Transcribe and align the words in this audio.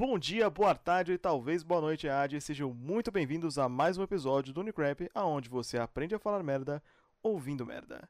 Bom 0.00 0.18
dia, 0.18 0.48
boa 0.48 0.74
tarde 0.74 1.12
e 1.12 1.18
talvez 1.18 1.62
boa 1.62 1.78
noite, 1.78 2.08
Ad. 2.08 2.40
Sejam 2.40 2.72
muito 2.72 3.12
bem-vindos 3.12 3.58
a 3.58 3.68
mais 3.68 3.98
um 3.98 4.02
episódio 4.02 4.50
do 4.50 4.62
Unicrap, 4.62 5.10
aonde 5.14 5.50
você 5.50 5.76
aprende 5.76 6.14
a 6.14 6.18
falar 6.18 6.42
merda 6.42 6.82
ouvindo 7.22 7.66
merda. 7.66 8.08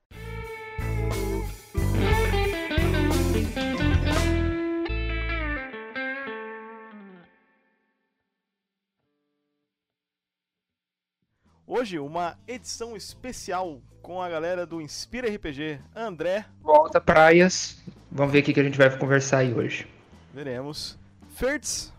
Hoje, 11.67 11.99
uma 11.99 12.39
edição 12.47 12.95
especial 12.95 13.83
com 14.01 14.23
a 14.23 14.29
galera 14.29 14.65
do 14.65 14.81
Inspira 14.81 15.29
RPG. 15.29 15.81
André, 15.93 16.47
Volta 16.63 17.01
praias. 17.01 17.83
Vamos 18.13 18.33
ver 18.33 18.39
o 18.39 18.43
que 18.45 18.53
que 18.53 18.61
a 18.61 18.65
gente 18.65 18.79
vai 18.79 18.97
conversar 18.97 19.39
aí 19.39 19.53
hoje. 19.53 19.89
veremos. 20.33 21.00
Fertz, 21.41 21.91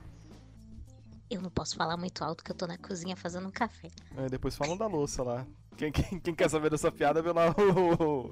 Eu 1.28 1.42
não 1.42 1.50
posso 1.50 1.76
falar 1.76 1.98
muito 1.98 2.24
alto 2.24 2.44
que 2.44 2.52
eu 2.52 2.56
tô 2.56 2.68
na 2.68 2.78
cozinha 2.78 3.16
fazendo 3.16 3.48
um 3.48 3.52
café. 3.52 3.90
É, 4.16 4.30
depois 4.30 4.56
falam 4.56 4.78
da 4.78 4.86
louça 4.86 5.24
lá. 5.24 5.48
Quem, 5.76 5.92
quem- 5.92 6.20
quem 6.20 6.36
quer 6.36 6.48
saber 6.48 6.70
dessa 6.70 6.92
piada, 6.92 7.24
vê 7.24 7.32
lá 7.32 7.48
o, 7.58 8.32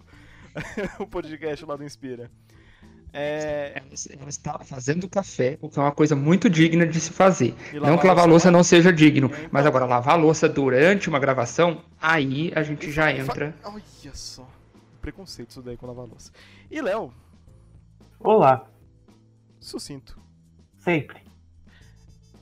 o 1.01 1.07
podcast 1.07 1.65
lá 1.65 1.75
do 1.75 1.83
Inspira. 1.83 2.29
É, 3.11 3.81
Ela 4.19 4.29
está 4.29 4.59
fazendo 4.59 5.09
café, 5.09 5.57
o 5.61 5.67
que 5.67 5.79
é 5.79 5.81
uma 5.81 5.91
coisa 5.91 6.15
muito 6.15 6.47
digna 6.47 6.85
de 6.85 6.99
se 6.99 7.09
fazer. 7.11 7.55
Não 7.73 7.97
que 7.97 8.05
lavar 8.05 8.27
louça 8.29 8.51
não 8.51 8.63
seja 8.63 8.93
digno, 8.93 9.31
mas 9.51 9.65
agora 9.65 9.85
lavar 9.87 10.15
louça 10.19 10.47
durante 10.47 11.09
uma 11.09 11.17
gravação, 11.17 11.83
aí 11.99 12.51
a 12.55 12.61
gente 12.61 12.91
já 12.91 13.11
entra. 13.11 13.55
Olha 13.63 14.13
só. 14.13 14.47
Preconceito 15.01 15.49
isso 15.49 15.61
daí 15.63 15.75
com 15.75 15.87
lavar 15.87 16.05
louça. 16.05 16.31
E 16.69 16.79
Léo, 16.79 17.11
Olá, 18.19 18.67
sucinto. 19.59 20.19
Sempre. 20.79 21.21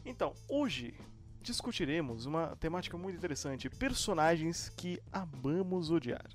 Então, 0.05 0.33
hoje 0.47 0.93
discutiremos 1.41 2.25
uma 2.25 2.55
temática 2.57 2.97
muito 2.97 3.17
interessante: 3.17 3.69
personagens 3.69 4.69
que 4.69 5.01
amamos 5.11 5.91
odiar. 5.91 6.25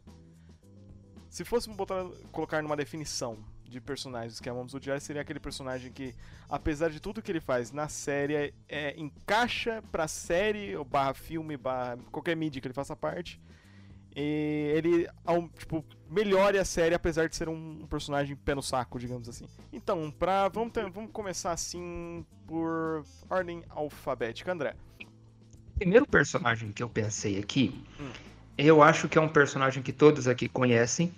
Se 1.29 1.45
fôssemos 1.45 1.77
botar, 1.77 2.05
colocar 2.31 2.63
numa 2.63 2.77
definição 2.77 3.43
de 3.65 3.81
personagens 3.81 4.39
que 4.39 4.51
amamos 4.51 4.75
odiar, 4.75 5.01
seria 5.01 5.23
aquele 5.23 5.41
personagem 5.41 5.91
que, 5.91 6.15
apesar 6.49 6.91
de 6.91 7.01
tudo 7.01 7.23
que 7.23 7.33
ele 7.33 7.41
faz 7.41 7.73
na 7.73 7.89
série, 7.89 8.53
é, 8.69 8.95
encaixa 8.99 9.83
pra 9.91 10.07
série, 10.07 10.77
ou 10.77 10.85
barra 10.85 11.15
filme, 11.15 11.57
barra 11.57 11.97
qualquer 12.11 12.37
mídia 12.37 12.61
que 12.61 12.67
ele 12.67 12.75
faça 12.75 12.95
parte. 12.95 13.41
E 14.15 14.73
ele, 14.77 15.09
tipo, 15.59 15.85
melhore 16.11 16.59
a 16.59 16.65
série, 16.65 16.95
apesar 16.95 17.29
de 17.29 17.35
ser 17.37 17.49
um, 17.49 17.87
personagem 17.89 18.37
pé 18.37 18.55
no 18.55 18.63
saco, 18.63 18.99
digamos 18.99 19.29
assim. 19.29 19.47
Então, 19.73 20.11
pra, 20.11 20.49
vamos, 20.49 20.73
ter- 20.73 20.91
vamos 20.91 21.11
começar 21.13 21.53
assim 21.53 22.25
por 22.47 23.05
ordem 23.31 23.63
alfabética. 23.71 24.53
André. 24.53 24.75
O 25.01 25.79
primeiro 25.79 26.07
personagem 26.07 26.71
que 26.73 26.83
eu 26.83 26.89
pensei 26.89 27.39
aqui, 27.39 27.75
Hum. 27.99 28.11
eu 28.59 28.83
acho 28.83 29.09
que 29.09 29.17
é 29.17 29.21
um 29.21 29.29
personagem 29.29 29.83
que 29.83 29.93
todos 29.93 30.29
aqui 30.29 30.49
conhecem. 30.49 31.11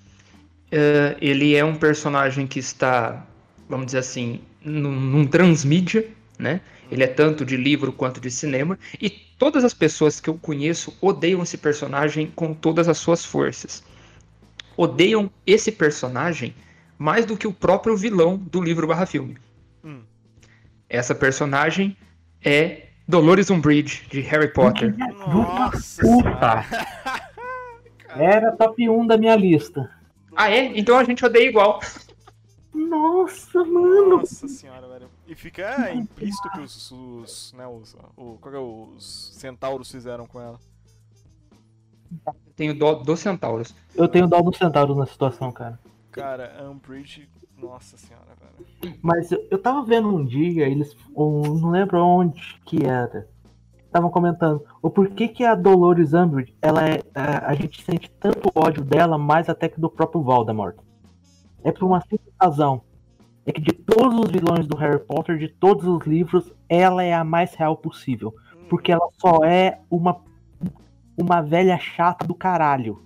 Eh, 0.71 1.17
ele 1.21 1.55
é 1.55 1.65
um 1.65 1.77
personagem 1.77 2.47
que 2.47 2.59
está, 2.61 3.27
vamos 3.69 3.87
dizer 3.87 3.99
assim, 3.99 4.41
num, 4.65 4.93
num 4.99 5.27
transmídia, 5.27 6.09
né? 6.39 6.61
Ele 6.91 7.03
é 7.03 7.07
tanto 7.07 7.45
de 7.45 7.57
livro 7.57 7.93
quanto 7.93 8.21
de 8.21 8.31
cinema. 8.31 8.79
E 9.01 9.11
todas 9.45 9.63
as 9.63 9.75
pessoas 9.75 10.21
que 10.21 10.31
eu 10.31 10.39
conheço 10.39 10.97
odeiam 11.03 11.43
esse 11.43 11.59
personagem 11.59 12.33
com 12.35 12.55
todas 12.55 12.89
as 12.89 12.97
suas 12.97 13.27
forças. 13.27 13.85
Odeiam 14.75 15.31
esse 15.47 15.71
personagem 15.71 16.55
mais 16.97 17.27
do 17.27 17.37
que 17.37 17.47
o 17.47 17.53
próprio 17.53 17.95
vilão 17.95 18.39
do 18.39 18.63
livro 18.63 18.87
barra 18.87 19.05
filme. 19.05 19.37
Hum. 19.85 20.01
Essa 20.89 21.15
personagem 21.15 21.95
é 22.43 22.87
Dolores 23.07 23.51
Umbridge, 23.51 24.07
de 24.09 24.23
Harry 24.23 24.51
Potter. 24.51 24.97
Nossa 24.97 26.01
puta. 26.01 26.65
Era 28.17 28.51
top 28.53 28.89
1 28.89 29.07
da 29.07 29.19
minha 29.19 29.37
lista. 29.37 29.91
Ah, 30.35 30.51
é? 30.51 30.73
Então 30.75 30.97
a 30.97 31.05
gente 31.05 31.23
odeia 31.23 31.51
igual. 31.51 31.81
Nossa, 32.73 33.63
mano. 33.63 34.21
Nossa 34.21 34.49
senhora, 34.49 34.89
velho. 34.89 34.94
E 35.27 35.35
fica 35.35 35.93
implícito 35.93 36.51
que 36.51 36.61
os, 36.61 36.91
os, 36.91 37.53
né, 37.55 37.67
os, 37.67 37.97
o, 38.17 38.37
qual 38.39 38.53
que 38.53 38.57
é, 38.57 38.61
os 38.61 39.33
centauros 39.35 39.91
fizeram 39.91 40.27
com 40.27 40.41
ela. 40.41 40.59
Tenho 42.55 42.79
dó 42.79 42.95
dos 42.95 43.21
centauros. 43.21 43.75
Eu 43.95 44.07
tenho 44.07 44.27
dó 44.29 44.41
do 44.41 44.55
centauro 44.57 44.95
na 44.95 45.07
situação, 45.07 45.51
cara. 45.51 45.79
Cara, 46.13 46.63
Umbridge, 46.71 47.29
nossa 47.57 47.97
senhora, 47.97 48.27
velho. 48.39 48.99
Mas 49.03 49.33
eu, 49.33 49.45
eu 49.51 49.59
tava 49.61 49.83
vendo 49.83 50.09
um 50.09 50.25
dia, 50.25 50.69
eles. 50.69 50.95
um- 51.17 51.59
não 51.59 51.71
lembro 51.71 51.99
onde 52.05 52.61
que 52.65 52.85
era. 52.85 53.29
Estavam 53.87 54.11
comentando 54.11 54.65
o 54.83 54.91
porquê 54.91 55.29
que 55.29 55.45
a 55.45 55.55
Dolores 55.55 56.13
Umbridge, 56.15 56.55
ela 56.61 56.87
é. 56.89 57.01
A, 57.15 57.51
a 57.51 57.55
gente 57.55 57.83
sente 57.83 58.11
tanto 58.21 58.51
ódio 58.55 58.85
dela, 58.85 59.17
mais 59.19 59.49
até 59.49 59.69
que 59.69 59.81
do 59.81 59.89
próprio 59.91 60.23
Voldemort. 60.23 60.77
É 61.65 61.73
por 61.73 61.85
uma 61.87 62.01
simples 62.03 62.33
razão. 62.41 62.83
É 63.47 63.53
que 63.53 63.61
de 63.61 63.73
todos 63.73 64.19
os 64.21 64.31
vilões 64.31 64.67
do 64.67 64.77
Harry 64.77 64.99
Potter, 64.99 65.37
de 65.37 65.49
todos 65.49 65.87
os 65.87 66.07
livros, 66.07 66.53
ela 66.69 67.03
é 67.03 67.13
a 67.13 67.23
mais 67.23 67.55
real 67.55 67.77
possível. 67.77 68.35
Hum, 68.57 68.67
Porque 68.69 68.91
ela 68.91 69.07
só 69.19 69.45
é 69.45 69.81
uma, 69.91 70.23
uma 71.17 71.43
velha 71.43 71.79
chata 71.79 72.27
do 72.27 72.35
caralho. 72.35 73.03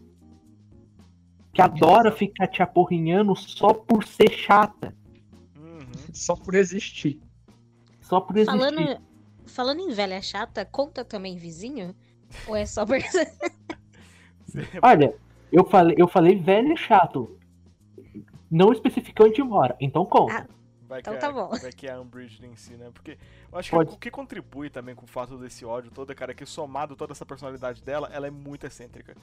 Que 1.53 1.61
adora 1.61 2.13
ficar 2.13 2.47
te 2.47 2.63
aporrinhando 2.63 3.35
só 3.35 3.75
por 3.75 4.05
ser 4.05 4.31
chata. 4.31 4.95
uhum. 5.57 5.81
Só 6.13 6.37
por 6.37 6.55
existir. 6.55 7.21
Só 8.01 8.21
por 8.21 8.37
existir. 8.37 8.57
Falando, 8.57 9.01
falando 9.45 9.81
em 9.81 9.91
velha 9.91 10.23
chata, 10.23 10.65
conta 10.65 11.05
também 11.05 11.37
vizinho? 11.37 11.97
Ou 12.47 12.55
é 12.55 12.65
só 12.65 12.87
por... 12.87 12.99
Olha, 14.83 15.15
eu 15.53 15.65
falei, 15.65 15.97
eu 15.99 16.07
falei 16.07 16.37
velho 16.37 16.73
e 16.73 16.77
chato. 16.77 17.38
Não 18.51 18.73
especificou 18.73 19.27
onde 19.27 19.43
mora, 19.43 19.77
então 19.81 20.05
conta. 20.07 20.49
Vai 20.89 21.01
Então 21.01 21.13
que 21.15 21.21
tá 21.21 21.27
é, 21.29 21.33
bom. 21.33 21.49
Vai 21.49 21.71
que 21.73 21.87
é 21.87 21.93
a 21.93 22.01
Umbridge 22.01 22.45
em 22.47 22.57
si, 22.57 22.73
né? 22.73 22.89
Porque 22.95 23.19
eu 23.53 23.59
acho 23.59 23.71
Pode. 23.71 23.91
que 23.91 23.95
o 23.97 23.99
que 23.99 24.11
contribui 24.11 24.71
também 24.71 24.95
com 24.95 25.05
o 25.05 25.09
fato 25.09 25.37
desse 25.37 25.65
ódio 25.65 25.91
todo, 25.91 26.15
cara, 26.15 26.33
é 26.33 26.35
que 26.35 26.47
somado 26.47 26.97
toda 26.97 27.13
essa 27.13 27.27
personalidade 27.27 27.83
dela, 27.83 28.09
ela 28.13 28.27
é 28.27 28.31
muito 28.31 28.67
excêntrica. 28.67 29.15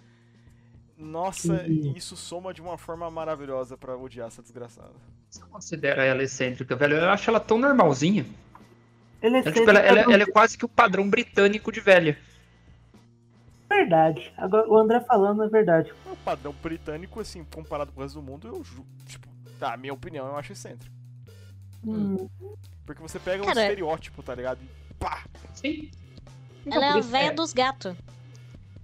Nossa, 0.98 1.58
Sim. 1.66 1.92
e 1.94 1.98
isso 1.98 2.16
soma 2.16 2.54
de 2.54 2.62
uma 2.62 2.78
forma 2.78 3.10
maravilhosa 3.10 3.76
pra 3.76 3.98
odiar 3.98 4.28
essa 4.28 4.42
desgraçada. 4.44 4.94
Você 5.30 5.42
considera 5.50 6.04
ela 6.06 6.22
excêntrica, 6.24 6.76
velho? 6.76 6.98
Eu 6.98 7.10
acho 7.10 7.30
ela 7.30 7.40
tão 7.40 7.58
normalzinha. 7.58 8.26
Ele 9.22 9.38
é 9.38 9.40
Ela, 9.40 9.52
tipo, 9.52 9.70
ela- 9.70 9.80
ela- 9.80 10.14
ela 10.14 10.24
é 10.24 10.26
quase 10.28 10.56
que 10.58 10.66
o 10.66 10.70
padrão 10.70 11.10
britânico 11.10 11.72
de 11.72 11.80
velha. 11.82 12.16
verdade. 13.68 14.32
Agora 14.38 14.70
o 14.70 14.78
André 14.78 15.00
falando 15.02 15.44
é 15.44 15.50
verdade. 15.50 15.92
O 16.26 16.30
padrão 16.36 16.56
britânico, 16.64 17.20
assim, 17.20 17.44
comparado 17.54 17.92
com 17.92 18.00
o 18.00 18.04
resto 18.04 18.16
do 18.20 18.24
mundo, 18.24 18.48
eu 18.48 18.64
tipo, 19.06 19.28
tá, 19.60 19.78
minha 19.78 19.94
opinião, 19.94 20.26
eu 20.26 20.36
acho 20.36 20.54
excêntrico. 20.54 20.92
Hum, 21.86 22.28
Porque 22.84 23.00
você 23.00 23.20
pega 23.20 23.44
um 23.44 23.46
Cara, 23.46 23.62
estereótipo, 23.62 24.24
tá 24.24 24.34
ligado? 24.34 24.58
E 24.90 24.94
pá! 24.96 25.24
Sim. 25.54 25.92
Ela 26.66 26.86
é 26.86 26.90
a 26.94 26.98
isso- 27.00 27.10
véia 27.10 27.28
é. 27.28 27.32
dos 27.32 27.54
gatos. 27.54 27.96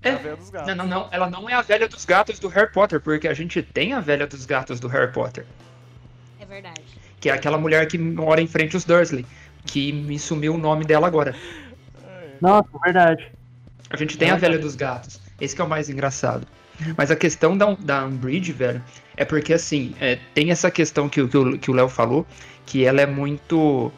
É 0.03 0.09
É. 0.09 0.31
a 0.31 0.35
dos 0.35 0.52
gatos. 0.52 0.68
Não, 0.68 0.75
não, 0.75 0.88
não. 0.88 1.09
Ela 1.12 1.29
não 1.31 1.50
é 1.50 1.53
a 1.56 1.63
velha 1.63 1.88
dos 1.90 2.06
gatos 2.06 2.38
do 2.38 2.47
Harry 2.47 2.72
Potter, 2.72 3.02
porque 3.02 3.28
a 3.28 3.34
gente 3.34 3.62
tem 3.63 3.94
a 3.94 4.00
velha 4.00 4.28
dos 4.28 4.46
gatos 4.46 4.79
do 4.79 4.88
Harry 4.88 5.12
Potter. 5.12 5.46
É 6.40 6.46
verdade. 6.46 6.81
Que 7.19 7.29
é 7.29 7.34
aquela 7.34 7.58
mulher 7.58 7.88
que 7.88 7.97
mora 7.97 8.40
em 8.40 8.47
frente 8.47 8.75
aos 8.75 8.85
Dursley. 8.85 9.25
Que 9.66 9.91
me 9.91 10.19
sumiu 10.19 10.53
o 10.53 10.58
nome 10.59 10.85
dela 10.85 11.08
agora. 11.08 11.35
É. 12.03 12.35
nossa, 12.40 12.69
verdade. 12.84 13.31
A 13.90 13.97
gente 13.97 14.16
tem 14.18 14.29
a 14.29 14.35
Ah, 14.35 14.38
velha 14.38 14.58
tá. 14.58 14.62
dos 14.63 14.75
gatos. 14.75 15.19
Esse 15.40 15.56
que 15.56 15.62
é 15.62 15.66
o 15.66 15.69
mais 15.69 15.90
engraçado. 15.90 16.47
Mas 16.98 17.12
a 17.12 17.16
questão 17.16 17.58
da, 17.58 17.74
da 17.76 18.06
Umbridge, 18.06 18.52
velho, 18.52 18.82
é 19.16 19.24
porque 19.26 19.54
assim, 19.54 19.94
é, 20.00 20.18
tem 20.34 20.52
essa 20.52 20.72
questão 20.72 21.08
que, 21.08 21.22
o- 21.22 21.28
que 21.28 21.38
o 21.38 21.58
que 21.59 21.72
o 21.72 21.74
Léo 21.74 21.88
falou, 21.90 22.26
que 22.66 22.84
ela 22.86 23.02
é 23.02 23.06
muito. 23.06 23.92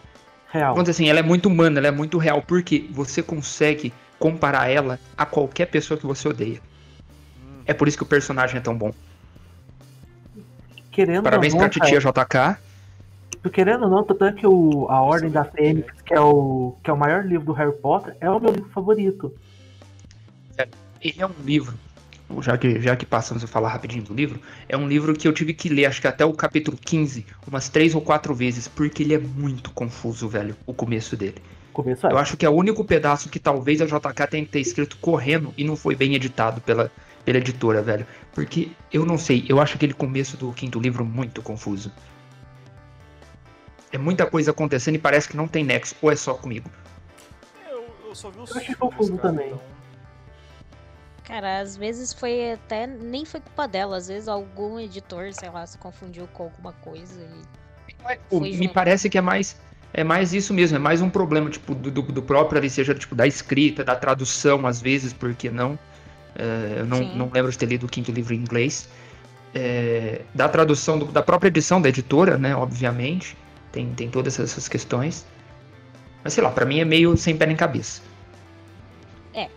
Real. 0.52 0.74
Vamos 0.74 0.84
dizer 0.90 0.92
assim, 0.92 1.10
ela 1.10 1.20
é 1.20 1.24
muito 1.24 1.48
humana, 1.48 1.80
ela 1.80 1.88
é 1.88 1.92
muito 1.92 2.18
real, 2.18 2.42
porque 2.42 2.88
você 2.92 3.24
consegue 3.24 3.92
comparar 4.20 4.70
ela 4.70 5.00
a 5.18 5.26
qualquer 5.26 5.66
pessoa 5.68 5.98
que 6.00 6.06
você 6.06 6.28
odeia. 6.28 6.60
Hum. 7.38 7.62
É 7.66 7.74
por 7.74 7.88
isso 7.88 7.98
que 7.98 8.04
o 8.04 8.08
personagem 8.08 8.58
é 8.58 8.62
tão 8.62 8.78
bom. 8.78 8.94
Querendo 10.92 11.24
Parabéns 11.24 11.54
ou 11.54 11.60
não, 11.60 11.70
pra 11.70 11.82
titia 11.82 12.00
JK. 12.00 12.58
querendo 13.52 13.86
ou 13.86 13.90
não, 13.90 14.04
tanto 14.04 14.26
é 14.26 14.32
que 14.32 14.46
o, 14.46 14.86
a 14.90 15.02
Ordem 15.02 15.32
da 15.32 15.44
Fênix, 15.44 15.92
que 16.06 16.14
é, 16.14 16.20
o, 16.20 16.76
que 16.84 16.90
é 16.90 16.94
o 16.94 16.98
maior 16.98 17.26
livro 17.26 17.48
do 17.48 17.54
Harry 17.54 17.74
Potter, 17.74 18.16
é 18.22 18.30
o 18.30 18.40
meu 18.40 18.52
livro 18.52 18.70
favorito. 18.70 19.34
Ele 21.02 21.16
é 21.22 21.26
um 21.26 21.32
livro, 21.44 21.78
já 22.42 22.58
que, 22.58 22.80
já 22.82 22.96
que 22.96 23.06
passamos 23.06 23.44
a 23.44 23.48
falar 23.48 23.70
rapidinho 23.70 24.04
do 24.04 24.14
livro, 24.14 24.40
é 24.68 24.76
um 24.78 24.88
livro 24.88 25.14
que 25.14 25.28
eu 25.28 25.34
tive 25.34 25.54
que 25.54 25.70
ler, 25.70 25.86
acho 25.86 26.02
que 26.02 26.08
até 26.08 26.26
o 26.26 26.34
capítulo 26.34 26.78
15, 26.78 27.26
umas 27.48 27.70
três 27.70 27.94
ou 27.94 28.02
quatro 28.02 28.34
vezes, 28.34 28.68
porque 28.68 29.04
ele 29.04 29.14
é 29.14 29.20
muito 29.20 29.72
confuso, 29.72 30.28
velho, 30.28 30.56
o 30.66 30.74
começo 30.74 31.16
dele. 31.18 31.36
Começo 31.72 32.06
é. 32.08 32.12
Eu 32.12 32.18
acho 32.18 32.38
que 32.38 32.46
é 32.46 32.50
o 32.50 32.54
único 32.54 32.84
pedaço 32.86 33.30
que 33.30 33.40
talvez 33.40 33.82
a 33.82 33.86
JK 33.86 34.28
tenha 34.30 34.46
que 34.46 34.52
ter 34.52 34.60
escrito 34.60 34.98
correndo 34.98 35.54
e 35.58 35.64
não 35.64 35.76
foi 35.76 35.96
bem 35.96 36.14
editado 36.14 36.62
pela, 36.62 36.92
pela 37.26 37.38
editora, 37.40 37.82
velho. 37.82 38.06
Porque 38.34 38.72
eu 38.92 39.06
não 39.06 39.18
sei, 39.18 39.46
eu 39.50 39.60
acho 39.60 39.76
aquele 39.76 39.94
começo 39.94 40.38
do 40.38 40.52
quinto 40.54 40.80
livro 40.80 41.04
muito 41.04 41.42
confuso. 41.42 41.92
é 43.92 43.98
muita 43.98 44.26
coisa 44.26 44.52
acontecendo 44.52 44.96
e 44.96 45.00
parece 45.00 45.28
que 45.30 45.38
não 45.38 45.48
tem 45.48 45.64
nexo, 45.64 45.96
ou 46.02 46.12
é 46.12 46.16
só 46.16 46.34
comigo? 46.34 46.70
Eu, 47.70 47.86
eu 48.08 48.16
só 48.16 48.30
vi 48.30 48.40
os 48.40 48.50
Eu 48.52 48.58
achei 48.58 48.76
filmes, 48.76 48.78
confuso 48.80 49.18
também. 49.18 49.48
então- 49.48 49.73
Cara, 51.24 51.60
às 51.60 51.78
vezes 51.78 52.14
foi 52.14 52.54
até. 52.54 52.86
Nem 52.86 53.26
foi 53.26 53.40
culpa 53.40 53.68
dela. 53.68 53.98
Às 53.98 54.08
vezes 54.08 54.28
algum 54.28 54.80
editor, 54.80 55.34
sei 55.34 55.50
lá, 55.50 55.66
se 55.66 55.78
confundiu 55.78 56.28
com 56.28 56.44
alguma 56.44 56.74
coisa. 56.74 57.22
E... 57.22 57.64
Foi 58.30 58.40
me 58.42 58.54
junto. 58.54 58.74
parece 58.74 59.10
que 59.10 59.18
é 59.18 59.22
mais 59.22 59.56
é 59.94 60.04
mais 60.04 60.34
isso 60.34 60.54
mesmo, 60.54 60.76
é 60.76 60.80
mais 60.80 61.02
um 61.02 61.10
problema 61.10 61.50
tipo 61.50 61.76
do, 61.76 61.92
do, 61.92 62.22
próprio 62.24 62.58
ali, 62.58 62.70
seja 62.70 62.96
tipo 62.96 63.14
da 63.14 63.28
escrita, 63.28 63.84
da 63.84 63.96
tradução 63.96 64.66
às 64.66 64.82
vezes, 64.82 65.14
porque 65.14 65.52
não 65.52 65.78
É, 66.36 66.80
eu 66.80 66.86
não, 66.88 66.98
Sim. 66.98 67.16
não 67.16 67.30
lembro 67.32 67.52
de 67.52 67.58
ter 67.58 67.68
lido 67.68 67.86
o 67.86 67.90
quinto 67.90 68.12
livro 68.12 68.34
em 68.34 68.38
inglês. 68.38 68.90
É, 69.54 70.24
da 70.34 70.50
tradução 70.50 70.98
do- 70.98 71.06
da 71.06 71.22
própria 71.22 71.48
edição 71.48 71.80
da 71.80 71.90
editora, 71.90 72.40
né? 72.40 72.56
Obviamente, 72.56 73.38
tem, 73.72 73.94
tem 73.94 74.10
todas 74.10 74.40
essas 74.40 74.68
questões. 74.68 75.28
Mas 76.24 76.34
sei 76.34 76.44
lá, 76.44 76.50
pra 76.50 76.66
mim 76.66 76.80
é 76.80 76.86
meio 76.86 77.16
sem 77.16 77.38
pé 77.38 77.46
nem 77.46 77.56
cabeça. 77.56 78.02
É. 79.32 79.48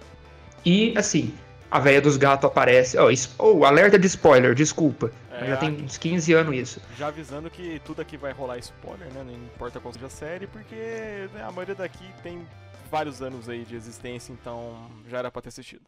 E 0.66 0.92
assim, 0.98 1.32
a 1.70 1.78
velha 1.78 2.00
dos 2.00 2.16
gatos 2.16 2.44
aparece. 2.44 2.96
Oh, 2.98 3.08
oh, 3.38 3.64
alerta 3.64 3.98
de 3.98 4.06
spoiler, 4.06 4.54
desculpa. 4.54 5.10
É, 5.30 5.46
Já 5.46 5.56
tem 5.56 5.70
uns 5.84 5.98
15 5.98 6.32
anos 6.32 6.54
isso. 6.56 6.80
Já 6.96 7.08
avisando 7.08 7.50
que 7.50 7.80
tudo 7.84 8.00
aqui 8.00 8.16
vai 8.16 8.32
rolar 8.32 8.58
spoiler, 8.58 9.08
né? 9.12 9.22
Não 9.24 9.32
importa 9.32 9.80
qual 9.80 9.92
seja 9.92 10.06
a 10.06 10.10
série, 10.10 10.46
porque 10.46 11.28
né, 11.34 11.42
a 11.42 11.50
maioria 11.52 11.74
daqui 11.74 12.04
tem 12.22 12.46
vários 12.90 13.20
anos 13.20 13.48
aí 13.48 13.64
de 13.64 13.76
existência, 13.76 14.32
então 14.32 14.90
já 15.08 15.18
era 15.18 15.30
pra 15.30 15.42
ter 15.42 15.48
assistido. 15.48 15.82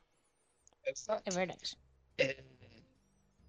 É 0.85 1.31
verdade. 1.31 1.77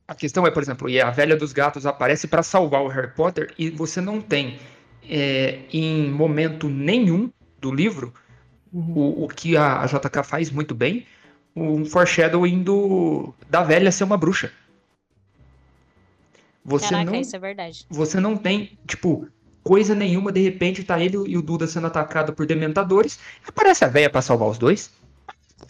A 0.08 0.16
questão 0.16 0.46
é, 0.46 0.52
por 0.52 0.62
exemplo, 0.64 0.90
e 0.90 1.00
a 1.00 1.10
velha 1.10 1.36
dos 1.36 1.54
gatos 1.54 1.86
aparece 1.86 2.28
para 2.28 2.44
salvar 2.44 2.82
o 2.82 2.88
Harry 2.88 3.12
Potter 3.14 3.54
e 3.58 3.70
você 3.70 4.02
não 4.02 4.22
tem 4.22 4.60
é, 5.08 5.62
em 5.72 6.10
momento 6.10 6.68
nenhum 6.68 7.32
do 7.60 7.72
livro 7.74 8.14
Uhum. 8.72 8.94
o, 8.94 9.24
o 9.26 9.28
que 9.28 9.58
a, 9.58 9.82
a 9.82 9.86
JK 9.86 10.24
faz 10.24 10.52
muito 10.52 10.76
bem, 10.76 11.06
um 11.56 11.86
foreshadowing 11.86 12.64
do, 12.64 13.34
da 13.50 13.64
velha 13.64 13.92
ser 13.92 14.04
uma 14.04 14.18
bruxa. 14.18 14.52
Você 16.64 16.90
Caraca, 16.90 17.12
não, 17.12 17.20
isso 17.20 17.36
é 17.36 17.40
verdade. 17.40 17.86
você 17.90 18.20
não 18.20 18.38
tem, 18.38 18.78
tipo, 18.86 19.28
coisa 19.64 19.96
nenhuma, 19.96 20.32
de 20.32 20.42
repente 20.42 20.84
tá 20.84 21.00
ele 21.00 21.18
e 21.28 21.38
o 21.38 21.42
Duda 21.42 21.68
sendo 21.68 21.88
atacado 21.88 22.34
por 22.34 22.46
dementadores, 22.46 23.20
aparece 23.48 23.84
a 23.86 23.88
velha 23.88 24.10
pra 24.10 24.22
salvar 24.22 24.50
os 24.50 24.58
dois. 24.58 24.92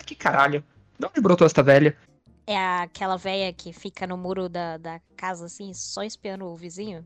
Que 0.06 0.16
caralho. 0.16 0.64
De 0.98 1.06
onde 1.06 1.22
brotou 1.22 1.48
essa 1.48 1.64
velha? 1.64 1.98
É 2.46 2.58
aquela 2.58 3.16
véia 3.16 3.54
que 3.54 3.72
fica 3.72 4.08
no 4.08 4.18
muro 4.18 4.50
da, 4.50 4.78
da 4.78 5.00
casa, 5.16 5.46
assim, 5.46 5.74
só 5.74 6.04
espiando 6.04 6.46
o 6.46 6.56
vizinho 6.56 7.06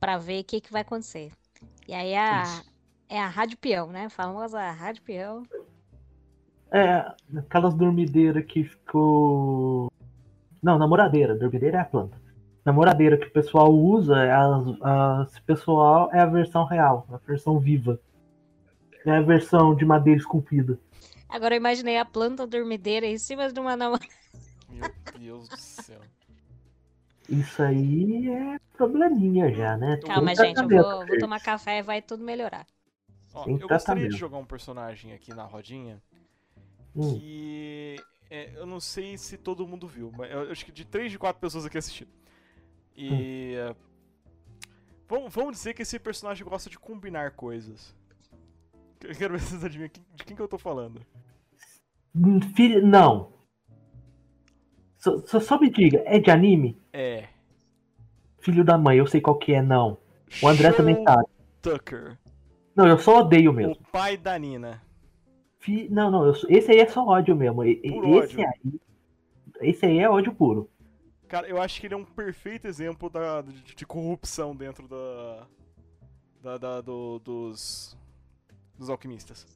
pra 0.00 0.18
ver 0.18 0.40
o 0.40 0.44
que, 0.44 0.60
que 0.60 0.72
vai 0.72 0.82
acontecer. 0.82 1.30
E 1.86 1.94
aí 1.94 2.14
a, 2.14 2.42
Isso. 2.42 2.64
é 3.08 3.20
a 3.20 3.28
Rádio 3.28 3.56
Peão, 3.56 3.86
né? 3.86 4.06
A 4.06 4.10
famosa 4.10 4.60
Rádio 4.72 5.02
Peão. 5.02 5.44
É, 6.74 7.06
aquelas 7.38 7.72
dormideiras 7.72 8.44
que 8.44 8.64
ficou. 8.64 9.92
Não, 10.60 10.76
namoradeira. 10.76 11.36
Dormideira 11.36 11.78
é 11.78 11.80
a 11.80 11.84
planta. 11.84 12.20
Namoradeira 12.64 13.16
que 13.16 13.26
o 13.26 13.32
pessoal 13.32 13.72
usa, 13.72 14.16
é 14.16 14.32
as- 14.32 14.82
as- 14.82 15.30
esse 15.30 15.42
pessoal 15.42 16.10
é 16.12 16.18
a 16.18 16.26
versão 16.26 16.64
real, 16.64 17.06
a 17.12 17.18
versão 17.18 17.60
viva. 17.60 18.00
É 19.06 19.12
a 19.12 19.20
versão 19.20 19.72
de 19.74 19.84
madeira 19.84 20.18
esculpida. 20.18 20.76
Agora 21.28 21.54
eu 21.54 21.58
imaginei 21.58 21.96
a 21.96 22.04
planta 22.04 22.44
dormideira 22.44 23.06
em 23.06 23.18
cima 23.18 23.52
de 23.52 23.60
uma 23.60 23.76
namorada. 23.76 24.08
Meu 24.68 24.90
Deus 25.16 25.48
do 25.48 25.56
céu. 25.56 26.00
Isso 27.28 27.62
aí 27.62 28.28
é 28.28 28.58
probleminha 28.76 29.52
já, 29.54 29.76
né? 29.76 29.98
Calma, 29.98 30.34
gente, 30.34 30.60
eu 30.60 30.68
vou, 30.68 31.06
vou 31.06 31.18
tomar 31.18 31.40
café 31.40 31.78
e 31.78 31.82
vai 31.82 32.02
tudo 32.02 32.24
melhorar. 32.24 32.66
Ó, 33.32 33.46
eu 33.46 33.68
gostaria 33.68 34.08
de 34.08 34.16
jogar 34.16 34.38
um 34.38 34.44
personagem 34.44 35.12
aqui 35.12 35.32
na 35.32 35.44
rodinha 35.44 36.02
Hum, 36.96 37.18
que 37.18 37.96
é, 38.30 38.52
eu 38.56 38.66
não 38.66 38.80
sei 38.80 39.16
se 39.18 39.36
todo 39.36 39.66
mundo 39.66 39.86
viu, 39.86 40.12
mas 40.16 40.30
eu 40.30 40.50
acho 40.50 40.64
que 40.64 40.72
de 40.72 40.84
3 40.84 41.10
de 41.12 41.18
4 41.18 41.40
pessoas 41.40 41.66
aqui 41.66 41.78
assistiram. 41.78 42.10
E. 42.96 43.54
é, 43.56 43.74
vamos, 45.08 45.34
vamos 45.34 45.52
dizer 45.56 45.74
que 45.74 45.82
esse 45.82 45.98
personagem 45.98 46.46
gosta 46.46 46.70
de 46.70 46.78
combinar 46.78 47.32
coisas. 47.32 47.94
Eu 49.02 49.14
quero 49.14 49.34
ver 49.34 49.40
se 49.40 49.50
vocês 49.50 49.64
adivinham 49.64 49.90
de 50.14 50.24
quem 50.24 50.36
que 50.36 50.42
eu 50.42 50.48
tô 50.48 50.58
falando. 50.58 51.00
Hum, 52.14 52.40
Filho, 52.54 52.86
não. 52.86 53.32
Só, 54.98 55.18
só, 55.26 55.40
só 55.40 55.60
me 55.60 55.68
diga, 55.68 56.02
é 56.06 56.18
de 56.18 56.30
anime? 56.30 56.80
É. 56.92 57.28
Filho 58.38 58.64
da 58.64 58.78
mãe, 58.78 58.98
eu 58.98 59.06
sei 59.06 59.20
qual 59.20 59.38
que 59.38 59.52
é, 59.52 59.60
não. 59.60 59.98
O 60.42 60.48
André 60.48 60.72
também 60.72 60.94
Sean 60.96 61.04
sabe. 61.04 61.28
Tucker, 61.60 62.18
Não, 62.76 62.86
eu 62.86 62.98
só 62.98 63.20
odeio 63.20 63.52
mesmo. 63.52 63.72
o 63.74 63.90
pai 63.92 64.16
da 64.16 64.38
Nina. 64.38 64.82
Fi- 65.64 65.88
Não, 65.88 66.10
não, 66.10 66.26
eu 66.26 66.34
sou- 66.34 66.50
esse 66.50 66.70
aí 66.70 66.78
é 66.78 66.86
só 66.86 67.02
ódio 67.06 67.34
mesmo. 67.34 67.64
E- 67.64 67.76
Puro 67.90 68.22
esse 68.22 68.34
ódio. 68.36 68.46
aí. 68.64 68.80
Esse 69.70 69.86
aí 69.86 69.98
é 69.98 70.08
ódio 70.10 70.34
puro. 70.34 70.68
Cara, 71.26 71.48
eu 71.48 71.58
acho 71.60 71.80
que 71.80 71.86
ele 71.86 71.94
é 71.94 71.96
um 71.96 72.04
perfeito 72.04 72.66
exemplo 72.66 73.08
da, 73.08 73.40
de, 73.40 73.74
de 73.74 73.86
corrupção 73.86 74.54
dentro 74.54 74.86
da. 74.86 75.46
da, 76.42 76.58
da- 76.58 76.80
do- 76.82 77.18
dos. 77.18 77.96
dos 78.78 78.90
alquimistas. 78.90 79.46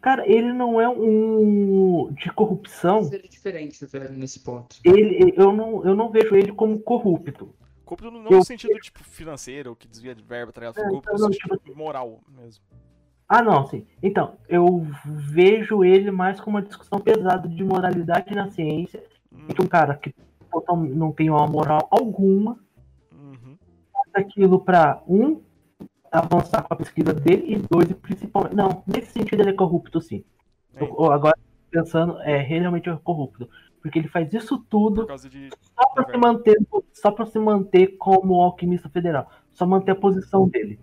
Cara, 0.00 0.24
ele 0.28 0.52
não 0.52 0.80
é 0.80 0.88
um 0.88 2.12
de 2.12 2.30
corrupção. 2.32 3.00
Ele 3.12 3.24
é 3.24 3.28
diferente, 3.28 3.84
velho, 3.86 4.12
nesse 4.12 4.40
ponto. 4.40 4.76
Ele, 4.84 5.32
eu, 5.36 5.52
não, 5.52 5.84
eu 5.84 5.94
não 5.96 6.10
vejo 6.10 6.34
ele 6.36 6.52
como 6.52 6.78
corrupto. 6.80 7.54
Corrupto 7.84 8.10
não 8.10 8.24
Eu- 8.30 8.38
no 8.38 8.44
sentido 8.44 8.78
tipo 8.80 9.02
financeiro, 9.04 9.74
que 9.76 9.86
desvia 9.88 10.14
de 10.14 10.22
verba, 10.22 10.52
tá 10.52 10.60
ligado? 10.60 10.78
É, 10.78 10.88
Corrupto 10.88 11.12
não, 11.12 11.28
no 11.28 11.34
sentido 11.34 11.56
tipo 11.58 11.76
moral 11.76 12.20
mesmo. 12.28 12.64
Ah, 13.34 13.40
não, 13.40 13.64
sim. 13.66 13.86
Então, 14.02 14.34
eu 14.46 14.86
vejo 15.06 15.82
ele 15.82 16.10
mais 16.10 16.38
como 16.38 16.58
uma 16.58 16.62
discussão 16.62 17.00
pesada 17.00 17.48
de 17.48 17.64
moralidade 17.64 18.34
na 18.34 18.50
ciência. 18.50 19.02
Hum, 19.32 19.46
De 19.48 19.62
um 19.62 19.66
cara 19.66 19.94
que 19.94 20.14
não 20.94 21.10
tem 21.12 21.30
uma 21.30 21.46
moral 21.46 21.88
alguma, 21.90 22.58
uhum. 23.10 23.56
faz 23.90 24.26
aquilo 24.26 24.60
pra, 24.60 25.02
um, 25.08 25.40
avançar 26.10 26.62
com 26.62 26.74
a 26.74 26.76
pesquisa 26.76 27.14
dele, 27.14 27.54
e 27.54 27.56
dois, 27.56 27.88
e 27.90 27.94
principalmente. 27.94 28.54
Não, 28.54 28.82
nesse 28.86 29.12
sentido 29.12 29.40
ele 29.40 29.48
é 29.48 29.54
corrupto, 29.54 29.98
sim. 30.02 30.22
É, 30.74 30.84
Eu- 30.84 31.10
agora, 31.10 31.34
pensando, 31.70 32.20
é 32.20 32.36
realmente 32.36 32.90
é 32.90 32.96
corrupto. 33.02 33.48
Porque 33.80 33.98
ele 33.98 34.08
faz 34.08 34.30
isso 34.34 34.58
tudo 34.68 35.06
de. 35.30 35.48
só 35.74 35.88
pra 35.94 36.04
se 36.04 36.16
manter, 36.18 36.58
só 36.92 37.10
pra 37.10 37.24
se 37.24 37.38
manter 37.38 37.96
como 37.96 38.42
alquimista 38.42 38.90
federal. 38.90 39.26
Só 39.52 39.66
manter 39.66 39.92
a 39.92 39.96
posição 39.96 40.46
dele. 40.46 40.78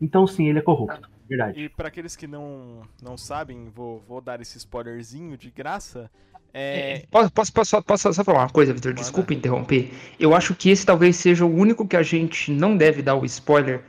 Então 0.00 0.28
sim, 0.28 0.46
ele 0.48 0.60
é 0.60 0.62
corrupto. 0.62 1.10
Verdade. 1.36 1.60
E 1.60 1.68
pra 1.68 1.88
aqueles 1.88 2.14
que 2.16 2.26
não, 2.26 2.82
não 3.02 3.16
sabem, 3.16 3.70
vou, 3.74 4.02
vou 4.08 4.20
dar 4.20 4.40
esse 4.40 4.58
spoilerzinho 4.58 5.36
de 5.36 5.50
graça. 5.50 6.10
É. 6.54 7.04
Posso, 7.10 7.32
posso, 7.32 7.52
posso, 7.52 7.82
posso 7.82 8.12
só 8.12 8.22
falar 8.24 8.40
uma 8.40 8.50
coisa, 8.50 8.72
Vitor? 8.74 8.90
Manda. 8.92 9.00
Desculpa 9.00 9.32
interromper. 9.32 9.90
Eu 10.20 10.34
acho 10.34 10.54
que 10.54 10.68
esse 10.70 10.84
talvez 10.84 11.16
seja 11.16 11.44
o 11.46 11.54
único 11.54 11.86
que 11.88 11.96
a 11.96 12.02
gente 12.02 12.50
não 12.52 12.76
deve 12.76 13.00
dar 13.02 13.14
o 13.14 13.24
spoiler 13.24 13.82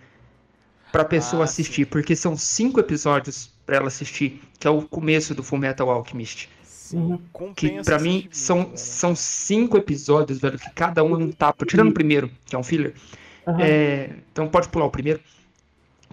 pra 0.91 1.03
pessoa 1.03 1.41
Ah, 1.41 1.45
assistir, 1.45 1.83
sim. 1.83 1.89
porque 1.89 2.15
são 2.15 2.38
cinco 2.38 2.79
episódios 2.79 3.51
pra 3.65 3.77
ela 3.77 3.88
assistir, 3.88 4.41
que 4.59 4.67
é 4.67 4.69
o 4.69 4.83
começo 4.83 5.33
do 5.35 5.43
Fullmetal 5.43 5.89
Alchemist. 5.89 6.50
Sim, 6.63 7.19
Uhum. 7.33 7.53
Que 7.55 7.81
pra 7.83 7.97
mim 8.00 8.27
são, 8.31 8.65
velho. 8.65 8.77
são 8.77 9.15
cinco 9.15 9.77
episódios, 9.77 10.39
velho, 10.39 10.59
que 10.59 10.69
cada 10.71 11.03
um 11.03 11.15
é 11.15 11.17
um 11.17 11.31
tapa. 11.31 11.65
Tirando 11.65 11.89
o 11.89 11.93
primeiro, 11.93 12.29
que 12.45 12.55
é 12.55 12.59
um 12.59 12.63
filler. 12.63 12.93
Aham. 13.47 13.57
É, 13.62 14.09
então 14.31 14.47
pode 14.47 14.69
pular 14.69 14.85
o 14.85 14.91
primeiro. 14.91 15.19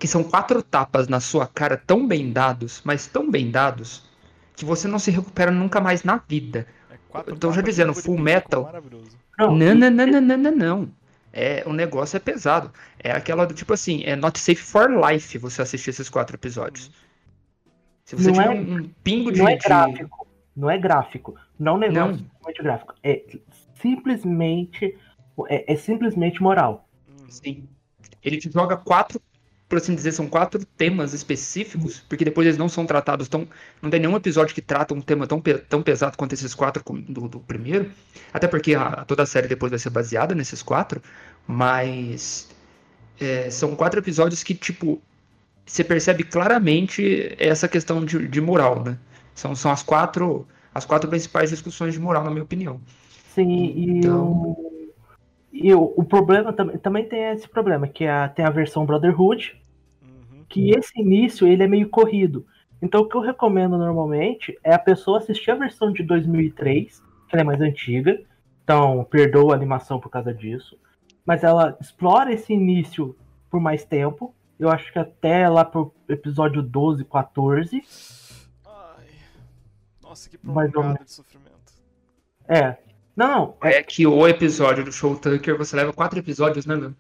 Que 0.01 0.09
são 0.09 0.25
quatro 0.25 0.63
tapas 0.63 1.07
na 1.09 1.21
sua 1.21 1.47
cara 1.47 1.77
tão 1.77 2.09
bem 2.09 2.33
dados, 2.33 2.81
mas 2.85 3.07
tão 3.07 3.31
bem 3.31 3.51
dados, 3.51 4.03
que 4.57 4.65
você 4.65 4.89
não 4.89 4.99
se 4.99 5.11
recupera 5.11 5.51
nunca 5.53 5.81
mais 5.81 6.03
na 6.03 6.17
vida. 6.27 6.67
É 6.91 6.97
então, 7.29 7.53
já 7.53 7.61
dizendo, 7.61 7.95
Full 7.95 8.19
Metal. 8.19 8.69
Não, 9.39 9.55
Não, 9.55 9.75
não, 9.75 9.91
não, 9.91 10.07
não, 10.07 10.21
não, 10.21 10.37
não, 10.39 10.57
não. 10.57 10.91
É, 11.33 11.63
o 11.67 11.73
negócio 11.73 12.17
é 12.17 12.21
pesado. 12.21 12.73
É 12.99 13.13
aquela 13.13 13.47
do 13.47 13.55
tipo 13.55 13.73
assim, 13.75 14.03
é 14.05 14.17
not 14.17 14.39
safe 14.41 14.57
for 14.63 14.91
life 14.91 15.37
você 15.39 15.63
assistir 15.63 15.91
esses 15.91 16.09
quatro 16.09 16.35
episódios. 16.35 16.91
Se 18.05 18.17
você 18.17 18.33
Não 18.33 18.43
tiver 18.43 18.57
é- 18.57 18.61
um, 18.61 18.91
pingo 19.05 19.31
de, 19.31 19.39
não 19.39 19.49
é 19.49 19.57
de- 19.57 19.65
gráfico. 19.65 20.27
Não 20.57 20.71
é 20.71 20.79
gráfico. 20.79 21.37
Não 21.59 21.73
é 21.75 21.75
um 21.75 21.79
negócio 22.09 22.65
gráfico. 22.65 22.95
É 23.05 23.23
simplesmente. 23.81 24.97
É, 25.49 25.73
é 25.73 25.77
simplesmente 25.77 26.43
moral. 26.43 26.89
Uhum. 27.09 27.31
Sim. 27.31 27.69
Ele 28.23 28.37
te 28.39 28.51
joga 28.51 28.77
quatro, 28.77 29.21
por 29.71 29.79
assim 29.79 29.95
dizer, 29.95 30.11
são 30.13 30.27
quatro 30.27 30.63
temas 30.77 31.15
específicos, 31.15 32.01
porque 32.09 32.25
depois 32.25 32.45
eles 32.47 32.59
não 32.59 32.69
são 32.69 32.85
tratados 32.85 33.29
tão. 33.29 33.47
Não 33.81 33.89
tem 33.89 34.01
nenhum 34.01 34.17
episódio 34.17 34.53
que 34.55 34.61
trata 34.61 34.93
um 34.93 35.01
tema 35.01 35.27
tão, 35.29 35.41
tão 35.69 35.81
pesado 35.81 36.19
quanto 36.19 36.33
esses 36.35 36.53
quatro 36.55 36.83
do, 37.09 37.29
do 37.29 37.39
primeiro. 37.41 37.91
Até 38.35 38.49
porque 38.49 38.75
a- 38.75 39.05
toda 39.07 39.23
a 39.23 39.27
série 39.27 39.47
depois 39.49 39.71
vai 39.71 39.79
ser 39.79 39.91
baseada 39.91 40.35
nesses 40.35 40.61
quatro. 40.61 41.01
Mas. 41.47 42.49
é, 43.21 43.49
são 43.51 43.75
quatro 43.77 44.01
episódios 44.01 44.43
que, 44.43 44.55
tipo. 44.55 45.01
Você 45.65 45.85
percebe 45.85 46.25
claramente 46.25 47.33
essa 47.39 47.69
questão 47.69 48.05
de, 48.05 48.27
de 48.27 48.41
moral, 48.41 48.83
né? 48.83 48.99
São, 49.37 49.55
são 49.55 49.71
as 49.71 49.83
quatro. 49.85 50.47
As 50.75 50.85
quatro 50.85 51.09
principais 51.09 51.51
discussões 51.51 51.95
de 51.95 52.01
moral, 52.01 52.25
na 52.25 52.31
minha 52.31 52.43
opinião. 52.43 52.81
Sim, 53.35 53.73
Então- 53.99 54.57
E 55.53 55.75
o, 55.75 55.93
o 55.97 56.05
problema 56.05 56.53
também, 56.53 56.79
também 56.79 57.05
tem 57.09 57.25
esse 57.31 57.49
problema, 57.49 57.89
que 57.89 58.05
é 58.05 58.11
a, 58.11 58.29
tem 58.29 58.45
a 58.45 58.51
versão 58.51 58.87
Brotherhood, 58.87 59.61
Uhum. 60.03 60.45
que 60.49 60.71
esse 60.71 60.99
início 61.01 61.47
ele 61.47 61.63
é 61.63 61.67
meio 61.67 61.89
corrido. 61.89 62.47
Então 62.81 63.03
o 63.03 63.09
que 63.09 63.17
eu 63.17 63.21
recomendo 63.21 63.77
normalmente 63.77 64.59
é 64.65 64.73
a 64.73 64.79
pessoa 64.79 65.19
assistir 65.19 65.51
a 65.51 65.55
versão 65.55 65.93
de 65.93 66.03
2003, 66.03 67.03
que 67.29 67.35
ela 67.35 67.43
é 67.43 67.45
mais 67.45 67.61
antiga, 67.61 68.21
então 68.65 69.05
perdoa 69.05 69.53
a 69.53 69.57
animação 69.57 70.01
por 70.01 70.09
causa 70.09 70.33
disso, 70.33 70.79
mas 71.27 71.45
ela 71.45 71.77
explora 71.81 72.33
esse 72.33 72.53
início 72.53 73.15
por 73.51 73.61
mais 73.61 73.85
tempo. 73.85 74.35
Eu 74.59 74.71
acho 74.71 74.93
que 74.93 74.99
até 74.99 75.49
lá 75.49 75.65
pro 75.65 75.93
episódio 76.09 76.63
12, 76.63 77.05
14. 77.05 77.83
Ai. 78.67 79.05
Nossa, 80.03 80.29
que 80.29 80.39
prolongada 80.39 81.05
de 81.05 81.13
sofrimento. 81.13 81.51
É. 82.49 82.77
Não. 83.21 83.55
É, 83.63 83.75
É 83.75 83.83
que 83.83 84.07
o 84.07 84.27
episódio 84.27 84.83
do 84.83 84.91
Show 84.91 85.15
Tucker 85.15 85.59
você 85.59 85.77
leva 85.77 85.93
quatro 85.93 86.19
episódios, 86.19 86.65
né, 86.65 86.75
meu? 86.75 86.95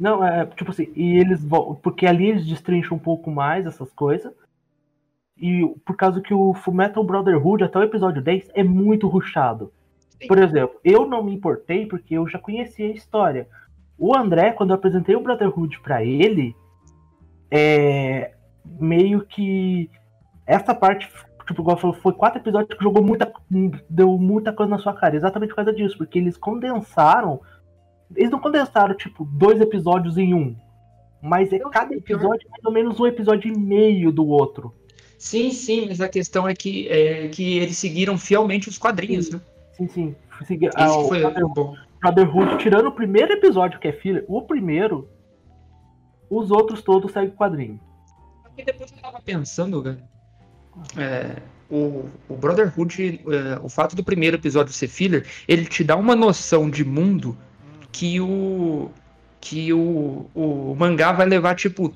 não, 0.00 0.26
é 0.26 0.46
tipo 0.46 0.70
assim, 0.70 0.90
e 0.96 1.18
eles 1.18 1.44
vão. 1.44 1.74
Porque 1.74 2.06
ali 2.06 2.30
eles 2.30 2.46
destrincham 2.46 2.96
um 2.96 3.00
pouco 3.00 3.30
mais 3.30 3.66
essas 3.66 3.92
coisas. 3.92 4.32
E 5.36 5.62
por 5.84 5.96
causa 5.96 6.22
que 6.22 6.32
o 6.32 6.54
Fullmetal 6.54 7.04
Brotherhood, 7.04 7.62
até 7.62 7.78
o 7.78 7.82
episódio 7.82 8.22
10, 8.22 8.52
é 8.54 8.64
muito 8.64 9.06
ruchado. 9.06 9.70
Por 10.26 10.38
exemplo, 10.38 10.80
eu 10.82 11.06
não 11.06 11.22
me 11.22 11.34
importei 11.34 11.84
porque 11.84 12.14
eu 12.14 12.26
já 12.26 12.38
conhecia 12.38 12.86
a 12.86 12.92
história. 12.92 13.46
O 13.98 14.16
André, 14.16 14.52
quando 14.52 14.70
eu 14.70 14.76
apresentei 14.76 15.14
o 15.14 15.20
Brotherhood 15.20 15.78
pra 15.80 16.02
ele, 16.02 16.56
é 17.50 18.32
meio 18.80 19.26
que 19.26 19.90
essa 20.46 20.74
parte, 20.74 21.10
tipo, 21.46 21.62
igual 21.62 21.76
falou, 21.76 21.96
foi 21.96 22.12
quatro 22.12 22.40
episódios 22.40 22.76
que 22.76 22.82
jogou 22.84 23.02
muita, 23.04 23.32
deu 23.88 24.16
muita 24.18 24.52
coisa 24.52 24.70
na 24.70 24.78
sua 24.78 24.92
cara, 24.94 25.16
exatamente 25.16 25.50
por 25.50 25.56
causa 25.56 25.72
disso, 25.72 25.96
porque 25.98 26.18
eles 26.18 26.36
condensaram, 26.36 27.40
eles 28.14 28.30
não 28.30 28.38
condensaram 28.40 28.94
tipo 28.96 29.24
dois 29.24 29.60
episódios 29.60 30.16
em 30.18 30.32
um, 30.34 30.56
mas 31.22 31.52
é 31.52 31.58
cada 31.70 31.94
episódio 31.94 32.48
mais 32.50 32.64
ou 32.64 32.72
menos 32.72 32.98
um 33.00 33.06
episódio 33.06 33.52
e 33.52 33.58
meio 33.58 34.10
do 34.12 34.26
outro. 34.26 34.74
Sim, 35.18 35.50
sim, 35.50 35.86
mas 35.88 36.00
a 36.00 36.08
questão 36.08 36.46
é 36.46 36.54
que, 36.54 36.88
é 36.88 37.28
que 37.28 37.58
eles 37.58 37.78
seguiram 37.78 38.18
fielmente 38.18 38.68
os 38.68 38.76
quadrinhos, 38.78 39.30
né? 39.30 39.40
Sim, 39.72 39.88
sim. 39.88 40.16
Segui- 40.46 40.66
Esse 40.66 40.76
ah, 40.76 40.86
que 40.86 40.96
o 40.98 41.08
foi 41.08 41.20
Brother- 41.20 41.46
bom. 41.48 41.74
Brotherhood, 42.00 42.58
tirando 42.58 42.88
o 42.88 42.92
primeiro 42.92 43.32
episódio 43.32 43.80
que 43.80 43.88
é 43.88 43.92
filler, 43.92 44.24
o 44.28 44.42
primeiro, 44.42 45.08
os 46.28 46.50
outros 46.50 46.82
todos 46.82 47.12
seguem 47.12 47.30
o 47.30 47.32
quadrinho. 47.32 47.80
Porque 48.42 48.64
depois 48.64 48.92
eu 48.92 48.98
tava 48.98 49.20
pensando, 49.22 49.82
velho. 49.82 50.02
É, 50.96 51.36
o, 51.70 52.08
o 52.28 52.34
Brotherhood, 52.36 53.20
é, 53.26 53.58
o 53.62 53.68
fato 53.68 53.96
do 53.96 54.04
primeiro 54.04 54.36
episódio 54.36 54.72
ser 54.72 54.88
filler, 54.88 55.26
ele 55.48 55.64
te 55.64 55.82
dá 55.82 55.96
uma 55.96 56.14
noção 56.14 56.70
de 56.70 56.84
mundo 56.84 57.36
que 57.92 58.20
o 58.20 58.90
que 59.40 59.72
o, 59.72 60.30
o 60.34 60.74
mangá 60.78 61.12
vai 61.12 61.26
levar 61.26 61.54
tipo 61.54 61.92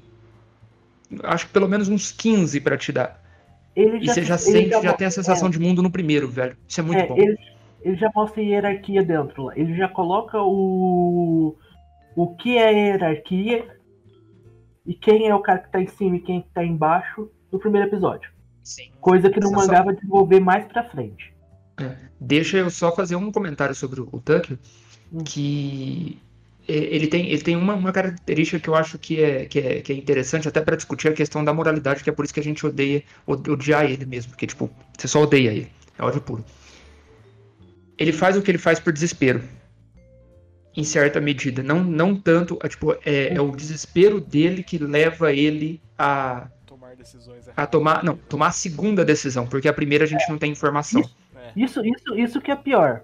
acho 1.23 1.47
que 1.47 1.52
pelo 1.52 1.66
menos 1.68 1.88
uns 1.88 2.12
15 2.12 2.61
pra 2.61 2.76
te 2.76 2.92
dar. 2.92 3.23
Ele 3.75 3.99
E 3.99 4.06
você 4.06 4.23
já 4.23 4.37
sente, 4.37 4.70
já 4.70 4.90
mo- 4.90 4.97
tem 4.97 5.06
a 5.06 5.11
sensação 5.11 5.49
é, 5.49 5.50
de 5.50 5.58
mundo 5.58 5.82
no 5.82 5.90
primeiro, 5.90 6.28
velho. 6.28 6.56
Isso 6.66 6.80
é 6.80 6.82
muito 6.82 7.00
é, 7.00 7.06
bom. 7.06 7.16
Ele, 7.16 7.38
ele 7.82 7.97
já 7.97 8.11
mostra 8.14 8.42
hierarquia 8.42 9.02
dentro 9.02 9.44
lá. 9.44 9.52
Ele 9.56 9.75
já 9.76 9.88
coloca 9.88 10.38
o. 10.42 11.56
O 12.16 12.35
que 12.35 12.58
é 12.58 12.73
hierarquia 12.73 13.66
e 14.85 14.94
quem 14.94 15.28
é 15.28 15.35
o 15.35 15.40
cara 15.40 15.61
que 15.61 15.70
tá 15.70 15.80
em 15.80 15.87
cima 15.87 16.16
e 16.16 16.20
quem 16.20 16.44
tá 16.52 16.64
embaixo 16.64 17.30
no 17.52 17.58
primeiro 17.58 17.87
episódio. 17.87 18.30
Sim. 18.62 18.90
Coisa 19.00 19.30
que 19.30 19.40
no 19.40 19.46
Essa 19.46 19.56
mangá 19.56 19.78
só- 19.78 19.84
vai 19.84 19.94
desenvolver 19.94 20.40
mais 20.40 20.64
pra 20.66 20.84
frente. 20.84 21.32
Deixa 22.20 22.58
eu 22.58 22.68
só 22.70 22.94
fazer 22.94 23.14
um 23.16 23.30
comentário 23.30 23.74
sobre 23.74 24.00
o 24.00 24.06
Tucker, 24.24 24.58
Hum. 25.12 25.22
que 25.24 26.18
é, 26.66 26.74
ele 26.74 27.06
tem, 27.06 27.28
ele 27.30 27.40
tem 27.40 27.56
uma, 27.56 27.74
uma 27.74 27.92
característica 27.92 28.58
que 28.58 28.68
eu 28.68 28.74
acho 28.74 28.98
que 28.98 29.22
é, 29.22 29.44
que 29.46 29.58
é, 29.60 29.80
que 29.80 29.92
é 29.92 29.96
interessante 29.96 30.48
até 30.48 30.60
para 30.60 30.76
discutir 30.76 31.08
a 31.08 31.12
questão 31.12 31.42
da 31.44 31.54
moralidade, 31.54 32.02
que 32.02 32.10
é 32.10 32.12
por 32.12 32.24
isso 32.24 32.34
que 32.34 32.40
a 32.40 32.42
gente 32.42 32.66
odeia 32.66 33.02
ode- 33.26 33.48
odiar 33.50 33.84
ele 33.84 34.04
mesmo, 34.04 34.32
porque 34.32 34.46
tipo, 34.46 34.68
você 34.98 35.06
só 35.08 35.22
odeia 35.22 35.50
ele, 35.52 35.70
é 35.98 36.02
ódio 36.02 36.20
puro. 36.20 36.44
Ele 37.96 38.12
faz 38.12 38.36
o 38.36 38.42
que 38.42 38.50
ele 38.50 38.58
faz 38.58 38.78
por 38.78 38.92
desespero, 38.92 39.42
em 40.76 40.84
certa 40.84 41.20
medida, 41.20 41.62
não, 41.62 41.82
não 41.82 42.14
tanto, 42.14 42.58
é, 42.62 42.68
tipo, 42.68 42.92
é, 43.04 43.34
é 43.34 43.40
o 43.40 43.50
desespero 43.54 44.20
dele 44.20 44.62
que 44.62 44.78
leva 44.78 45.32
ele 45.32 45.80
a, 45.96 46.48
Tomar 46.88 46.97
decisões 46.97 47.49
a 47.49 47.50
erradas. 47.52 47.71
tomar, 47.71 48.04
não, 48.04 48.16
tomar 48.16 48.47
a 48.49 48.52
segunda 48.52 49.04
decisão, 49.04 49.47
porque 49.47 49.68
a 49.68 49.73
primeira 49.73 50.04
a 50.04 50.09
gente 50.09 50.28
não 50.28 50.38
tem 50.38 50.52
informação, 50.52 51.02
É. 51.37 51.52
Isso, 51.57 51.85
isso, 51.85 52.14
isso 52.18 52.40
que 52.40 52.50
é 52.50 52.57
pior. 52.57 53.02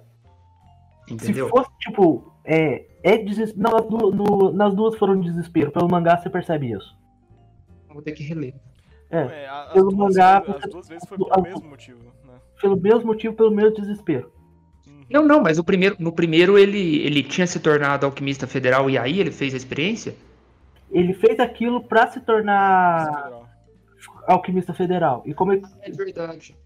entendeu? 1.09 1.47
Se 1.47 1.51
fosse, 1.51 1.71
tipo, 1.81 2.33
é, 2.45 2.85
é 3.03 3.17
desespero. 3.19 3.63
Não, 3.63 3.71
nas 3.73 3.87
du- 3.89 4.11
no- 4.11 4.53
nas 4.53 4.75
duas 4.75 4.97
foram 4.97 5.21
desespero. 5.21 5.71
Pelo 5.71 5.89
mangá 5.91 6.17
você 6.17 6.29
percebe 6.31 6.73
isso. 6.73 6.97
Vou 7.89 8.03
ter 8.03 8.13
que 8.13 8.23
reler. 8.25 8.55
É. 9.11 9.19
É, 9.19 9.49
a- 9.49 9.71
Pelo 9.73 9.91
duas, 9.91 10.15
mangá, 10.15 10.39
as 10.39 10.47
você- 10.47 10.69
duas 10.69 10.89
vezes 10.89 11.09
foi 11.09 11.17
pelo 11.19 11.31
as- 11.33 11.43
mesmo 11.43 11.69
motivo, 11.69 11.99
né? 12.25 12.35
Pelo 12.61 12.77
mesmo 12.81 13.07
motivo, 13.07 13.35
pelo 13.35 13.51
mesmo 13.51 13.75
desespero. 13.77 14.33
Uhum. 14.87 15.05
Não, 15.11 15.25
não, 15.27 15.41
mas 15.43 15.59
o 15.59 15.65
primeiro, 15.65 15.97
no 15.99 16.11
primeiro 16.13 16.59
ele, 16.59 16.99
ele 17.03 17.23
tinha 17.23 17.47
se 17.47 17.61
tornado 17.61 18.05
alquimista 18.07 18.47
federal 18.47 18.89
e 18.91 18.99
aí 18.99 19.21
ele 19.21 19.31
fez 19.31 19.55
a 19.55 19.57
experiência? 19.57 20.15
Ele 20.91 21.13
fez 21.15 21.39
aquilo 21.41 21.83
pra 21.85 22.09
se 22.11 22.21
tornar 22.21 23.07
Federal. 23.07 23.44
Alquimista 24.27 24.75
federal. 24.75 25.23
E 25.27 25.35
como 25.35 25.53
ele. 25.53 25.63
É 25.81 25.91
verdade. 25.91 26.57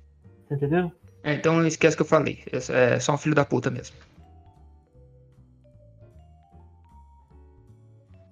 Entendeu? 0.51 0.91
É, 1.23 1.35
então 1.35 1.67
esquece 1.67 1.97
que 1.97 2.03
eu 2.03 2.07
falei. 2.07 2.43
É, 2.53 2.95
é 2.95 3.01
só 3.01 3.15
um 3.15 3.19
filho 3.19 3.35
da 3.35 3.45
puta 3.45 3.71
mesmo. 3.71 3.97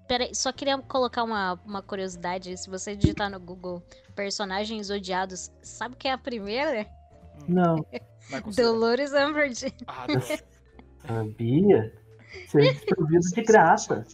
Peraí, 0.08 0.32
só 0.34 0.52
queria 0.52 0.78
colocar 0.78 1.24
uma, 1.24 1.54
uma 1.66 1.82
curiosidade. 1.82 2.56
Se 2.56 2.70
você 2.70 2.94
digitar 2.94 3.28
no 3.28 3.40
Google 3.40 3.82
personagens 4.14 4.88
odiados, 4.88 5.50
sabe 5.62 5.96
quem 5.96 6.10
é 6.10 6.14
a 6.14 6.18
primeira? 6.18 6.86
Não. 7.48 7.84
Dolores 8.56 9.12
Umbridge. 9.12 9.74
Ah, 9.86 10.06
Sabia? 11.06 11.92
Ser 12.48 12.72
desprovido 12.72 13.28
de 13.34 13.42
graça. 13.42 14.06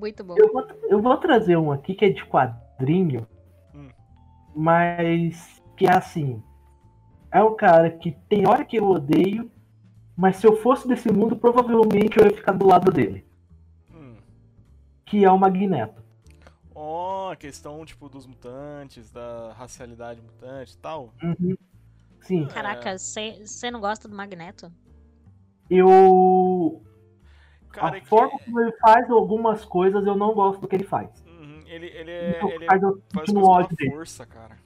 Muito 0.00 0.24
bom. 0.24 0.34
Eu 0.36 0.52
vou, 0.52 0.66
eu 0.88 1.02
vou 1.02 1.16
trazer 1.18 1.56
um 1.56 1.70
aqui 1.72 1.94
que 1.94 2.04
é 2.06 2.10
de 2.10 2.24
quadrinho, 2.24 3.26
Hum. 3.74 3.90
mas 4.54 5.62
que 5.76 5.86
é 5.86 5.92
assim. 5.96 6.42
É 7.30 7.42
um 7.42 7.54
cara 7.56 7.90
que 7.90 8.12
tem 8.28 8.46
hora 8.48 8.64
que 8.64 8.76
eu 8.76 8.88
odeio, 8.88 9.50
mas 10.16 10.36
se 10.36 10.46
eu 10.46 10.56
fosse 10.56 10.88
desse 10.88 11.12
mundo, 11.12 11.36
provavelmente 11.36 12.18
eu 12.18 12.24
ia 12.26 12.32
ficar 12.34 12.52
do 12.52 12.66
lado 12.66 12.90
dele. 12.92 13.24
hum. 13.94 14.16
Que 15.06 15.24
é 15.24 15.30
o 15.30 15.38
Magneto. 15.38 16.02
Ó, 16.74 17.30
a 17.32 17.36
questão, 17.36 17.84
tipo, 17.84 18.08
dos 18.08 18.26
mutantes, 18.26 19.10
da 19.10 19.52
racialidade 19.52 20.20
mutante 20.20 20.74
e 20.74 20.78
tal. 20.78 21.12
Uhum. 21.22 21.56
Sim, 22.20 22.46
Caraca, 22.46 22.96
você 22.98 23.70
não 23.70 23.80
gosta 23.80 24.08
do 24.08 24.14
Magneto? 24.16 24.72
eu. 25.68 25.88
Cara, 27.72 27.94
a 27.94 27.96
é 27.96 28.00
que- 28.00 28.06
forma 28.06 28.38
como 28.44 28.60
ele 28.60 28.72
faz 28.80 29.10
algumas 29.10 29.64
coisas, 29.64 30.04
eu 30.06 30.14
não 30.16 30.34
gosto 30.34 30.60
do 30.60 30.68
que 30.68 30.76
ele 30.76 30.84
faz. 30.84 31.08
Uhum, 31.26 31.62
ele, 31.66 31.86
ele 31.86 32.10
é. 32.10 32.40
Ele 32.44 32.66
faz 32.66 32.82
eu 32.82 33.02
faz 33.14 33.28
um 33.30 33.42
ódio 33.42 33.76
dele. 33.76 33.90
força, 33.92 34.26
cara. 34.26 34.56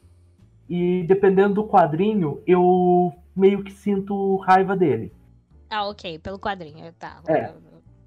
E 0.69 1.03
dependendo 1.07 1.55
do 1.55 1.65
quadrinho, 1.67 2.41
eu 2.47 3.13
meio 3.37 3.63
que 3.63 3.71
sinto 3.73 4.37
raiva 4.39 4.75
dele. 4.77 5.13
Ah, 5.69 5.87
ok, 5.89 6.19
pelo 6.19 6.39
quadrinho, 6.39 6.91
tá. 6.99 7.21
É. 7.29 7.53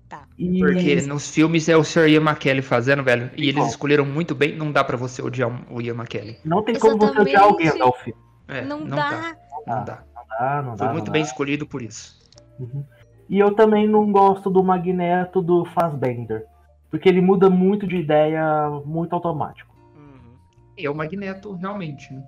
Tá. 0.09 0.25
E 0.37 0.59
Porque 0.59 0.95
nos 1.01 1.29
filmes 1.29 1.67
é 1.67 1.75
o 1.75 1.83
Sir 1.83 2.07
Ian 2.07 2.21
McKellen 2.21 2.61
fazendo, 2.61 3.03
velho. 3.03 3.29
E 3.35 3.49
eles 3.49 3.67
escolheram 3.67 4.05
muito 4.05 4.33
bem. 4.33 4.55
Não 4.55 4.71
dá 4.71 4.81
pra 4.81 4.95
você 4.95 5.21
odiar 5.21 5.51
o 5.69 5.81
Ian 5.81 5.95
McKellen. 5.95 6.37
não 6.45 6.63
tem 6.63 6.79
como 6.79 6.97
você 6.97 7.19
odiar 7.19 7.43
o 7.43 7.59
Exatamente. 7.59 7.71
Gandalf. 7.73 8.07
É, 8.47 8.61
não, 8.63 8.79
não 8.79 8.95
dá. 8.97 9.09
dá. 9.09 9.35
Não 9.67 9.83
dá. 9.85 10.03
Não 10.15 10.25
dá, 10.39 10.61
não 10.61 10.71
dá. 10.71 10.77
Foi 10.77 10.87
não 10.87 10.93
muito 10.93 11.07
dá. 11.07 11.11
bem 11.11 11.21
escolhido 11.23 11.67
por 11.67 11.81
isso. 11.81 12.17
Uhum. 12.57 12.85
E 13.29 13.39
eu 13.39 13.53
também 13.53 13.87
não 13.87 14.11
gosto 14.11 14.49
do 14.49 14.63
Magneto 14.63 15.41
do 15.41 15.65
Fassbender. 15.65 16.45
Porque 16.89 17.09
ele 17.09 17.19
muda 17.21 17.49
muito 17.49 17.85
de 17.85 17.97
ideia 17.97 18.69
muito 18.85 19.13
automático. 19.13 19.75
Uhum. 19.95 20.35
E 20.77 20.85
é 20.85 20.89
o 20.89 20.95
Magneto, 20.95 21.53
realmente. 21.53 22.13
né? 22.13 22.23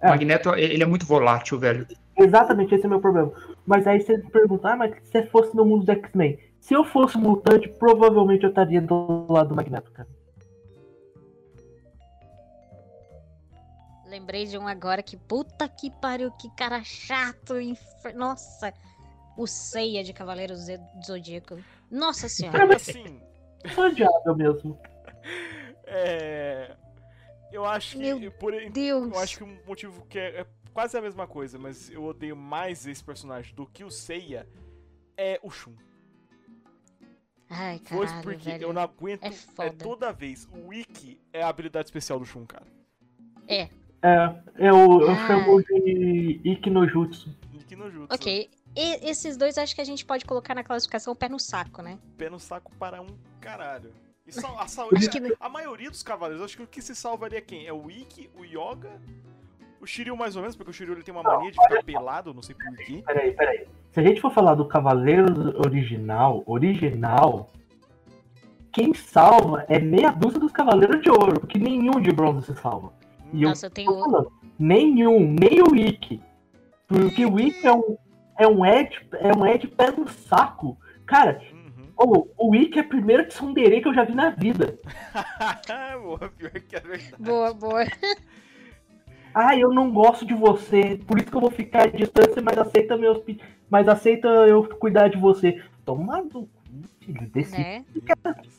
É. 0.00 0.06
O 0.08 0.10
Magneto, 0.10 0.50
ele 0.54 0.82
é 0.82 0.86
muito 0.86 1.06
volátil, 1.06 1.58
velho. 1.58 1.86
Exatamente, 2.18 2.74
esse 2.74 2.84
é 2.84 2.86
o 2.86 2.90
meu 2.90 3.00
problema. 3.00 3.32
Mas 3.66 3.86
aí 3.86 4.00
você 4.00 4.18
me 4.18 4.28
pergunta, 4.30 4.68
ah, 4.70 4.76
mas 4.76 4.94
se 5.04 5.22
fosse 5.28 5.56
no 5.56 5.64
mundo 5.64 5.86
do 5.86 5.92
X-Men? 5.92 6.38
Se 6.60 6.74
eu 6.74 6.84
fosse 6.84 7.16
mutante, 7.16 7.68
provavelmente 7.68 8.42
eu 8.44 8.50
estaria 8.50 8.82
do 8.82 9.26
lado 9.32 9.48
do 9.48 9.56
Magneto, 9.56 9.90
cara. 9.92 10.08
Lembrei 14.06 14.44
de 14.44 14.58
um 14.58 14.66
agora 14.68 15.02
que 15.02 15.16
puta 15.16 15.66
que 15.68 15.90
pariu, 15.90 16.30
que 16.32 16.50
cara 16.50 16.82
chato. 16.84 17.58
infer- 17.58 18.14
Nossa, 18.14 18.72
o 19.36 19.46
Ceia 19.46 20.02
de 20.04 20.12
Cavaleiros 20.12 20.58
Z- 20.60 20.78
do 20.78 21.06
Zodíaco. 21.06 21.58
Nossa 21.90 22.28
senhora. 22.28 22.74
Assim, 22.76 23.20
Sou 23.74 23.84
odiável 23.86 24.36
mesmo. 24.36 24.78
é. 25.86 26.76
Eu 27.52 27.64
acho 27.66 27.96
que. 27.98 28.14
Meu 28.14 28.30
por, 28.32 28.52
Deus. 28.70 29.12
eu 29.12 29.18
acho 29.18 29.38
que 29.38 29.44
um 29.44 29.58
motivo 29.66 30.06
que 30.06 30.18
é, 30.18 30.40
é 30.40 30.46
quase 30.72 30.96
a 30.96 31.02
mesma 31.02 31.26
coisa, 31.26 31.58
mas 31.58 31.90
eu 31.90 32.02
odeio 32.04 32.34
mais 32.36 32.86
esse 32.86 33.04
personagem 33.04 33.54
do 33.54 33.66
que 33.66 33.84
o 33.84 33.90
Seiya 33.90 34.48
é 35.16 35.38
o 35.42 35.50
Shun. 35.50 35.74
Ai, 37.50 37.78
Foi 37.84 38.06
caralho, 38.06 38.22
porque 38.22 38.50
velho. 38.50 38.62
eu 38.64 38.72
não 38.72 38.80
aguento. 38.82 39.22
É 39.24 39.28
É, 39.28 39.32
foda. 39.32 39.72
toda 39.72 40.12
vez. 40.12 40.48
O 40.50 40.68
Wiki 40.68 41.20
é 41.32 41.42
a 41.42 41.48
habilidade 41.48 41.88
especial 41.88 42.18
do 42.18 42.24
Shun, 42.24 42.46
cara. 42.46 42.64
É, 43.46 43.68
eu, 44.56 45.00
eu 45.02 45.10
Ah. 45.10 45.26
chamo 45.26 45.62
de 45.62 46.40
Ikki 46.44 46.70
no 46.70 46.88
Jutsu. 46.88 47.28
Wiki 47.52 47.76
no 47.76 47.90
Jutsu. 47.90 48.14
Ok. 48.14 48.50
E 48.74 49.08
esses 49.08 49.36
dois 49.36 49.58
acho 49.58 49.74
que 49.74 49.80
a 49.80 49.84
gente 49.84 50.04
pode 50.04 50.24
colocar 50.24 50.54
na 50.54 50.64
classificação 50.64 51.14
pé 51.14 51.28
no 51.28 51.38
saco, 51.38 51.82
né? 51.82 51.98
Pé 52.16 52.30
no 52.30 52.38
saco 52.40 52.72
para 52.78 53.00
um 53.02 53.08
caralho. 53.40 53.92
E 54.26 54.32
sal- 54.32 54.56
a, 54.58 54.66
que- 55.10 55.36
a 55.38 55.48
maioria 55.48 55.90
dos 55.90 56.02
cavaleiros, 56.02 56.44
acho 56.44 56.56
que 56.56 56.62
o 56.62 56.66
que 56.66 56.80
se 56.80 56.94
salvaria 56.94 57.38
é 57.38 57.42
quem? 57.42 57.66
É 57.66 57.72
o 57.72 57.82
Wiki, 57.84 58.30
o 58.38 58.44
Yoga, 58.44 58.90
o 59.80 59.86
Shiryu 59.86 60.16
mais 60.16 60.36
ou 60.36 60.42
menos, 60.42 60.56
porque 60.56 60.70
o 60.70 60.74
Shiryu 60.74 60.94
ele 60.94 61.02
tem 61.02 61.12
uma 61.14 61.22
mania 61.22 61.50
de 61.50 61.60
ficar 61.60 61.82
pelado, 61.84 62.32
não 62.32 62.42
sei 62.42 62.54
por 62.54 62.76
quê. 62.76 63.02
Peraí, 63.04 63.32
peraí. 63.32 63.66
Se 63.90 64.00
a 64.00 64.02
gente 64.02 64.20
for 64.20 64.32
falar 64.32 64.54
do 64.54 64.64
Cavaleiro 64.66 65.58
original, 65.60 66.42
original, 66.46 67.50
quem 68.72 68.94
salva 68.94 69.66
é 69.68 69.78
meia 69.78 70.10
dúzia 70.12 70.40
dos 70.40 70.52
Cavaleiros 70.52 71.02
de 71.02 71.10
Ouro, 71.10 71.40
porque 71.40 71.58
nenhum 71.58 72.00
de 72.00 72.10
bronze 72.10 72.46
se 72.46 72.54
salva. 72.58 72.90
E 73.34 73.42
eu 73.42 73.50
Nossa, 73.50 73.66
eu 73.66 73.70
tô 73.70 73.74
tenho. 73.74 73.90
falando, 73.92 74.32
nenhum, 74.58 75.30
nem 75.38 75.60
o 75.62 75.74
Ikki. 75.76 76.22
Porque 76.86 77.26
o 77.26 77.38
Ikki 77.38 77.66
é 77.66 77.72
um, 77.72 77.96
é 78.38 78.46
um 78.46 78.64
Ed, 78.64 78.98
é 79.12 79.36
um 79.36 79.46
Ed 79.46 79.66
pé 79.68 79.90
no 79.90 80.08
saco. 80.08 80.76
Cara, 81.06 81.40
Uhum. 81.52 81.88
ô, 82.38 82.48
o 82.50 82.54
Ikki 82.54 82.78
é 82.78 82.82
a 82.82 82.88
primeira 82.88 83.24
tsundere 83.24 83.80
que 83.80 83.88
eu 83.88 83.94
já 83.94 84.04
vi 84.04 84.14
na 84.14 84.30
vida. 84.30 84.78
Boa, 86.02 86.28
pior 86.36 86.50
que 86.52 86.76
é 86.76 86.80
verdade. 86.80 87.14
Boa, 87.18 87.52
boa. 87.54 87.84
Ah, 89.34 89.56
eu 89.56 89.72
não 89.72 89.90
gosto 89.90 90.26
de 90.26 90.34
você, 90.34 91.00
por 91.06 91.18
isso 91.18 91.30
que 91.30 91.36
eu 91.36 91.40
vou 91.40 91.50
ficar 91.50 91.84
à 91.84 91.86
distância, 91.86 92.42
mas 92.42 92.58
aceita 92.58 92.96
meus 92.98 93.22
mas 93.70 93.88
aceita 93.88 94.28
eu 94.28 94.64
cuidar 94.78 95.08
de 95.08 95.16
você. 95.16 95.62
Toma 95.84 96.18
no 96.22 96.28
cu, 96.30 96.48
filho, 97.00 97.26
desse 97.30 97.58
Né? 97.58 97.84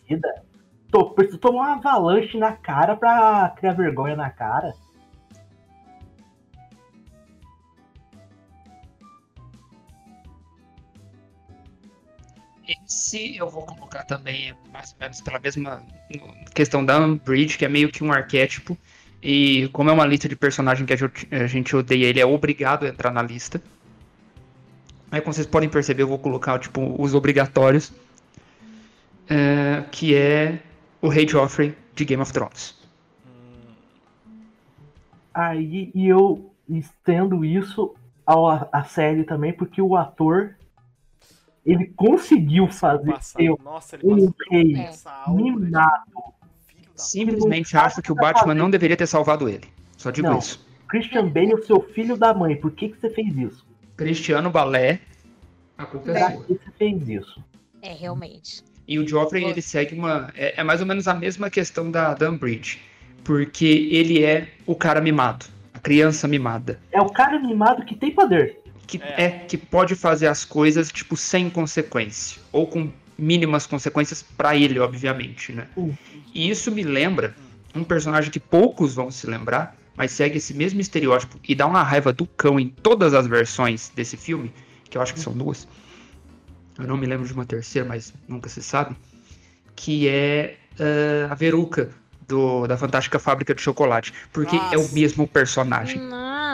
vida. 0.09 0.43
Tô, 0.91 1.11
preciso 1.11 1.37
tomar 1.37 1.61
uma 1.61 1.75
avalanche 1.75 2.37
na 2.37 2.51
cara 2.53 2.95
pra 2.95 3.53
criar 3.55 3.73
vergonha 3.73 4.15
na 4.15 4.29
cara. 4.31 4.73
Esse 12.67 13.35
eu 13.37 13.49
vou 13.49 13.65
colocar 13.65 14.03
também 14.05 14.53
mais 14.71 14.91
ou 14.93 14.97
menos 14.99 15.21
pela 15.21 15.39
mesma 15.39 15.83
questão 16.53 16.83
da 16.85 16.97
Umbridge, 16.99 17.57
que 17.57 17.65
é 17.65 17.69
meio 17.69 17.91
que 17.91 18.03
um 18.03 18.11
arquétipo. 18.11 18.77
E 19.21 19.69
como 19.73 19.89
é 19.89 19.93
uma 19.93 20.05
lista 20.05 20.27
de 20.29 20.35
personagem 20.35 20.85
que 20.85 20.93
a 20.93 20.95
gente- 20.95 21.27
odeia, 21.75 22.05
ele 22.07 22.19
é 22.19 22.25
obrigado 22.25 22.85
a 22.85 22.89
entrar 22.89 23.11
na 23.11 23.21
lista. 23.21 23.61
Aí 25.11 25.21
como 25.21 25.33
vocês 25.33 25.47
podem 25.47 25.69
perceber, 25.69 26.03
eu 26.03 26.07
vou 26.07 26.19
colocar 26.19 26.59
tipo, 26.59 26.95
os 27.01 27.13
obrigatórios. 27.13 27.91
é, 29.29 29.83
que 29.91 30.15
é 30.15 30.59
o 31.01 31.07
Rei 31.07 31.27
Joffrey 31.27 31.75
de 31.95 32.05
Game 32.05 32.21
of 32.21 32.33
Thrones. 32.33 32.75
Hum, 33.25 33.75
Aí 35.33 35.91
eu 35.95 36.53
estendo 36.69 37.43
isso 37.43 37.95
a 38.25 38.83
série 38.85 39.23
também, 39.25 39.51
porque 39.53 39.81
o 39.81 39.95
ator 39.97 40.55
ele 41.65 41.93
conseguiu 41.95 42.67
fazer 42.67 43.11
passa, 43.11 43.37
ser 43.37 43.55
nossa, 43.63 43.95
ele 43.95 44.05
um 44.07 44.33
rei 44.51 45.69
da 45.69 46.03
Simplesmente 46.95 47.75
acho 47.75 48.01
que 48.01 48.11
o 48.11 48.15
Batman 48.15 48.53
não 48.53 48.69
deveria 48.69 48.95
ter 48.95 49.07
salvado 49.07 49.49
ele. 49.49 49.67
Só 49.97 50.11
digo 50.11 50.29
Não. 50.29 50.37
isso. 50.37 50.65
Christian 50.87 51.27
Bale, 51.29 51.59
seu 51.65 51.81
filho 51.81 52.15
da 52.15 52.33
mãe, 52.33 52.55
por 52.55 52.71
que, 52.71 52.89
que 52.89 52.99
você 52.99 53.09
fez 53.09 53.35
isso? 53.35 53.65
Cristiano 53.97 54.49
Balé, 54.51 54.99
a 55.77 55.85
culpa 55.85 56.11
é 56.11 56.31
sua. 56.31 56.43
que 56.43 56.53
você 56.53 56.71
fez 56.77 57.09
isso? 57.09 57.43
É, 57.81 57.93
realmente. 57.93 58.63
E 58.87 58.99
o 58.99 59.07
Joffrey, 59.07 59.43
ele 59.45 59.61
segue 59.61 59.95
uma. 59.95 60.29
É, 60.35 60.59
é 60.61 60.63
mais 60.63 60.81
ou 60.81 60.87
menos 60.87 61.07
a 61.07 61.13
mesma 61.13 61.49
questão 61.49 61.89
da, 61.89 62.15
Umbridge. 62.29 62.81
Porque 63.23 63.65
ele 63.91 64.23
é 64.23 64.49
o 64.65 64.75
cara 64.75 65.01
mimado. 65.01 65.45
A 65.73 65.79
criança 65.79 66.27
mimada. 66.27 66.79
É 66.91 67.01
o 67.01 67.09
cara 67.09 67.39
mimado 67.39 67.85
que 67.85 67.95
tem 67.95 68.11
poder. 68.11 68.61
Que 68.85 69.01
É. 69.01 69.23
é. 69.23 69.29
que 69.47 69.57
pode 69.57 69.95
fazer 69.95 70.27
as 70.27 70.43
coisas, 70.45 70.91
tipo, 70.91 71.15
sem 71.15 71.49
consequência. 71.49 72.41
Ou 72.51 72.67
com 72.67 72.91
mínimas 73.17 73.65
consequências 73.65 74.21
pra 74.21 74.55
ele, 74.55 74.79
obviamente, 74.79 75.51
né? 75.51 75.67
Hum. 75.77 75.93
E 76.33 76.49
isso 76.49 76.71
me 76.71 76.83
lembra 76.83 77.35
um 77.75 77.83
personagem 77.83 78.31
que 78.31 78.39
poucos 78.39 78.95
vão 78.95 79.09
se 79.09 79.27
lembrar, 79.27 79.75
mas 79.95 80.11
segue 80.11 80.37
esse 80.37 80.53
mesmo 80.53 80.81
estereótipo 80.81 81.39
e 81.47 81.55
dá 81.55 81.65
uma 81.65 81.83
raiva 81.83 82.11
do 82.11 82.25
cão 82.25 82.59
em 82.59 82.69
todas 82.69 83.13
as 83.13 83.27
versões 83.27 83.91
desse 83.95 84.17
filme, 84.17 84.51
que 84.89 84.97
eu 84.97 85.01
acho 85.01 85.13
que 85.13 85.19
são 85.19 85.33
duas. 85.33 85.67
Eu 86.77 86.87
não 86.87 86.97
me 86.97 87.05
lembro 87.05 87.25
de 87.25 87.33
uma 87.33 87.45
terceira, 87.45 87.87
mas 87.87 88.13
nunca 88.27 88.49
se 88.49 88.61
sabe. 88.61 88.95
Que 89.75 90.07
é 90.07 90.57
ah, 90.79 91.31
a 91.31 91.35
Veruca, 91.35 91.89
do, 92.27 92.67
da 92.67 92.77
Fantástica 92.77 93.19
Fábrica 93.19 93.53
de 93.53 93.61
Chocolate. 93.61 94.13
Porque 94.31 94.55
é 94.55 94.77
o 94.77 94.81
Nossa. 94.81 94.93
mesmo 94.93 95.27
personagem. 95.27 96.01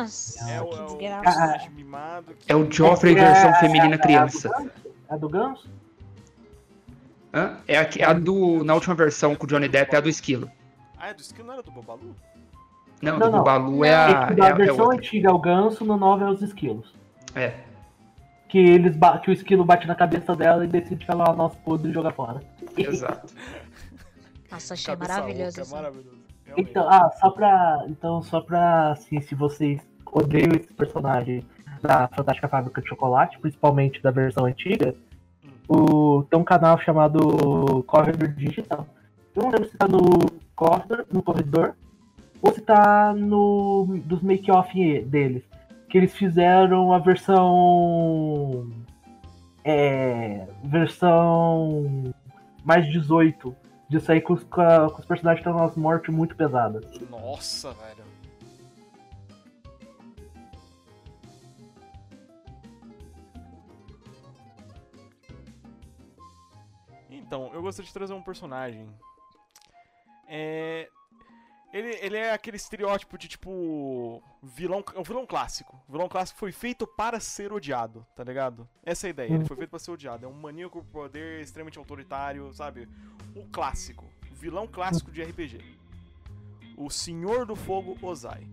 Noça, 0.02 0.50
É 0.52 0.62
o, 0.62 0.66
que 0.68 0.76
é 0.76 0.82
o 0.82 0.88
desgraça. 0.88 1.22
personagem 1.24 1.70
mimado 1.72 2.34
que... 2.34 2.52
É 2.52 2.56
o 2.56 2.72
Joffrey 2.72 3.16
É, 3.16 3.20
versão 3.26 3.50
é, 3.50 3.60
feminina 3.60 3.96
é, 3.96 3.98
criança. 3.98 4.50
É 5.10 5.14
a 5.14 5.18
do 5.18 5.30
Ganso? 5.30 5.70
Hã? 7.34 7.58
É 7.68 7.78
a, 7.78 8.10
a 8.10 8.14
do. 8.14 8.64
Na 8.64 8.74
última 8.74 8.96
versão 8.96 9.36
com 9.36 9.46
o 9.46 9.48
Johnny 9.48 9.68
Depp 9.68 9.94
é 9.94 9.98
a 9.98 10.02
do 10.02 10.10
esquilo. 10.10 10.50
Ah, 10.98 11.10
é 11.10 11.14
do 11.14 11.22
Skill 11.22 11.46
não 11.46 11.54
era 11.54 11.64
do 11.64 11.72
Bobalu? 11.72 12.16
Não, 13.02 13.18
Não, 13.20 13.30
do 13.32 13.38
não. 13.38 13.44
Balu 13.44 13.86
é 13.86 13.96
a. 13.96 14.10
É, 14.32 14.34
da 14.36 14.46
a- 14.46 14.50
é 14.50 14.54
versão 14.54 14.80
outra. 14.86 14.98
antiga 14.98 15.30
é 15.30 15.32
o 15.32 15.40
Ganso, 15.40 15.86
no 15.86 15.96
novo 15.96 16.24
é 16.24 16.30
os 16.30 16.42
esquilos. 16.42 16.94
É. 17.36 17.54
Que 18.50 18.58
eles 18.58 18.96
que 19.24 19.30
o 19.30 19.34
esquilo 19.34 19.64
bate 19.64 19.88
na 19.88 19.94
cabeça 19.96 20.36
dela 20.36 20.66
e 20.66 20.68
decide 20.68 21.06
que 21.06 21.12
ela 21.12 21.24
é 21.26 21.30
o 21.30 21.36
nosso 21.36 21.56
podre 21.58 21.92
e 21.92 21.94
joga 21.94 22.12
fora. 22.12 22.42
Exato. 22.76 23.34
Nossa, 24.52 24.74
achei 24.74 24.96
Cabeça 24.96 25.14
maravilhoso 25.14 25.44
louca, 25.46 25.62
isso. 25.62 25.76
maravilhoso. 25.76 26.19
Realmente. 26.50 26.70
Então, 26.70 26.88
ah, 26.90 27.10
só 27.20 27.30
pra. 27.30 27.86
Então, 27.88 28.22
só 28.22 28.42
pra. 28.42 28.92
Assim, 28.92 29.20
se 29.22 29.36
vocês 29.36 29.82
odeiam 30.12 30.52
esse 30.54 30.74
personagem 30.74 31.46
da 31.82 32.08
Fantástica 32.08 32.48
Fábrica 32.48 32.82
de 32.82 32.90
Chocolate, 32.90 33.40
principalmente 33.40 34.02
da 34.02 34.12
versão 34.12 34.46
antiga, 34.46 34.96
o, 35.68 36.24
tem 36.24 36.40
um 36.40 36.44
canal 36.44 36.80
chamado 36.80 37.84
Corredor 37.84 38.30
Digital. 38.30 38.88
Eu 39.36 39.44
não 39.44 39.52
lembro 39.52 39.70
se 39.70 39.78
tá 39.78 39.88
no 39.88 40.00
Corredor, 40.56 41.06
no 41.12 41.24
corredor, 41.24 41.76
ou 42.42 42.52
se 42.52 42.62
tá 42.62 43.14
no. 43.14 44.02
dos 44.06 44.22
make-off 44.22 44.74
deles. 45.04 45.44
Que 45.88 45.98
eles 45.98 46.14
fizeram 46.14 46.92
a 46.92 47.00
versão. 47.00 48.70
É. 49.64 50.48
Versão. 50.64 52.14
Mais 52.64 52.86
18. 52.92 53.56
De 53.90 54.00
sair 54.00 54.22
com 54.22 54.34
os, 54.34 54.44
com 54.44 54.62
a- 54.62 54.90
com 54.92 55.00
os 55.00 55.06
personagens 55.06 55.44
que 55.44 55.50
estão 55.50 55.62
umas 55.66 55.76
mortes 55.76 56.14
muito 56.14 56.36
pesadas. 56.36 56.84
Nossa, 57.10 57.74
velho. 57.74 58.04
Então, 67.10 67.52
eu 67.54 67.62
gostaria 67.62 67.88
de 67.88 67.94
trazer 67.94 68.14
um 68.14 68.22
personagem. 68.22 68.88
É. 70.28 70.88
Ele, 71.72 71.90
ele 72.02 72.18
é 72.18 72.34
aquele 72.34 72.58
estereótipo 72.58 73.18
de 73.18 73.28
tipo. 73.28 74.24
Vilão. 74.42 74.84
É 74.96 75.00
um 75.00 75.04
vilão 75.04 75.26
clássico. 75.26 75.80
O 75.88 75.92
vilão 75.92 76.10
clássico 76.10 76.40
foi 76.40 76.52
feito 76.52 76.88
para 76.88 77.20
ser 77.20 77.54
odiado, 77.54 78.06
tá 78.16 78.24
ligado? 78.24 78.68
Essa 78.84 79.06
é 79.06 79.10
a 79.10 79.12
ideia. 79.12 79.34
Ele 79.34 79.46
foi 79.46 79.56
feito 79.56 79.70
para 79.70 79.80
ser 79.80 79.92
odiado. 79.92 80.26
É 80.26 80.28
um 80.28 80.34
maníaco 80.34 80.82
com 80.82 80.92
poder 80.92 81.42
extremamente 81.42 81.78
autoritário, 81.78 82.52
sabe? 82.54 82.90
O 83.36 83.46
clássico. 83.50 84.06
O 84.32 84.36
vilão 84.36 84.68
clássico 84.68 85.12
de 85.12 85.22
RPG. 85.22 85.78
O 86.76 86.90
Senhor 86.90 87.46
do 87.46 87.56
Fogo 87.56 87.98
Ozai. 88.02 88.48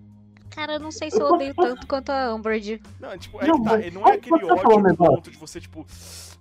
Cara, 0.50 0.74
eu 0.74 0.80
não 0.80 0.90
sei 0.90 1.10
se 1.10 1.20
eu 1.20 1.26
odeio 1.26 1.54
tanto 1.54 1.86
quanto 1.86 2.10
a 2.10 2.34
Umbridge. 2.34 2.80
Não, 3.00 3.16
tipo, 3.18 3.42
é 3.42 3.46
Não, 3.46 3.62
que 3.62 3.68
tá. 3.68 3.76
não 3.92 4.08
é 4.08 4.12
aquele 4.14 4.44
um 4.44 4.52
ódio 4.52 4.78
no 4.82 4.96
ponto 4.96 5.30
de 5.30 5.36
você, 5.36 5.60
tipo. 5.60 5.86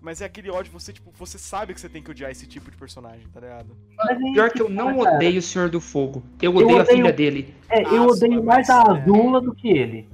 Mas 0.02 0.22
é 0.22 0.26
aquele 0.26 0.52
ódio, 0.52 0.72
você, 0.72 0.94
tipo, 0.94 1.12
você 1.18 1.38
sabe 1.38 1.74
que 1.74 1.82
você 1.82 1.90
tem 1.90 2.02
que 2.02 2.12
odiar 2.12 2.30
esse 2.30 2.46
tipo 2.46 2.70
de 2.70 2.78
personagem, 2.78 3.26
tá 3.34 3.40
ligado? 3.40 3.76
Mas 3.98 4.18
aí 4.22 4.34
Pior 4.34 4.50
que 4.52 4.62
eu 4.62 4.70
não 4.70 4.98
cara, 5.00 5.16
odeio 5.16 5.40
o 5.40 5.42
Senhor 5.42 5.70
do 5.70 5.82
Fogo. 5.82 6.22
Eu 6.42 6.52
odeio 6.56 6.78
a 6.78 6.82
odeio- 6.84 6.98
filha 6.98 7.12
dele. 7.12 7.56
É, 7.70 7.82
eu 7.84 8.04
Ah, 8.04 8.08
odeio 8.08 8.44
mas- 8.44 8.68
mais 8.68 8.70
a 8.70 8.74
é. 8.84 8.92
Azula 9.02 9.42
do 9.42 9.54
que 9.56 9.68
ele. 9.70 10.08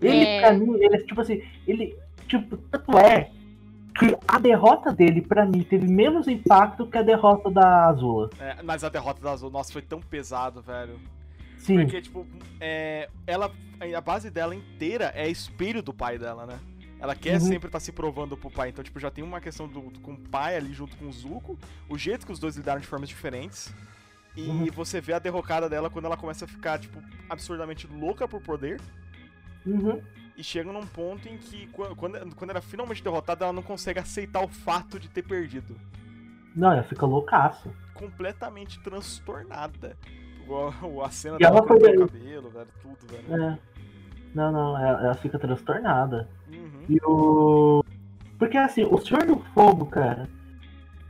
Ele, 0.00 0.24
É. 0.24 0.40
pra 0.40 0.52
mim, 0.54 0.74
ele 0.80 0.96
é 0.96 0.98
tipo 1.00 1.20
assim, 1.20 1.42
ele, 1.66 1.96
tipo, 2.26 2.56
tanto 2.56 2.98
é 2.98 3.30
que 3.98 4.16
a 4.26 4.38
derrota 4.38 4.90
dele, 4.92 5.20
pra 5.20 5.44
mim, 5.46 5.62
teve 5.62 5.86
menos 5.86 6.26
impacto 6.26 6.86
que 6.86 6.98
a 6.98 7.02
derrota 7.02 7.50
da 7.50 7.86
Azula. 7.86 8.30
É, 8.40 8.62
mas 8.62 8.82
a 8.82 8.88
derrota 8.88 9.20
da 9.20 9.30
Azul, 9.32 9.50
nossa, 9.50 9.72
foi 9.72 9.82
tão 9.82 10.00
pesado, 10.00 10.60
velho. 10.62 10.98
Sim, 11.64 11.80
Porque, 11.80 12.00
tipo, 12.02 12.26
é, 12.60 13.08
ela. 13.26 13.50
A 13.96 14.00
base 14.00 14.30
dela 14.30 14.54
inteira 14.54 15.10
é 15.14 15.28
espelho 15.28 15.82
do 15.82 15.92
pai 15.92 16.18
dela, 16.18 16.46
né? 16.46 16.58
Ela 17.00 17.14
quer 17.14 17.34
Uhum. 17.40 17.46
sempre 17.48 17.68
estar 17.68 17.80
se 17.80 17.90
provando 17.92 18.36
pro 18.36 18.50
pai. 18.50 18.68
Então, 18.68 18.82
tipo, 18.84 18.98
já 19.00 19.10
tem 19.10 19.22
uma 19.24 19.40
questão 19.40 19.66
do, 19.66 19.80
do- 19.90 20.00
com 20.00 20.12
o 20.12 20.18
pai 20.18 20.56
ali 20.56 20.72
junto 20.72 20.96
com 20.96 21.06
o 21.06 21.12
Zuko. 21.12 21.58
O 21.88 21.98
jeito 21.98 22.24
que 22.24 22.32
os 22.32 22.38
dois 22.38 22.56
lidaram 22.56 22.80
de 22.80 22.86
formas 22.86 23.08
diferentes. 23.08 23.74
E 24.36 24.42
Uhum. 24.48 24.66
você 24.72 25.00
vê 25.00 25.12
a 25.12 25.18
derrocada 25.18 25.68
dela 25.68 25.88
quando 25.90 26.04
ela 26.06 26.16
começa 26.16 26.44
a 26.44 26.48
ficar, 26.48 26.78
tipo, 26.78 27.02
absurdamente 27.28 27.86
louca 27.86 28.26
por 28.28 28.40
poder. 28.40 28.80
uhum. 29.66 30.02
E 30.36 30.42
chega 30.44 30.72
num 30.72 30.84
ponto 30.86 31.28
em 31.28 31.38
que, 31.38 31.66
qu- 31.68 31.94
quando, 31.96 32.34
quando 32.34 32.50
ela 32.50 32.58
é 32.58 32.62
finalmente 32.62 33.02
derrotada, 33.02 33.44
ela 33.44 33.52
não 33.52 33.62
consegue 33.62 33.98
aceitar 34.00 34.42
o 34.42 34.48
fato 34.48 34.98
de 34.98 35.08
ter 35.08 35.22
perdido. 35.22 35.76
Não, 36.54 36.72
ela 36.72 36.82
fica 36.82 37.06
loucaço. 37.06 37.70
Completamente 37.94 38.80
transtornada. 38.80 39.96
Igual 40.44 40.72
a 41.04 41.10
cena 41.10 41.36
E 41.36 41.38
dela 41.38 41.58
ela 41.58 41.66
foi 41.66 41.78
cortando 41.80 42.02
o 42.04 42.08
cabelo, 42.08 42.50
velho, 42.50 42.66
tudo, 42.82 42.98
velho. 43.28 43.42
É. 43.44 43.58
Não, 44.34 44.50
não, 44.52 44.78
ela, 44.78 45.00
ela 45.04 45.14
fica 45.14 45.38
transtornada. 45.38 46.28
Uhum. 46.52 46.84
E 46.88 46.98
o. 47.04 47.84
Porque 48.38 48.56
assim, 48.58 48.84
o 48.84 48.98
Senhor 48.98 49.24
do 49.24 49.36
Fogo, 49.54 49.86
cara, 49.86 50.28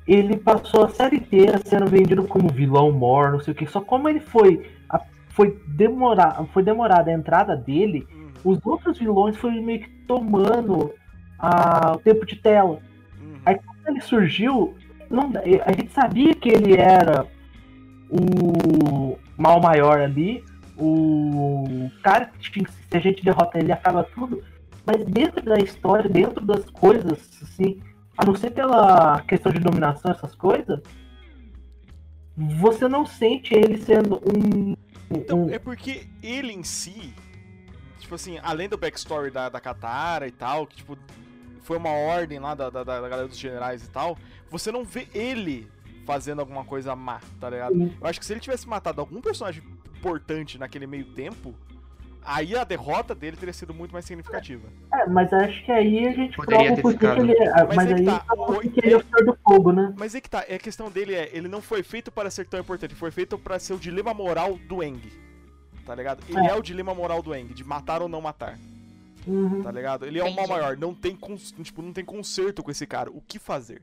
ele 0.06 0.36
passou 0.36 0.84
a 0.84 0.88
série 0.90 1.16
inteira 1.16 1.58
sendo 1.64 1.86
vendido 1.86 2.24
como 2.24 2.48
vilão 2.52 2.92
mor, 2.92 3.32
não 3.32 3.40
sei 3.40 3.52
o 3.52 3.56
que. 3.56 3.66
Só 3.66 3.80
como 3.80 4.08
ele 4.08 4.20
foi. 4.20 4.70
a- 4.90 5.00
foi, 5.30 5.58
demorar, 5.68 6.44
foi 6.52 6.62
demorada 6.62 7.10
a 7.10 7.14
entrada 7.14 7.56
dele, 7.56 8.06
Uhum. 8.12 8.52
os 8.52 8.64
outros 8.66 8.98
vilões 8.98 9.36
foram 9.36 9.60
meio 9.62 9.80
que 9.80 9.90
tomando 10.06 10.92
a, 11.38 11.92
o 11.96 11.98
tempo 11.98 12.24
de 12.26 12.36
tela. 12.36 12.78
Uhum. 13.20 13.38
Aí 13.46 13.56
quando 13.56 13.88
ele 13.88 14.00
surgiu, 14.02 14.74
não, 15.10 15.32
a 15.64 15.72
gente 15.72 15.90
sabia 15.92 16.34
que 16.34 16.48
ele 16.50 16.76
era 16.76 17.26
o 18.10 19.18
mal 19.36 19.60
maior 19.60 20.00
ali, 20.00 20.44
o 20.76 21.90
cara 22.02 22.30
se 22.40 22.96
a 22.96 23.00
gente 23.00 23.24
derrota 23.24 23.58
ele 23.58 23.72
acaba 23.72 24.04
tudo, 24.04 24.42
mas 24.86 25.04
dentro 25.06 25.42
da 25.44 25.58
história, 25.58 26.08
dentro 26.10 26.44
das 26.44 26.68
coisas, 26.70 27.12
assim, 27.42 27.80
a 28.16 28.24
não 28.24 28.34
ser 28.34 28.50
pela 28.50 29.20
questão 29.22 29.52
de 29.52 29.58
dominação, 29.58 30.10
essas 30.10 30.34
coisas, 30.34 30.80
você 32.36 32.88
não 32.88 33.06
sente 33.06 33.54
ele 33.54 33.78
sendo 33.78 34.16
um. 34.26 34.74
Então, 35.10 35.44
um- 35.44 35.50
é 35.50 35.58
porque 35.58 36.06
ele 36.22 36.52
em 36.52 36.62
si, 36.62 37.14
tipo 37.98 38.14
assim, 38.14 38.38
além 38.42 38.68
do 38.68 38.76
backstory 38.76 39.30
da, 39.30 39.48
da 39.48 39.60
Katara 39.60 40.26
e 40.26 40.32
tal, 40.32 40.66
que 40.66 40.76
tipo, 40.76 40.98
foi 41.62 41.76
uma 41.76 41.90
ordem 41.90 42.38
lá 42.38 42.54
da, 42.54 42.68
da, 42.68 42.82
da 42.84 43.00
galera 43.08 43.28
dos 43.28 43.38
generais 43.38 43.84
e 43.84 43.90
tal, 43.90 44.18
você 44.50 44.70
não 44.72 44.84
vê 44.84 45.06
ele 45.14 45.68
fazendo 46.04 46.40
alguma 46.40 46.64
coisa 46.64 46.94
má, 46.94 47.20
tá 47.40 47.50
ligado? 47.50 47.74
um- 47.74 47.92
Eu 48.00 48.06
acho 48.06 48.18
que 48.20 48.26
se 48.26 48.32
ele 48.32 48.40
tivesse 48.40 48.68
matado 48.68 49.00
algum 49.00 49.20
personagem 49.20 49.62
importante 49.96 50.58
naquele 50.58 50.86
meio 50.86 51.06
tempo, 51.06 51.54
aí 52.24 52.56
a 52.56 52.64
derrota 52.64 53.14
dele 53.14 53.36
teria 53.36 53.52
sido 53.52 53.72
muito 53.74 53.92
mais 53.92 54.04
significativa. 54.04 54.68
É, 54.92 55.06
mas 55.06 55.32
acho 55.32 55.64
que 55.64 55.72
aí 55.72 56.06
a 56.08 56.12
gente 56.12 56.36
Poderia 56.36 56.58
prova 56.66 56.76
ter 56.76 56.82
por 56.82 56.92
que 56.92 56.98
que 56.98 57.06
ficado. 57.06 57.22
ele 57.22 57.32
é. 57.32 57.64
Mas 57.64 57.76
Mas, 57.76 57.86
é 57.90 57.94
que 57.94 58.00
aí 58.00 58.04
tá, 58.06 58.20
que 58.72 58.80
ele 58.86 58.94
é 58.94 58.96
o 58.96 59.02
Senhor 59.02 59.24
do 59.24 59.38
Fogo, 59.42 59.72
né? 59.72 59.94
Mas 59.98 60.14
é 60.14 60.20
que 60.20 60.28
tá, 60.30 60.44
é 60.48 60.54
a 60.54 60.58
questão 60.58 60.90
dele 60.90 61.14
é, 61.14 61.30
ele 61.32 61.48
não 61.48 61.60
foi 61.62 61.82
feito 61.82 62.10
para 62.12 62.30
ser 62.30 62.46
tão 62.46 62.60
importante, 62.60 62.94
foi 62.94 63.10
feito 63.10 63.38
para 63.38 63.58
ser 63.58 63.72
o 63.74 63.78
dilema 63.78 64.12
moral 64.14 64.58
do 64.68 64.82
Eng. 64.82 65.00
Tá 65.86 65.94
ligado? 65.94 66.22
Ele 66.28 66.38
é. 66.46 66.50
É. 66.50 66.54
o 66.54 66.62
dilema 66.62 66.94
moral 66.94 67.22
do 67.22 67.34
Eng, 67.34 67.48
de 67.52 67.62
matar 67.64 68.00
ou 68.02 68.08
não 68.08 68.20
matar. 68.20 68.58
Uhum. 69.26 69.62
tá 69.62 69.70
ligado? 69.72 70.04
Ele 70.04 70.18
é 70.18 70.22
o 70.22 70.26
mal 70.26 70.44
Entendi. 70.44 70.50
maior, 70.50 70.76
não 70.76 70.94
tem, 70.94 71.16
cons- 71.16 71.54
tipo, 71.62 71.80
não 71.80 71.94
tem 71.94 72.04
conserto 72.04 72.62
com 72.62 72.70
esse 72.70 72.86
cara. 72.86 73.10
O 73.10 73.22
que 73.22 73.38
fazer? 73.38 73.80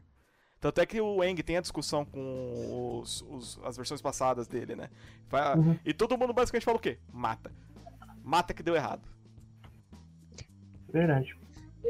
Tanto 0.62 0.80
é 0.80 0.86
que 0.86 1.02
o 1.02 1.24
Eng 1.24 1.36
tem 1.41 1.58
a 1.58 1.62
discussão 1.62 2.06
com 2.06 3.00
os- 3.02 3.26
os- 3.28 3.60
as 3.65 3.76
versões 3.76 4.00
passadas 4.02 4.47
dele, 4.47 4.76
né? 4.76 4.89
Vai- 5.28 5.58
Uhum. 5.58 5.76
E 5.84 5.91
todo 5.91 6.15
mundo 6.17 6.32
basicamente 6.34 6.63
fala 6.63 6.78
o 6.78 6.80
quê? 6.80 7.00
Mata. 7.12 7.52
Mata 8.24 8.54
que 8.54 8.62
deu 8.62 8.76
errado. 8.76 9.02
Verdade. 10.93 11.36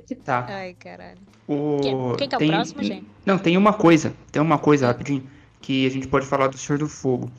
Que 0.07 0.15
tá. 0.15 0.45
Ai, 0.47 0.73
caralho. 0.73 1.17
O... 1.47 1.79
Quem- 1.81 2.15
quem 2.17 2.29
que 2.29 2.35
é 2.35 2.37
o 2.37 2.39
tem- 2.39 2.47
próximo, 2.51 2.81
gente? 2.81 3.05
Não, 3.25 3.37
tem 3.37 3.57
uma 3.57 3.73
coisa, 3.73 4.13
tem 4.31 4.41
uma 4.41 4.57
coisa 4.57 4.87
rapidinho 4.87 5.29
que 5.59 5.85
a 5.85 5.89
gente 5.91 6.07
pode 6.07 6.25
falar 6.25 6.47
do 6.47 6.57
Senhor 6.57 6.79
do 6.79 6.87
Fogo. 6.87 7.29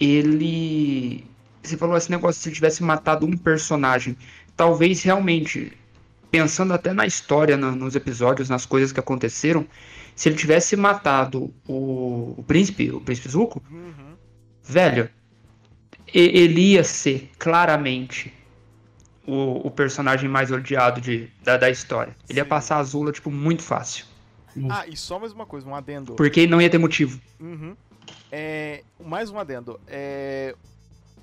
Ele. 0.00 1.24
Você 1.62 1.76
falou 1.76 1.96
esse 1.96 2.10
negócio, 2.10 2.40
se 2.42 2.48
ele 2.48 2.54
tivesse 2.56 2.82
matado 2.82 3.24
um 3.26 3.36
personagem, 3.36 4.16
talvez 4.56 5.02
realmente, 5.02 5.72
pensando 6.30 6.72
até 6.74 6.92
na 6.92 7.06
história, 7.06 7.56
na- 7.56 7.72
nos 7.72 7.94
episódios, 7.96 8.48
nas 8.48 8.66
coisas 8.66 8.92
que 8.92 9.00
aconteceram, 9.00 9.66
se 10.14 10.28
ele 10.28 10.36
tivesse 10.36 10.76
matado 10.76 11.52
o, 11.68 12.34
o 12.38 12.44
príncipe, 12.46 12.90
o 12.90 13.00
príncipe 13.00 13.28
Zuko, 13.28 13.62
Uhum. 13.70 14.14
velho, 14.62 15.08
e- 16.12 16.38
ele 16.40 16.60
ia 16.72 16.84
ser 16.84 17.30
claramente 17.38 18.32
o, 19.26 19.66
o 19.66 19.70
personagem 19.70 20.28
mais 20.28 20.50
odiado 20.50 21.00
de, 21.00 21.28
da, 21.42 21.56
da 21.56 21.68
história. 21.70 22.14
Ele 22.28 22.38
ia 22.38 22.44
Sim. 22.44 22.48
passar 22.48 22.76
a 22.76 22.78
Azula, 22.78 23.12
tipo, 23.12 23.30
muito 23.30 23.62
fácil. 23.62 24.04
Sim. 24.54 24.68
Ah, 24.70 24.84
e 24.86 24.96
só 24.96 25.18
mais 25.18 25.32
uma 25.32 25.44
coisa, 25.44 25.66
um 25.68 25.74
adendo. 25.74 26.14
Porque 26.14 26.46
não 26.46 26.60
ia 26.62 26.70
ter 26.70 26.78
motivo. 26.78 27.20
Uhum. 27.40 27.76
É, 28.32 28.82
mais 29.04 29.30
um 29.30 29.38
adendo. 29.38 29.78
É, 29.86 30.54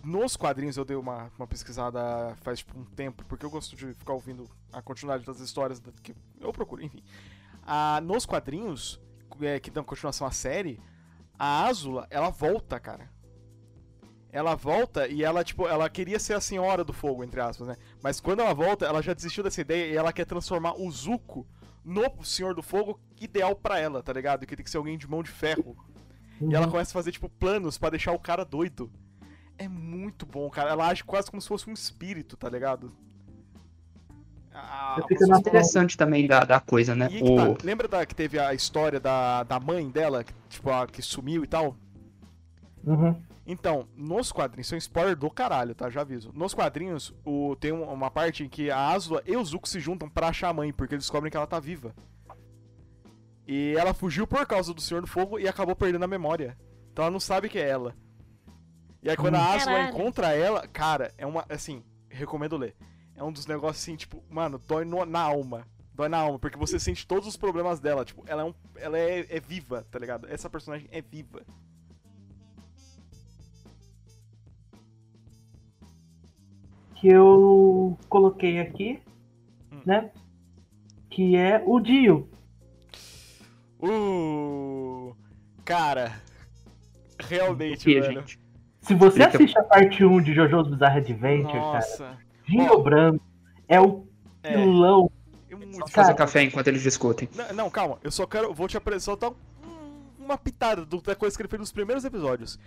nos 0.04 0.36
quadrinhos 0.36 0.76
eu 0.78 0.84
dei 0.86 0.98
uma, 0.98 1.32
uma 1.38 1.48
pesquisada 1.48 2.36
faz 2.42 2.60
tipo, 2.60 2.78
um 2.78 2.84
tempo, 2.84 3.24
porque 3.26 3.46
eu 3.46 3.50
gosto 3.50 3.76
de 3.76 3.94
ficar 3.94 4.14
ouvindo 4.14 4.50
a 4.72 4.82
continuidade 4.82 5.26
das 5.26 5.40
histórias 5.40 5.82
que 6.02 6.14
eu 6.40 6.52
procuro, 6.52 6.84
enfim. 6.84 7.02
Ah, 7.66 8.02
nos 8.04 8.26
quadrinhos, 8.26 9.00
é, 9.42 9.60
que 9.60 9.72
dão 9.72 9.84
continuação 9.84 10.28
à 10.28 10.32
série, 10.32 10.80
a 11.40 11.66
Azula, 11.66 12.06
ela 12.10 12.30
volta, 12.30 12.80
cara. 12.80 13.10
Ela 14.32 14.56
volta 14.56 15.08
e 15.08 15.24
ela, 15.24 15.44
tipo, 15.44 15.68
ela 15.68 15.88
queria 15.90 16.20
ser 16.20 16.34
a 16.34 16.42
senhora 16.42 16.84
do 16.84 16.92
fogo, 16.92 17.24
entre 17.24 17.40
aspas, 17.40 17.68
né? 17.68 17.78
Mas 18.02 18.20
quando 18.20 18.40
ela 18.42 18.54
volta, 18.54 18.86
ela 18.86 19.02
já 19.02 19.14
desistiu 19.14 19.44
dessa 19.44 19.62
ideia 19.62 19.94
e 19.94 19.96
ela 19.96 20.12
quer 20.12 20.26
transformar 20.26 20.74
o 20.74 20.90
Zuko 20.90 21.48
no 21.86 22.24
Senhor 22.24 22.56
do 22.56 22.64
Fogo 22.64 23.00
ideal 23.22 23.56
pra 23.56 23.78
ela, 23.80 24.02
tá 24.02 24.12
ligado? 24.12 24.46
Que 24.48 24.56
tem 24.56 24.64
que 24.64 24.72
ser 24.72 24.78
alguém 24.78 24.98
de 24.98 25.08
mão 25.08 25.22
de 25.22 25.30
ferro. 25.30 25.78
E 26.42 26.56
ela 26.56 26.66
Uhum. 26.66 26.72
começa 26.72 26.92
a 26.92 26.94
fazer, 26.94 27.12
tipo, 27.12 27.30
planos 27.30 27.78
pra 27.78 27.92
deixar 27.92 28.12
o 28.12 28.20
cara 28.20 28.44
doido. 28.44 28.92
É 29.58 29.68
muito 29.68 30.26
bom, 30.26 30.50
cara. 30.50 30.72
Ela 30.72 30.88
age 30.88 31.04
quase 31.04 31.30
como 31.30 31.42
se 31.42 31.48
fosse 31.48 31.70
um 31.70 31.74
espírito, 31.74 32.36
tá 32.36 32.50
ligado? 32.50 32.92
Ah, 34.54 35.00
fico 35.08 35.26
na- 35.28 35.40
Interessante 35.40 35.98
também 35.98 36.28
da, 36.28 36.42
da 36.44 36.60
coisa, 36.60 36.96
né? 36.96 37.08
e 37.12 37.16
aí 37.18 37.36
tá, 37.36 37.50
O... 37.50 37.58
lembra 37.64 37.88
da, 37.88 38.06
que 38.06 38.14
teve 38.14 38.38
a 38.40 38.54
história 38.54 39.00
da, 39.00 39.44
da 39.44 39.60
mãe 39.60 39.90
dela, 39.90 40.24
que, 40.24 40.34
tipo, 40.50 40.70
a, 40.70 40.86
que 40.86 41.02
sumiu 41.02 41.44
e 41.44 41.48
tal? 41.48 41.76
Uhum. 42.84 43.20
Então, 43.48 43.88
nos 43.98 44.32
quadrinhos, 44.32 44.68
isso 44.68 44.76
é 44.76 44.78
um 44.78 44.80
spoiler 44.80 45.16
do 45.16 45.30
caralho, 45.30 45.74
tá? 45.74 45.90
Já 45.90 46.02
aviso. 46.02 46.32
Nos 46.34 46.54
quadrinhos, 46.54 47.14
o, 47.26 47.56
tem 47.56 47.72
um- 47.72 47.84
uma 47.92 48.12
parte 48.12 48.44
em 48.44 48.50
que 48.50 48.70
a 48.70 48.90
Asula 48.92 49.24
e 49.26 49.36
o 49.36 49.44
Zuko 49.44 49.68
se 49.68 49.80
juntam 49.80 50.08
pra 50.08 50.28
achar 50.28 50.50
a 50.50 50.54
mãe, 50.54 50.72
porque 50.72 50.94
eles 50.96 51.04
descobrem 51.06 51.32
que 51.32 51.38
ela 51.38 51.48
tá 51.48 51.60
viva. 51.60 51.94
E 53.48 53.74
ela 53.78 53.94
fugiu 53.94 54.26
por 54.28 54.46
causa 54.46 54.74
do 54.74 54.82
Senhor 54.82 55.02
do 55.02 55.08
Fogo 55.08 55.38
e 55.40 55.48
acabou 55.48 55.76
perdendo 55.76 56.04
a 56.06 56.08
memória. 56.08 56.56
Então 56.92 57.04
ela 57.06 57.12
não 57.12 57.20
sabe 57.20 57.50
que 57.50 57.58
é 57.60 57.68
ela. 57.68 57.94
E 59.04 59.10
aí 59.10 59.18
quando 59.18 59.36
a 59.36 59.58
Caralho. 59.60 59.90
encontra 59.90 60.34
ela, 60.34 60.66
cara, 60.68 61.14
é 61.18 61.26
uma, 61.26 61.46
assim, 61.50 61.84
recomendo 62.10 62.56
ler. 62.58 62.74
É 63.16 63.24
um 63.24 63.32
dos 63.32 63.46
negócios 63.46 63.84
assim, 63.84 63.96
tipo, 63.98 64.24
mano, 64.30 64.58
dói 64.58 64.86
no- 64.86 65.06
na 65.06 65.20
alma. 65.22 65.68
Dói 65.94 66.08
na 66.10 66.18
alma, 66.18 66.40
porque 66.40 66.58
você 66.58 66.80
sente 66.80 67.06
todos 67.06 67.28
os 67.28 67.38
problemas 67.38 67.80
dela. 67.80 68.04
Tipo, 68.06 68.24
ela 68.26 68.42
é, 68.42 68.46
um, 68.46 68.54
ela 68.78 68.98
é, 68.98 69.28
é 69.30 69.40
viva, 69.40 69.86
tá 69.92 70.00
ligado? 70.00 70.28
Essa 70.28 70.50
personagem 70.50 70.88
é 70.92 71.02
viva. 71.02 71.44
Que 76.96 77.08
eu 77.10 77.98
coloquei 78.08 78.60
aqui, 78.60 79.00
Hum. 79.72 79.82
né? 79.86 80.12
Que 81.10 81.36
é 81.36 81.62
o 81.66 81.80
Dio. 81.80 82.30
Uh, 83.82 85.14
cara, 85.66 86.22
realmente, 87.20 87.84
que, 87.84 88.00
velho. 88.00 88.22
gente? 88.22 88.40
Se 88.84 88.94
você 88.94 89.20
Explica. 89.24 89.38
assiste 89.38 89.58
a 89.58 89.64
parte 89.64 90.04
1 90.06 90.22
de 90.22 90.34
JoJo's 90.34 90.68
Bizarre 90.68 91.00
Adventure, 91.00 91.54
cara, 91.54 91.62
Nossa, 91.76 92.18
Dio 92.48 92.84
Branco 92.84 93.24
é 93.68 93.80
o 93.82 94.06
é, 94.44 94.58
vilão. 94.58 95.10
é 95.50 95.56
muito 95.56 95.78
Cara, 95.80 95.90
fazer 95.90 96.14
café 96.16 96.44
enquanto 96.44 96.68
eles 96.68 96.82
discutem. 96.84 97.28
Não, 97.34 97.54
não, 97.54 97.70
calma, 97.70 97.98
eu 98.04 98.12
só 98.12 98.26
quero, 98.28 98.54
vou 98.54 98.68
te 98.68 98.76
apresentar 98.78 99.30
um- 99.30 99.36
uma 100.20 100.38
pitada 100.38 100.86
do- 100.86 101.02
da 101.02 101.16
coisa 101.16 101.36
que 101.36 101.42
ele 101.42 101.50
fez 101.50 101.60
nos 101.62 101.72
primeiros 101.72 102.04
episódios. 102.06 102.60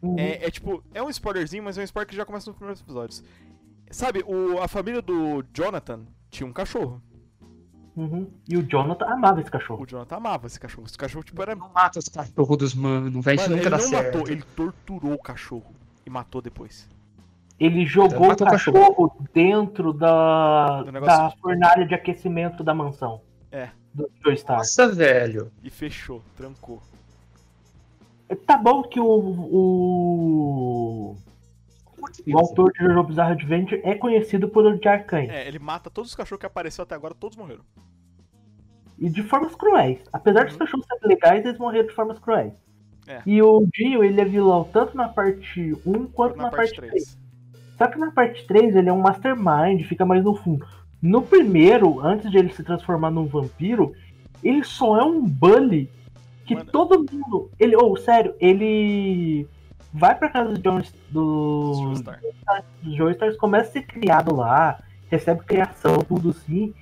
Uhum. 0.00 0.16
É, 0.18 0.46
é 0.46 0.50
tipo, 0.50 0.82
é 0.94 1.02
um 1.02 1.10
spoilerzinho, 1.10 1.62
mas 1.64 1.76
é 1.76 1.80
um 1.80 1.84
spoiler 1.84 2.08
que 2.08 2.16
já 2.16 2.24
começa 2.24 2.48
nos 2.48 2.56
primeiros 2.56 2.80
episódios. 2.80 3.24
Sabe, 3.90 4.22
o, 4.26 4.60
a 4.62 4.68
família 4.68 5.02
do 5.02 5.44
Jonathan 5.52 6.00
tinha 6.30 6.46
um 6.46 6.52
cachorro. 6.52 7.02
Uhum. 7.96 8.28
E 8.48 8.56
o 8.56 8.62
Jonathan 8.68 9.06
amava 9.06 9.40
esse 9.40 9.50
cachorro. 9.50 9.84
O 9.84 9.86
Jonathan 9.86 10.16
amava 10.16 10.46
esse 10.46 10.58
cachorro. 10.58 10.86
Esse 10.86 10.98
cachorro, 10.98 11.24
tipo, 11.24 11.40
era. 11.40 11.54
Não 11.54 11.68
mata 11.68 11.98
os 11.98 12.08
cachorros 12.08 12.58
dos 12.58 12.74
mano, 12.74 13.20
velho. 13.22 13.36
Isso 13.40 13.50
nunca 13.50 13.62
ele 13.62 13.70
dá 13.70 13.76
não 13.78 13.84
certo. 13.84 14.18
matou, 14.18 14.32
ele 14.32 14.42
torturou 14.56 15.12
o 15.12 15.22
cachorro 15.22 15.72
e 16.04 16.10
matou 16.10 16.42
depois. 16.42 16.88
Ele 17.58 17.86
jogou 17.86 18.24
o 18.24 18.28
Matou 18.28 18.48
o 18.48 18.50
cachorro 18.50 19.16
dentro 19.32 19.92
da, 19.92 20.82
da 20.82 21.28
de- 21.28 21.40
fornalha 21.40 21.86
de 21.86 21.94
aquecimento 21.94 22.64
da 22.64 22.74
mansão. 22.74 23.20
É. 23.52 23.68
Do 23.94 24.10
Joestar. 24.24 24.58
Nossa, 24.58 24.88
velho. 24.88 25.52
E 25.62 25.70
fechou, 25.70 26.20
trancou. 26.36 26.82
Tá 28.44 28.58
bom 28.58 28.82
que 28.82 28.98
o, 28.98 29.06
o, 29.06 31.16
o 32.26 32.38
autor 32.38 32.72
de 32.72 32.78
JoJo 32.84 33.02
Bizarre 33.04 33.32
Adventure 33.32 33.80
é 33.84 33.94
conhecido 33.94 34.48
por 34.48 34.64
odiar 34.66 35.04
cães. 35.06 35.30
É, 35.30 35.46
ele 35.46 35.58
mata 35.58 35.90
todos 35.90 36.10
os 36.10 36.16
cachorros 36.16 36.40
que 36.40 36.46
apareceu 36.46 36.82
até 36.82 36.94
agora, 36.94 37.14
todos 37.14 37.36
morreram. 37.36 37.62
E 38.98 39.08
de 39.08 39.22
formas 39.22 39.54
cruéis. 39.54 39.98
Apesar 40.12 40.44
dos 40.44 40.54
Uhum. 40.54 40.58
cachorros 40.60 40.86
serem 40.86 41.08
legais, 41.16 41.44
eles 41.44 41.58
morreram 41.58 41.88
de 41.88 41.94
formas 41.94 42.18
cruéis. 42.18 42.52
É. 43.06 43.20
E 43.26 43.42
o 43.42 43.66
Dio, 43.72 44.02
ele 44.02 44.20
é 44.20 44.24
vilão 44.24 44.64
tanto 44.72 44.96
na 44.96 45.08
parte 45.08 45.76
1 45.84 46.06
quanto 46.06 46.36
na, 46.36 46.44
na, 46.44 46.50
parte 46.50 46.74
parte 46.76 46.90
3. 46.90 46.92
3. 46.92 47.18
Só 47.76 47.86
que 47.88 47.98
na 47.98 48.10
parte 48.12 48.46
3 48.46 48.76
ele 48.76 48.88
é 48.88 48.92
um 48.92 49.00
mastermind, 49.00 49.82
fica 49.84 50.06
mais 50.06 50.22
no 50.24 50.34
fundo. 50.34 50.66
No 51.02 51.20
primeiro, 51.20 52.00
antes 52.00 52.30
de 52.30 52.38
ele 52.38 52.50
se 52.52 52.62
transformar 52.62 53.10
num 53.10 53.26
vampiro, 53.26 53.92
ele 54.42 54.64
só 54.64 54.98
é 54.98 55.04
um 55.04 55.20
bully 55.20 55.90
que 56.46 56.54
Mano. 56.54 56.70
todo 56.70 56.98
mundo. 57.12 57.50
Ele, 57.58 57.76
ou 57.76 57.96
sério, 57.96 58.34
ele 58.40 59.46
vai 59.94 60.14
pra 60.16 60.28
casa 60.28 60.50
do 60.52 60.58
Jones 60.58 60.92
do, 61.08 61.72
Joestar. 61.84 62.20
começa 63.38 63.68
a 63.70 63.72
ser 63.72 63.82
criado 63.82 64.34
lá, 64.34 64.80
recebe 65.08 65.44
criação, 65.44 65.98
tudo 65.98 66.30
assim. 66.30 66.74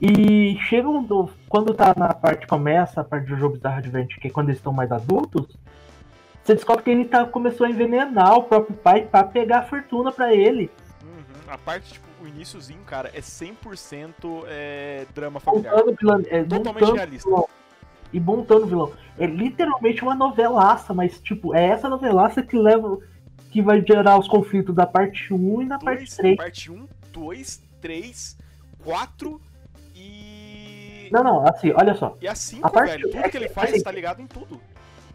E 0.00 0.56
chega 0.68 0.88
um 0.88 1.02
do- 1.02 1.28
quando 1.48 1.74
tá 1.74 1.92
na 1.96 2.14
parte, 2.14 2.46
começa 2.46 3.00
a 3.00 3.04
parte 3.04 3.26
do 3.26 3.36
jogo 3.36 3.54
Bizarre 3.56 3.78
Adventure, 3.78 4.20
que 4.20 4.28
é 4.28 4.30
quando 4.30 4.48
eles 4.48 4.58
estão 4.58 4.72
mais 4.72 4.90
adultos, 4.90 5.46
você 6.42 6.54
descobre 6.54 6.82
que 6.84 6.90
ele 6.90 7.04
tá, 7.04 7.24
começou 7.24 7.66
a 7.66 7.70
envenenar 7.70 8.34
o 8.36 8.44
próprio 8.44 8.76
pai 8.76 9.02
pra 9.02 9.22
pegar 9.24 9.58
a 9.58 9.62
fortuna 9.62 10.10
pra 10.10 10.34
ele. 10.34 10.70
Uhum. 11.02 11.52
A 11.52 11.58
parte, 11.58 11.92
tipo, 11.94 12.06
o 12.22 12.26
iníciozinho, 12.26 12.80
cara, 12.84 13.10
é 13.14 13.20
100% 13.20 14.44
é, 14.46 15.06
drama 15.14 15.38
familiar. 15.40 15.74
É, 16.28 16.42
Totalmente 16.44 16.92
realista. 16.92 17.30
E 18.12 18.20
montando 18.20 18.66
vilão. 18.66 18.92
É 19.18 19.26
literalmente 19.26 20.02
uma 20.02 20.14
novelaça, 20.14 20.92
mas 20.92 21.20
tipo, 21.20 21.54
é 21.54 21.64
essa 21.66 21.88
novelaça 21.88 22.42
que 22.42 22.56
leva. 22.58 22.98
que 23.50 23.60
vai 23.60 23.84
gerar 23.86 24.18
os 24.18 24.26
conflitos 24.28 24.74
da 24.74 24.86
parte 24.86 25.32
1 25.34 25.62
e 25.62 25.64
na 25.66 25.78
parte 25.78 25.98
Dois, 25.98 26.16
3. 26.16 26.36
parte 26.36 26.72
1, 26.72 26.88
2, 27.12 27.62
3, 27.82 28.38
4 28.82 29.40
e. 29.94 31.08
Não, 31.12 31.22
não, 31.22 31.46
assim, 31.46 31.70
olha 31.76 31.94
só. 31.94 32.16
E 32.20 32.26
a 32.28 32.34
5, 32.34 32.66
A 32.66 32.70
parte- 32.70 32.90
velho. 32.92 33.10
Tudo 33.10 33.18
é 33.24 33.28
que 33.28 33.36
ele 33.36 33.48
faz 33.50 33.70
assim, 33.72 33.82
tá 33.82 33.92
ligado 33.92 34.20
em 34.22 34.26
tudo. 34.26 34.58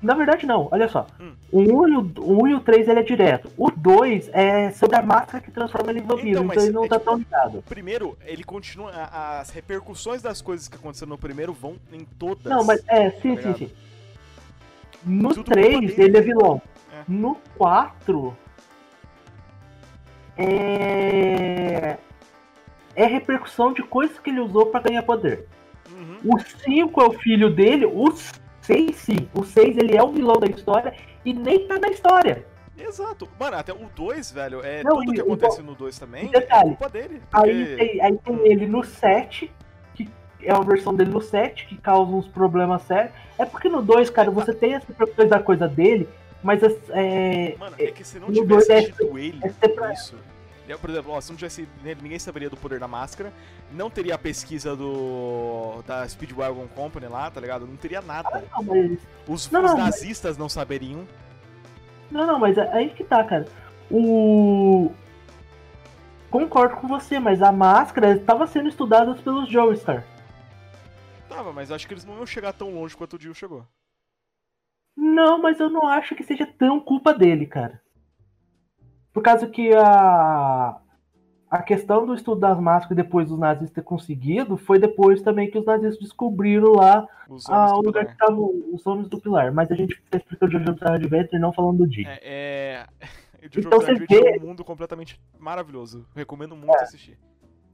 Na 0.01 0.13
verdade, 0.13 0.45
não, 0.45 0.67
olha 0.71 0.87
só. 0.87 1.07
Hum. 1.19 1.33
O 1.51 1.59
1 1.59 1.87
e 1.89 1.97
o, 1.97 2.11
o, 2.19 2.43
1 2.43 2.47
e 2.49 2.55
o 2.55 2.59
3 2.59 2.87
ele 2.87 2.99
é 2.99 3.03
direto. 3.03 3.49
O 3.57 3.71
2 3.71 4.29
é 4.31 4.69
sobre 4.71 4.95
a 4.95 5.01
máscara 5.01 5.43
que 5.43 5.49
transforma 5.49 5.89
ele 5.89 5.99
em 5.99 6.03
vampiro, 6.03 6.29
Então, 6.29 6.43
então, 6.45 6.63
ele 6.63 6.71
não 6.73 6.85
é 6.85 6.87
tá 6.87 6.99
tipo- 6.99 7.09
tão 7.09 7.17
ligado. 7.19 7.57
O 7.57 7.61
primeiro, 7.63 8.15
ele 8.25 8.43
continua. 8.43 8.91
As 9.11 9.49
repercussões 9.49 10.21
das 10.21 10.39
coisas 10.41 10.67
que 10.67 10.75
aconteceram 10.75 11.09
no 11.09 11.17
primeiro 11.17 11.51
vão 11.51 11.77
em 11.91 12.05
todas. 12.19 12.43
Não, 12.45 12.63
mas 12.63 12.83
é, 12.87 13.09
sim, 13.11 13.35
Tá 13.35 13.41
sim, 13.41 13.55
sim. 13.55 13.71
No 15.03 15.29
Tudo 15.29 15.35
culpa 15.45 15.51
3 15.53 15.79
dele. 15.95 16.03
ele 16.03 16.17
é 16.17 16.21
vilão. 16.21 16.61
É. 16.93 17.01
No 17.07 17.35
4 17.57 18.35
é. 20.37 21.97
É 22.95 23.05
repercussão 23.05 23.73
de 23.73 23.83
coisas 23.83 24.17
que 24.19 24.29
ele 24.29 24.39
usou 24.39 24.67
pra 24.67 24.79
ganhar 24.79 25.03
poder. 25.03 25.45
Uhum. 25.91 26.35
O 26.35 26.39
5 26.39 27.01
é 27.01 27.05
o 27.05 27.11
filho 27.13 27.49
dele, 27.53 27.85
o 27.85 28.11
6 28.67 28.95
sim. 28.97 29.29
O 29.33 29.43
6 29.43 29.77
ele 29.77 29.95
é 29.95 30.03
o 30.03 30.11
vilão 30.11 30.37
da 30.39 30.47
história 30.47 30.93
e 31.25 31.33
nem 31.33 31.67
tá 31.67 31.79
na 31.79 31.87
história. 31.89 32.45
Exato. 32.77 33.27
Mano, 33.39 33.57
até 33.57 33.73
o 33.73 33.89
2, 33.95 34.31
velho, 34.31 34.63
é 34.63 34.83
Não, 34.83 34.97
tudo 34.99 35.11
e 35.11 35.15
que 35.15 35.21
acontece 35.21 35.61
no 35.63 35.73
2 35.73 35.97
também 35.97 36.27
detalhe, 36.27 36.61
é 36.71 36.75
culpa 36.75 36.89
dele. 36.89 37.21
Aí 37.33 37.65
porque- 37.65 37.75
tem, 37.87 38.01
aí 38.01 38.17
tem 38.19 38.51
ele 38.51 38.67
no 38.67 38.83
7, 38.83 39.51
que 39.95 40.07
é 40.43 40.51
a 40.51 40.59
versão 40.59 40.93
dele 40.93 41.09
no 41.09 41.21
7, 41.21 41.65
que 41.65 41.77
causa 41.77 42.11
uns 42.11 42.27
problemas 42.27 42.83
sérios. 42.83 43.11
É 43.39 43.45
porque 43.45 43.67
no 43.67 43.81
2, 43.81 44.09
cara, 44.11 44.29
você 44.29 44.53
tem 44.53 44.75
essa 44.75 44.93
coisa 44.93 45.25
da 45.25 45.39
coisa 45.39 45.67
dele, 45.67 46.07
mas 46.43 46.61
é. 46.89 47.55
Mano, 47.57 47.75
é 47.79 47.87
que 47.87 48.03
se 48.03 48.19
não 48.19 48.31
tivesse 48.31 48.47
dois 48.47 48.69
é- 48.69 48.77
ele 48.79 48.93
é 49.87 49.93
isso. 49.93 50.15
Eu, 50.67 50.79
Por 50.79 50.89
exemplo, 50.89 51.11
ó, 51.11 51.21
se 51.21 51.29
não 51.29 51.37
tivesse 51.37 51.67
nele, 51.83 52.01
ninguém 52.01 52.19
saberia 52.19 52.49
do 52.49 52.57
poder 52.57 52.79
da 52.79 52.87
máscara. 52.87 53.31
Não 53.71 53.89
teria 53.89 54.15
a 54.15 54.17
pesquisa 54.17 54.75
do. 54.75 55.81
da 55.87 56.07
Speedwagon 56.07 56.67
Company 56.67 57.07
lá, 57.07 57.29
tá 57.31 57.39
ligado? 57.39 57.65
Não 57.65 57.75
teria 57.77 58.01
nada. 58.01 58.43
Não, 58.51 58.63
mas 58.63 58.99
Os, 59.27 59.49
Não, 59.51 59.63
os 59.63 59.71
não, 59.71 59.77
mas- 59.77 59.77
nazistas 59.77 60.37
não 60.37 60.49
saberiam. 60.49 61.07
Não, 62.11 62.25
não, 62.25 62.39
mas 62.39 62.57
é 62.57 62.71
aí 62.73 62.89
que 62.91 63.03
tá, 63.03 63.23
cara. 63.23 63.45
O. 63.91 64.91
Concordo 66.29 66.75
com 66.77 66.87
você, 66.87 67.19
mas 67.19 67.41
a 67.41 67.51
máscara 67.51 68.11
estava 68.15 68.45
sendo 68.47 68.67
estudada 68.69 69.15
pelos 69.15 69.49
Joestar. 69.49 70.05
Tava, 71.29 71.53
mas 71.53 71.71
acho 71.71 71.87
que 71.87 71.93
eles 71.93 72.03
não 72.05 72.15
iam 72.17 72.25
chegar 72.25 72.51
tão 72.53 72.73
longe 72.73 72.95
quanto 72.95 73.13
o 73.15 73.19
Dio 73.19 73.33
chegou. 73.33 73.65
Não, 74.95 75.41
mas 75.41 75.59
eu 75.59 75.69
não 75.69 75.87
acho 75.87 76.15
que 76.15 76.23
seja 76.23 76.45
tão 76.45 76.79
culpa 76.79 77.13
dele, 77.13 77.45
cara. 77.45 77.81
Por 79.17 79.23
causa 79.23 79.47
que 79.47 79.73
a. 79.73 80.77
A 81.49 81.61
questão 81.63 82.05
do 82.05 82.13
estudo 82.13 82.39
das 82.41 82.59
máscaras 82.59 82.95
depois 82.97 83.29
dos 83.29 83.39
nazistas 83.39 83.71
ter 83.71 83.81
conseguido 83.81 84.57
foi 84.57 84.77
depois 84.77 85.23
também 85.23 85.49
que 85.49 85.57
os 85.57 85.65
nazistas 85.65 85.97
descobriram 85.97 86.73
lá 86.73 87.07
ah, 87.49 87.67
homens 87.67 87.71
o 87.71 87.81
lugar 87.81 88.05
que 88.05 88.11
estavam 88.11 88.51
os 88.71 88.85
homens 88.85 89.07
do 89.09 89.19
pilar. 89.19 89.51
Mas 89.51 89.71
a 89.71 89.75
gente 89.75 89.99
tá 90.11 90.17
explicando 90.19 90.55
o 90.55 90.59
Jojo 90.59 90.75
Adventure 90.81 91.35
e 91.35 91.39
não 91.39 91.51
falando 91.51 91.77
do 91.79 91.87
Di. 91.87 92.05
É. 92.05 92.19
é... 92.21 92.87
Jojo 93.49 93.67
Então 93.69 93.79
você 93.81 93.91
Adventure 93.91 94.21
vê- 94.21 94.37
é 94.37 94.39
um 94.43 94.45
mundo 94.45 94.63
completamente 94.63 95.19
maravilhoso. 95.39 96.05
Recomendo 96.13 96.55
muito 96.55 96.75
assistir. 96.75 97.17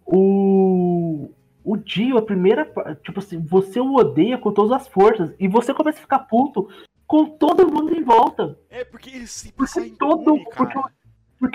O. 0.05 1.29
O 1.63 1.75
Dio, 1.75 2.17
a 2.17 2.21
primeira. 2.21 2.71
Tipo 3.03 3.19
assim, 3.19 3.43
você 3.43 3.81
o 3.81 3.95
odeia 3.95 4.37
com 4.37 4.51
todas 4.53 4.71
as 4.71 4.87
forças. 4.87 5.33
E 5.39 5.47
você 5.47 5.73
começa 5.73 5.97
a 5.97 6.01
ficar 6.01 6.19
puto 6.19 6.69
com 7.07 7.25
todo 7.25 7.69
mundo 7.71 7.93
em 7.93 8.03
volta. 8.03 8.57
É, 8.69 8.83
porque 8.83 9.09
ele 9.09 9.25
Porque 9.55 9.89
todo- 9.97 10.35
cara. 10.45 10.55
Porque 10.55 10.79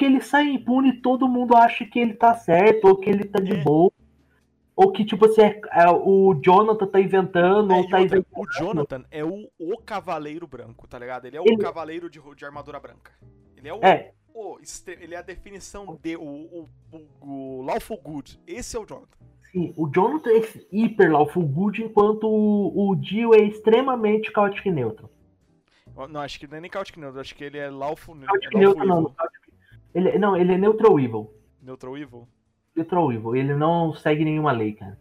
ele 0.04 0.20
sai 0.20 0.48
impune 0.50 0.90
e 0.90 1.00
todo 1.00 1.28
mundo 1.28 1.56
acha 1.56 1.84
que 1.84 1.98
ele 1.98 2.14
tá 2.14 2.34
certo, 2.34 2.86
ou 2.88 2.96
que 2.96 3.08
ele 3.10 3.24
tá 3.24 3.38
de 3.40 3.52
É. 3.52 3.62
boa. 3.62 3.90
Ou 4.76 4.92
que, 4.92 5.04
tipo 5.04 5.26
assim, 5.26 5.42
é- 5.42 5.60
é 5.72 5.90
o 5.90 6.34
Jonathan 6.40 6.86
tá 6.86 7.00
inventando, 7.00 7.72
É, 7.72 7.76
ou 7.76 7.84
e 7.84 7.88
tá 7.88 8.00
inventando. 8.00 8.26
o 8.36 8.46
Jonathan 8.52 9.04
é 9.10 9.24
o, 9.24 9.48
o 9.58 9.76
cavaleiro 9.78 10.46
branco, 10.46 10.86
tá 10.86 10.98
ligado? 10.98 11.24
Ele 11.26 11.36
é 11.36 11.40
o 11.40 11.44
Ele- 11.44 11.56
cavaleiro 11.56 12.08
de, 12.08 12.20
de 12.36 12.44
armadura 12.44 12.78
branca. 12.78 13.10
Ele 13.56 13.68
é 13.68 13.74
o, 13.74 13.80
É, 13.84 14.12
o 14.32 14.56
ele 14.86 15.14
é 15.16 15.18
a 15.18 15.22
definição 15.22 15.98
de 16.00 16.16
o, 16.16 16.22
o, 16.22 16.68
o, 16.92 17.28
o 17.58 17.62
lawful 17.62 17.98
good. 18.00 18.38
Esse 18.46 18.76
é 18.76 18.80
o 18.80 18.86
Jonathan. 18.86 19.18
sim. 19.50 19.72
O 19.76 19.88
Jonathan 19.88 20.30
é 20.30 20.42
hiper 20.70 21.10
lawful 21.10 21.42
good, 21.44 21.82
enquanto 21.82 22.28
o, 22.28 22.90
o 22.90 22.94
Dio 22.94 23.34
é 23.34 23.38
extremamente 23.38 24.30
chaotic 24.32 24.64
neutro. 24.66 25.10
Eu- 25.96 26.06
Não, 26.06 26.20
acho 26.20 26.38
que 26.38 26.46
não 26.46 26.58
é 26.58 26.60
nem 26.60 26.70
Chaotic 26.70 26.96
Neutral, 26.98 27.20
acho 27.20 27.34
que 27.34 27.42
ele 27.42 27.58
é 27.58 27.68
lawful, 27.68 28.14
lawful 28.14 28.60
neutro 28.60 28.86
não. 28.86 29.12
Ele, 29.94 30.18
não, 30.18 30.36
ele 30.36 30.52
é 30.52 30.58
neutral 30.58 30.98
evil. 31.00 31.32
Neutral 31.62 31.96
evil. 31.96 32.28
Neutral 32.74 33.12
evil. 33.12 33.36
Ele 33.36 33.54
não 33.54 33.94
segue 33.94 34.24
nenhuma 34.24 34.52
lei, 34.52 34.72
cara. 34.74 34.98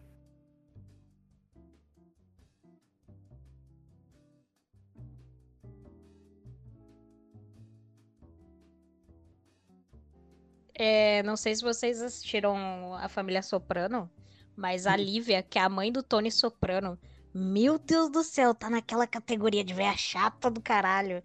É, 10.80 11.24
não 11.24 11.36
sei 11.36 11.56
se 11.56 11.64
vocês 11.64 12.02
assistiram 12.04 12.94
a 12.94 13.10
família 13.10 13.42
Soprano, 13.42 14.08
mas 14.56 14.86
a 14.86 14.96
Lívia, 14.96 15.42
que 15.42 15.58
é 15.58 15.62
a 15.64 15.70
mãe 15.70 15.92
do 15.92 16.04
Tony 16.04 16.32
Soprano, 16.32 17.00
meu 17.34 17.80
Deus 17.80 18.12
do 18.12 18.24
céu, 18.24 18.54
tá 18.54 18.70
naquela 18.70 19.08
categoria 19.08 19.64
de 19.64 19.74
véia 19.74 19.98
chata 19.98 20.52
do 20.52 20.62
caralho. 20.62 21.24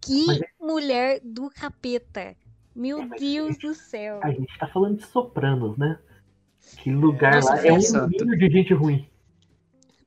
Que 0.00 0.26
Mas 0.26 0.40
mulher 0.58 1.20
do 1.22 1.50
capeta. 1.50 2.34
Meu 2.74 3.02
É, 3.02 3.18
Deus 3.18 3.56
gente, 3.56 3.66
do 3.66 3.74
céu. 3.74 4.20
A 4.22 4.30
gente 4.30 4.58
tá 4.58 4.68
falando 4.68 4.98
de 4.98 5.06
sopranos, 5.06 5.76
né? 5.76 5.98
Que 6.76 6.90
lugar 6.92 7.34
Nossa, 7.34 7.54
lá 7.54 7.58
é 7.66 7.72
um 7.72 7.78
velho. 7.78 8.08
ninho 8.08 8.38
de 8.38 8.50
gente 8.50 8.74
ruim. 8.74 9.08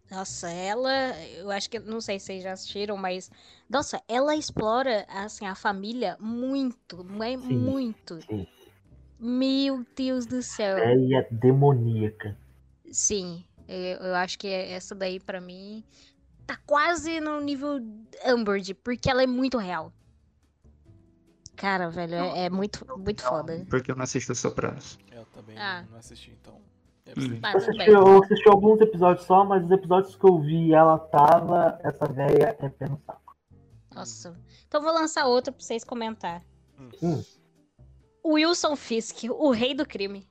Nossa, 0.09 0.49
ela, 0.49 0.91
eu 1.33 1.49
acho 1.49 1.69
que, 1.69 1.79
não 1.79 1.99
sei 1.99 2.19
se 2.19 2.27
vocês 2.27 2.43
já 2.43 2.51
assistiram, 2.53 2.95
mas, 2.95 3.29
nossa, 3.69 4.01
ela 4.07 4.35
explora, 4.35 5.05
assim, 5.09 5.45
a 5.45 5.55
família 5.55 6.15
muito, 6.19 7.03
mas 7.03 7.39
Sim, 7.41 7.57
muito. 7.57 8.19
sim. 8.29 8.47
Meu 9.19 9.85
Deus 9.95 10.25
do 10.25 10.41
céu. 10.41 10.77
Ideia 10.77 11.27
demoníaca. 11.31 12.37
Sim, 12.91 13.43
eu, 13.67 13.97
eu 14.07 14.15
acho 14.15 14.37
que 14.37 14.47
essa 14.47 14.93
daí, 14.95 15.19
pra 15.19 15.41
mim, 15.41 15.83
tá 16.45 16.57
quase 16.65 17.19
no 17.19 17.39
nível 17.41 17.79
Umbridge, 18.25 18.73
porque 18.75 19.09
ela 19.09 19.23
é 19.23 19.27
muito 19.27 19.57
real. 19.57 19.91
Cara, 21.55 21.89
velho, 21.89 22.15
é, 22.15 22.45
é 22.45 22.49
muito, 22.49 22.85
muito 22.97 23.23
foda. 23.23 23.65
Porque 23.69 23.91
eu 23.91 23.95
não 23.95 24.03
assisto 24.03 24.33
Sopranos. 24.35 24.97
Eu 25.11 25.25
também 25.33 25.57
Ah. 25.57 25.85
não 25.89 25.97
assisti, 25.97 26.31
então. 26.41 26.59
É 27.05 27.11
Hum. 27.19 27.39
Ah, 27.43 27.51
Eu 27.51 27.57
assisti, 27.57 27.77
bem. 27.77 27.87
eu 27.89 28.23
assisti 28.23 28.49
alguns 28.49 28.81
episódios 28.81 29.25
só, 29.27 29.45
mas 29.45 29.63
os 29.63 29.71
episódios 29.71 30.15
que 30.15 30.25
eu 30.25 30.39
vi 30.41 30.73
ela 30.73 30.97
tava, 30.97 31.79
essa 31.83 32.07
velha 32.07 32.55
é 32.59 32.69
pé 32.69 32.89
no 32.89 32.99
saco. 33.05 33.35
Nossa. 33.93 34.35
Então 34.67 34.81
vou 34.81 34.91
lançar 34.91 35.25
outro 35.27 35.53
pra 35.53 35.61
vocês 35.63 35.83
comentar. 35.83 36.41
Hum. 37.01 37.23
Wilson 38.25 38.75
Fisk, 38.75 39.23
o 39.29 39.51
rei 39.51 39.73
do 39.75 39.85
crime. 39.85 40.27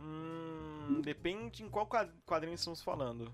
Hum, 0.00 1.00
depende 1.02 1.62
em 1.62 1.68
qual 1.68 1.86
quad- 1.86 2.10
quadrinho 2.26 2.54
estamos 2.54 2.82
falando. 2.82 3.32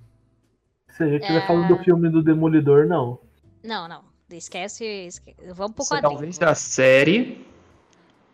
Se 0.91 1.03
a 1.03 1.07
gente 1.09 1.23
estiver 1.23 1.43
É. 1.43 1.47
falando 1.47 1.69
do 1.69 1.83
filme 1.83 2.11
do 2.11 2.23
Demolidor, 2.23 2.87
não. 2.87 3.19
Não, 3.65 3.89
não. 3.89 4.05
Esquece. 4.37 4.85
esque- 4.85 5.35
Vamos 5.55 5.75
pro 5.75 5.85
Você 5.85 5.95
quadrinho. 5.95 6.13
Talvez 6.13 6.39
da 6.39 6.55
série, 6.55 7.47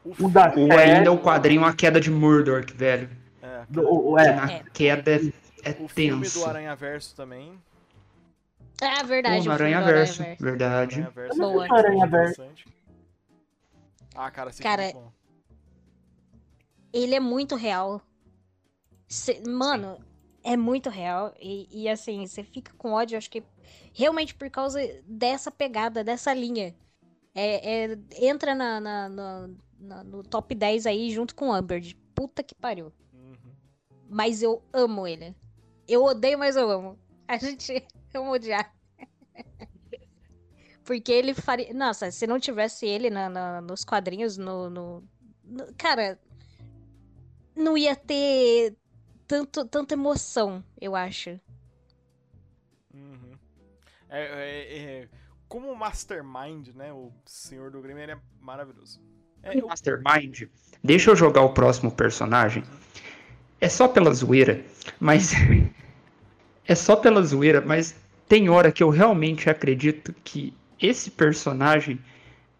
O 0.05 0.29
da 0.29 0.49
ou 0.57 0.69
série, 0.69 0.93
ainda 0.93 1.13
o 1.13 1.19
quadrinho 1.19 1.65
A 1.65 1.75
Queda 1.75 2.01
de 2.01 2.11
Murdoch, 2.11 2.73
velho. 2.75 3.09
É, 3.43 3.65
do- 3.69 3.83
o- 3.83 4.11
o- 4.13 4.19
é, 4.19 4.33
Na 4.35 4.51
É. 4.53 4.63
queda 4.73 5.11
é, 5.13 5.21
é 5.65 5.71
o 5.81 5.89
filme 5.89 6.23
tenso. 6.23 6.41
do 6.41 6.45
Aranha 6.47 6.75
Verso 6.77 7.15
também. 7.15 7.59
Ah, 8.83 9.01
Pô, 9.01 9.07
verdade. 9.07 9.35
no 9.37 9.41
o 9.41 9.43
filme 9.43 9.75
Aranha 9.75 9.81
Verso, 9.83 10.21
Aranhaverso. 10.23 10.45
verdade. 10.45 10.95
Aranha 10.95 11.11
Verso 11.11 11.39
Boa. 11.39 11.67
é. 11.67 12.51
Ah, 14.15 14.31
cara, 14.31 14.51
esse 14.51 14.63
Cara, 14.63 14.83
filme 14.89 14.99
é 15.01 15.03
bom. 15.05 15.13
Ele 16.93 17.15
é 17.15 17.21
muito 17.21 17.55
real. 17.57 18.01
Cê- 19.09 19.43
mano, 19.47 19.99
é 20.43 20.57
muito 20.57 20.89
real. 20.89 21.35
E, 21.41 21.69
e, 21.85 21.89
assim, 21.89 22.27
você 22.27 22.43
fica 22.43 22.73
com 22.79 22.93
ódio, 22.93 23.17
acho 23.19 23.31
que 23.31 23.43
realmente 23.97 24.35
por 24.35 24.51
causa 24.51 24.79
dessa 25.07 25.51
pegada, 25.51 26.05
dessa 26.05 26.35
linha. 26.35 26.77
É, 27.35 27.85
é- 27.93 27.99
entra 28.21 28.55
na, 28.55 28.79
na- 28.79 29.09
na- 29.79 30.05
no 30.05 30.23
top 30.23 30.55
10 30.55 30.87
aí 30.87 31.11
junto 31.11 31.35
com 31.35 31.49
o 31.49 31.53
Amber. 31.53 31.83
Puta 32.15 32.43
que 32.43 32.55
pariu. 32.55 32.93
Uhum. 33.15 33.53
Mas 34.09 34.43
eu 34.43 34.63
amo 34.73 35.07
ele. 35.07 35.35
Eu 35.89 36.05
odeio, 36.05 36.39
mas 36.39 36.57
eu 36.57 36.71
amo. 36.71 36.99
A 37.27 37.39
gente 37.39 37.87
ama 38.15 38.31
odiar. 38.33 38.75
Porque 40.85 41.11
ele 41.11 41.33
faria. 41.35 41.73
Nossa, 41.73 42.11
se 42.11 42.27
não 42.27 42.39
tivesse 42.39 42.87
ele 42.87 43.09
nos 43.67 43.83
quadrinhos, 43.85 44.37
no, 44.37 44.69
no- 44.71 45.05
no- 45.43 45.75
Cara, 45.77 46.21
não 47.55 47.77
ia 47.79 47.97
ter 47.97 48.77
tanto, 49.27 49.65
tanta 49.65 49.95
emoção, 49.95 50.63
eu 50.81 50.95
acho. 50.95 51.41
Uhum. 52.95 53.26
É, 54.17 54.25
é- 54.25 54.79
é- 54.79 55.09
como 55.49 55.75
mastermind, 55.75 56.69
né? 56.75 56.93
O 56.93 57.13
senhor 57.25 57.71
do 57.71 57.81
Grêmio 57.81 58.03
ele 58.03 58.13
é 58.13 58.19
maravilhoso. 58.41 59.01
É, 59.43 59.61
Mastermind. 59.63 60.49
Deixa 60.83 61.11
eu 61.11 61.17
jogar 61.17 61.43
o 61.43 61.51
próximo 61.51 61.91
personagem. 61.91 62.65
É 63.61 63.69
só 63.69 63.87
pela 63.87 64.13
zoeira, 64.13 64.65
mas. 64.99 65.33
é 66.67 66.75
só 66.75 66.97
pela 66.97 67.23
zoeira, 67.23 67.61
mas 67.61 67.95
tem 68.29 68.49
hora 68.49 68.73
que 68.73 68.83
eu 68.83 68.91
realmente 68.91 69.49
acredito 69.49 70.13
que 70.25 70.53
esse 70.81 71.11
personagem 71.11 71.99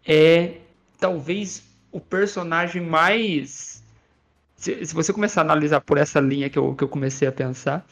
é 0.05 0.57
talvez 0.99 1.63
o 1.91 1.99
personagem 1.99 2.81
mais. 2.81 3.83
Se, 4.55 4.85
se 4.85 4.93
você 4.93 5.11
começar 5.11 5.41
a 5.41 5.43
analisar 5.43 5.81
por 5.81 5.97
essa 5.97 6.19
linha 6.19 6.49
que 6.49 6.57
eu, 6.57 6.73
que 6.73 6.83
eu 6.83 6.87
comecei 6.87 7.27
a 7.27 7.31
pensar, 7.31 7.85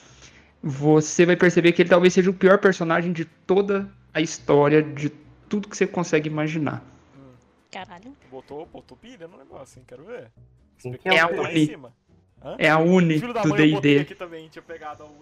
você 0.68 1.28
vai 1.28 1.36
perceber 1.36 1.74
que 1.74 1.84
ele 1.84 1.90
talvez 1.90 2.12
seja 2.12 2.32
o 2.32 2.34
pior 2.34 2.58
personagem 2.58 3.14
de 3.14 3.24
toda 3.24 3.88
a 4.12 4.20
história, 4.20 4.82
de 4.82 5.10
tudo 5.48 5.70
que 5.70 5.78
você 5.78 5.86
consegue 5.86 6.28
imaginar. 6.28 6.84
Caralho. 7.72 8.16
botou, 8.32 8.66
botou 8.74 8.98
pilha 8.98 9.28
no 9.28 9.38
negócio, 9.38 9.78
hein? 9.78 9.86
Quero 9.88 10.06
ver. 10.06 10.32
É 11.06 11.16
é 11.16 11.20
a 11.20 11.28
Uni. 11.28 11.78
É 12.58 12.70
a 12.70 12.80
Uni 12.80 13.20
do 13.20 13.54
D&D. 13.54 14.08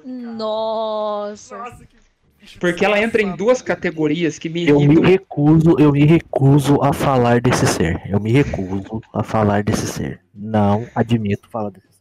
Nossa. 0.05 1.57
Nossa, 1.57 1.85
que 1.85 1.97
bicho 2.39 2.59
Porque 2.59 2.85
ela 2.85 3.01
entra 3.01 3.21
em 3.21 3.35
duas 3.35 3.61
categorias 3.61 4.39
que 4.39 4.47
me 4.47 4.67
Eu 4.67 4.79
me 4.79 5.01
recuso, 5.01 5.75
eu 5.77 5.91
me 5.91 6.05
recuso 6.05 6.81
a 6.81 6.93
falar 6.93 7.41
desse 7.41 7.67
ser. 7.67 8.01
Eu 8.09 8.19
me 8.19 8.31
recuso 8.31 9.01
a 9.11 9.23
falar 9.23 9.61
desse 9.63 9.87
ser. 9.87 10.21
Não 10.33 10.87
admito 10.95 11.49
falar 11.49 11.69
desse 11.69 11.87
ser. 11.87 11.92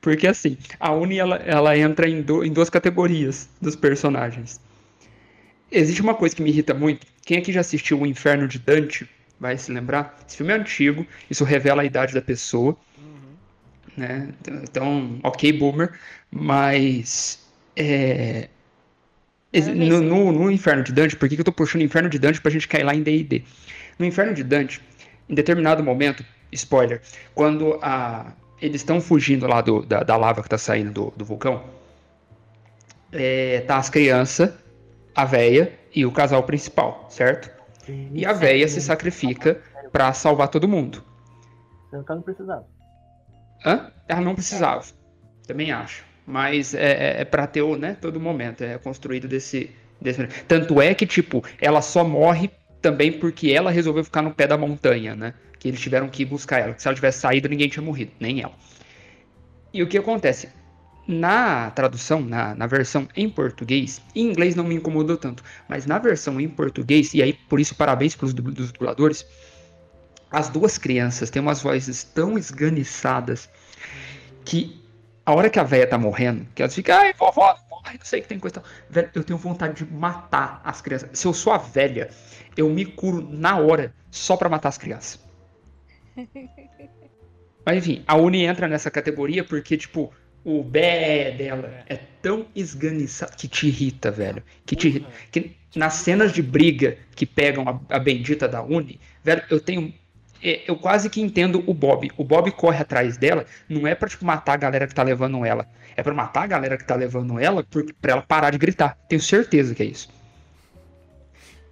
Porque 0.00 0.26
assim, 0.26 0.56
a 0.78 0.92
Uni 0.92 1.18
ela, 1.18 1.36
ela 1.36 1.76
entra 1.76 2.08
em, 2.08 2.22
du- 2.22 2.44
em 2.44 2.52
duas 2.52 2.70
categorias 2.70 3.48
dos 3.60 3.76
personagens. 3.76 4.60
Existe 5.70 6.00
uma 6.02 6.14
coisa 6.14 6.34
que 6.34 6.42
me 6.42 6.50
irrita 6.50 6.74
muito. 6.74 7.06
Quem 7.24 7.38
aqui 7.38 7.52
já 7.52 7.60
assistiu 7.60 8.00
O 8.00 8.06
Inferno 8.06 8.48
de 8.48 8.58
Dante 8.58 9.08
vai 9.38 9.56
se 9.56 9.70
lembrar. 9.70 10.18
Esse 10.26 10.36
filme 10.38 10.52
é 10.52 10.56
antigo, 10.56 11.06
isso 11.30 11.44
revela 11.44 11.82
a 11.82 11.84
idade 11.84 12.12
da 12.14 12.20
pessoa, 12.22 12.76
Uhum. 12.98 13.34
né? 13.96 14.28
Então, 14.62 15.18
ok, 15.22 15.52
boomer, 15.52 15.92
mas 16.30 17.38
é, 17.76 18.48
nem 19.52 19.88
no, 19.88 20.00
no- 20.00 20.32
no 20.32 20.50
Inferno 20.50 20.82
de 20.82 20.92
Dante, 20.92 21.14
por 21.16 21.28
que, 21.28 21.34
que 21.36 21.40
eu 21.40 21.44
tô 21.44 21.52
puxando 21.52 21.82
o 21.82 21.84
Inferno 21.84 22.08
de 22.08 22.18
Dante 22.18 22.40
pra 22.40 22.50
gente 22.50 22.66
cair 22.66 22.84
lá 22.84 22.94
em 22.94 23.02
D&D? 23.02 23.42
No 23.98 24.04
Inferno 24.06 24.34
de 24.34 24.42
Dante, 24.42 24.80
em 25.28 25.34
determinado 25.34 25.82
momento, 25.84 26.24
spoiler, 26.52 27.00
quando 27.34 27.78
a, 27.80 28.32
eles 28.60 28.80
estão 28.80 29.00
fugindo 29.00 29.46
lá 29.46 29.60
do- 29.60 29.84
da, 29.84 30.02
da 30.02 30.16
lava 30.16 30.42
que 30.42 30.48
tá 30.48 30.58
saindo 30.58 30.92
do, 30.92 31.12
do 31.16 31.24
vulcão, 31.24 31.64
é, 33.12 33.60
tá 33.60 33.76
as 33.76 33.90
crianças, 33.90 34.52
a 35.14 35.24
véia 35.24 35.72
e 35.94 36.06
o 36.06 36.12
casal 36.12 36.42
principal, 36.44 37.06
certo? 37.08 37.50
E 38.14 38.24
a 38.24 38.32
véia 38.32 38.68
se 38.68 38.80
sacrifica 38.80 39.60
pra 39.90 40.12
salvar 40.12 40.48
todo 40.48 40.68
mundo. 40.68 41.02
Que 41.90 41.96
eu 41.96 42.04
não 42.08 42.22
precisava. 42.22 42.64
Hã? 43.66 43.90
Ela 44.06 44.20
não 44.20 44.34
precisava. 44.34 44.84
Também 45.46 45.72
acho. 45.72 46.04
Mas 46.24 46.74
é, 46.74 46.92
é, 47.18 47.20
é 47.22 47.24
pra 47.24 47.46
ter 47.48 47.62
o, 47.62 47.76
né, 47.76 47.96
todo 48.00 48.20
momento. 48.20 48.62
É 48.62 48.78
construído 48.78 49.26
desse, 49.26 49.74
desse. 50.00 50.24
Tanto 50.46 50.80
é 50.80 50.94
que, 50.94 51.04
tipo, 51.04 51.42
ela 51.60 51.82
só 51.82 52.04
morre 52.04 52.48
também 52.80 53.12
porque 53.12 53.50
ela 53.50 53.70
resolveu 53.70 54.02
ficar 54.04 54.22
no 54.22 54.32
pé 54.32 54.46
da 54.46 54.56
montanha, 54.56 55.14
né? 55.14 55.34
Que 55.58 55.68
eles 55.68 55.80
tiveram 55.80 56.08
que 56.08 56.24
buscar 56.24 56.58
ela. 56.58 56.74
Se 56.78 56.88
ela 56.88 56.94
tivesse 56.94 57.20
saído, 57.20 57.48
ninguém 57.48 57.68
tinha 57.68 57.82
morrido, 57.82 58.12
nem 58.18 58.40
ela. 58.40 58.54
E 59.72 59.82
o 59.82 59.86
que 59.86 59.98
acontece? 59.98 60.48
Na 61.06 61.70
tradução, 61.70 62.20
na, 62.20 62.54
na 62.54 62.66
versão 62.66 63.08
em 63.16 63.28
português, 63.28 64.00
em 64.14 64.28
inglês 64.28 64.54
não 64.54 64.64
me 64.64 64.76
incomodou 64.76 65.16
tanto, 65.16 65.42
mas 65.68 65.84
na 65.84 65.98
versão 65.98 66.40
em 66.40 66.48
português, 66.48 67.14
e 67.14 67.22
aí 67.22 67.32
por 67.32 67.58
isso 67.58 67.74
parabéns 67.74 68.14
dub- 68.14 68.52
dos 68.52 68.70
dubladores, 68.72 69.26
as 70.30 70.48
duas 70.48 70.78
crianças 70.78 71.28
têm 71.28 71.42
umas 71.42 71.60
vozes 71.60 72.04
tão 72.04 72.38
esganiçadas 72.38 73.48
que 74.44 74.79
a 75.30 75.34
hora 75.34 75.50
que 75.50 75.58
a 75.58 75.64
véia 75.64 75.86
tá 75.86 75.96
morrendo, 75.96 76.46
que 76.54 76.62
elas 76.62 76.74
ficam, 76.74 76.96
ai, 76.96 77.12
vovó, 77.12 77.56
morre, 77.70 77.98
não 77.98 78.04
sei 78.04 78.20
que 78.20 78.28
tem 78.28 78.38
coisa. 78.38 78.62
Velho, 78.88 79.10
eu 79.14 79.24
tenho 79.24 79.38
vontade 79.38 79.84
de 79.84 79.92
matar 79.92 80.60
as 80.64 80.80
crianças. 80.80 81.10
Se 81.12 81.26
eu 81.26 81.32
sou 81.32 81.52
a 81.52 81.58
velha, 81.58 82.10
eu 82.56 82.68
me 82.68 82.84
curo 82.84 83.26
na 83.30 83.56
hora 83.58 83.94
só 84.10 84.36
pra 84.36 84.48
matar 84.48 84.68
as 84.68 84.78
crianças. 84.78 85.24
Mas 87.64 87.76
enfim, 87.76 88.02
a 88.06 88.16
Uni 88.16 88.44
entra 88.44 88.66
nessa 88.66 88.90
categoria 88.90 89.44
porque, 89.44 89.76
tipo, 89.76 90.12
o 90.44 90.62
bé 90.62 91.30
dela 91.32 91.84
é 91.86 91.96
tão 92.22 92.46
esganiçado 92.54 93.36
que 93.36 93.46
te 93.46 93.68
irrita, 93.68 94.10
velho. 94.10 94.42
Que 94.64 94.74
te 94.74 94.88
irrita. 94.88 95.08
Que 95.30 95.56
nas 95.76 95.94
cenas 95.94 96.32
de 96.32 96.42
briga 96.42 96.98
que 97.14 97.26
pegam 97.26 97.68
a, 97.68 97.96
a 97.96 97.98
bendita 97.98 98.48
da 98.48 98.62
Uni, 98.62 99.00
velho, 99.22 99.42
eu 99.50 99.60
tenho. 99.60 99.92
É, 100.42 100.62
Eu 100.70 100.76
quase 100.76 101.08
que 101.10 101.20
entendo 101.20 101.62
o 101.66 101.74
Bob. 101.74 102.10
O 102.16 102.24
Bob 102.24 102.50
corre 102.52 102.78
atrás 102.82 103.16
dela, 103.16 103.44
não 103.68 103.86
é 103.86 103.94
pra 103.94 104.08
tipo, 104.08 104.24
matar 104.24 104.54
a 104.54 104.56
galera 104.56 104.86
que 104.86 104.94
tá 104.94 105.02
levando 105.02 105.44
ela. 105.44 105.66
É 105.96 106.02
pra 106.02 106.14
matar 106.14 106.42
a 106.44 106.46
galera 106.46 106.76
que 106.78 106.84
tá 106.84 106.94
levando 106.94 107.38
ela 107.38 107.64
porque, 107.68 107.92
pra 107.92 108.12
ela 108.12 108.22
parar 108.22 108.50
de 108.50 108.58
gritar. 108.58 108.96
Tenho 109.08 109.20
certeza 109.20 109.74
que 109.74 109.82
é 109.82 109.86
isso. 109.86 110.08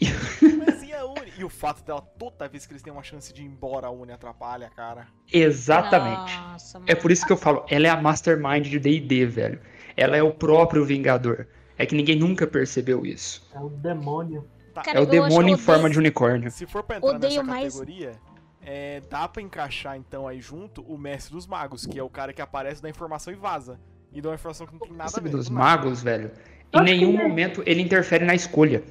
Mas 0.67 0.83
e 0.83 0.93
a 0.93 1.05
Uni? 1.05 1.33
E 1.39 1.45
o 1.45 1.49
fato 1.49 1.83
dela, 1.85 2.01
toda 2.19 2.49
vez 2.49 2.67
que 2.67 2.73
eles 2.73 2.83
têm 2.83 2.93
uma 2.93 3.03
chance 3.03 3.33
de 3.33 3.43
ir 3.43 3.47
embora, 3.47 3.87
a 3.87 3.91
Uni 3.91 4.13
atrapalha, 4.13 4.71
cara. 4.75 5.07
Exatamente. 5.33 6.37
Nossa, 6.39 6.81
É 6.87 6.95
por 6.95 7.11
isso 7.11 7.27
que 7.27 7.33
eu 7.33 7.37
falo, 7.37 7.65
ela 7.69 7.87
é 7.87 7.91
a 7.91 8.01
mastermind 8.01 8.67
de 8.67 8.79
D&D, 8.79 9.27
velho. 9.27 9.61
Ela 9.97 10.17
é 10.17 10.23
o 10.23 10.33
próprio 10.33 10.85
Vingador. 10.85 11.47
É 11.77 11.87
que 11.87 11.95
ninguém 11.95 12.17
nunca 12.17 12.47
percebeu 12.47 13.05
isso. 13.07 13.49
É 13.55 13.59
o 13.59 13.69
demônio. 13.69 14.49
Tá, 14.75 14.83
Cara, 14.83 14.99
É 14.99 15.01
o 15.01 15.07
demônio 15.07 15.55
em 15.55 15.59
forma 15.59 15.81
odeio- 15.83 15.93
de 15.95 15.99
unicórnio. 15.99 16.51
Se 16.51 16.67
for 16.67 16.83
pra 16.85 16.97
entrar 16.99 17.09
Odeio 17.11 17.33
nessa 17.43 17.43
mais- 17.45 17.75
categoria, 17.75 18.13
é, 18.71 19.01
dá 19.09 19.27
pra 19.27 19.41
encaixar 19.43 19.97
então 19.97 20.29
aí 20.29 20.41
junto 20.43 20.83
o 20.83 20.99
Mestre 20.99 21.33
dos 21.33 21.47
Magos, 21.47 21.87
que 21.87 21.99
é 21.99 22.03
o 22.03 22.11
cara 22.11 22.33
que 22.35 22.43
aparece, 22.43 22.83
dá 22.83 22.89
informação 22.91 23.33
e 23.33 23.37
vaza. 23.37 23.81
E 24.13 24.21
dá 24.21 24.29
uma 24.29 24.35
informação 24.35 24.67
que 24.67 24.73
não 24.75 24.81
tem 24.81 24.91
nada 24.91 25.03
a 25.03 25.05
Mestre 25.05 25.23
ver. 25.23 25.31
dos 25.31 25.49
magos, 25.49 26.03
velho. 26.03 26.31
Em 26.75 26.83
nenhum 26.83 27.13
não. 27.15 27.29
momento 27.29 27.63
ele 27.65 27.81
interfere 27.81 28.25
na 28.27 28.35
escolha. 28.35 28.83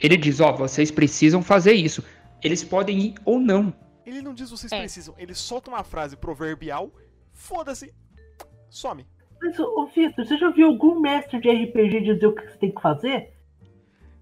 Ele 0.00 0.16
diz, 0.16 0.40
ó, 0.40 0.52
vocês 0.52 0.90
precisam 0.90 1.42
fazer 1.42 1.72
isso. 1.74 2.02
Eles 2.42 2.64
podem 2.64 2.98
ir 2.98 3.14
ou 3.24 3.38
não. 3.38 3.72
Ele 4.06 4.22
não 4.22 4.32
diz 4.34 4.50
vocês 4.50 4.72
É. 4.72 4.78
precisam, 4.80 5.14
ele 5.18 5.34
solta 5.34 5.68
uma 5.70 5.82
frase 5.84 6.16
proverbial, 6.16 6.90
foda-se, 7.34 7.92
some. 8.70 9.06
Mas, 9.42 9.58
ô 9.58 9.86
Vitor, 9.94 10.24
você 10.26 10.36
já 10.38 10.50
viu 10.50 10.68
algum 10.68 10.98
mestre 11.00 11.40
de 11.40 11.50
RPG 11.50 12.00
dizer 12.00 12.26
o 12.26 12.34
que 12.34 12.42
você 12.42 12.56
tem 12.58 12.70
que 12.74 12.80
fazer? 12.80 13.32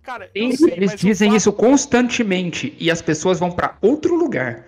Cara, 0.02 0.30
eu 0.34 0.44
Eles, 0.44 0.58
sei, 0.58 0.72
eles 0.72 0.94
dizem 0.96 1.28
fato- 1.30 1.36
isso 1.38 1.52
constantemente 1.52 2.76
e 2.78 2.90
as 2.90 3.00
pessoas 3.00 3.38
vão 3.38 3.50
pra 3.50 3.76
outro 3.80 4.14
lugar. 4.16 4.64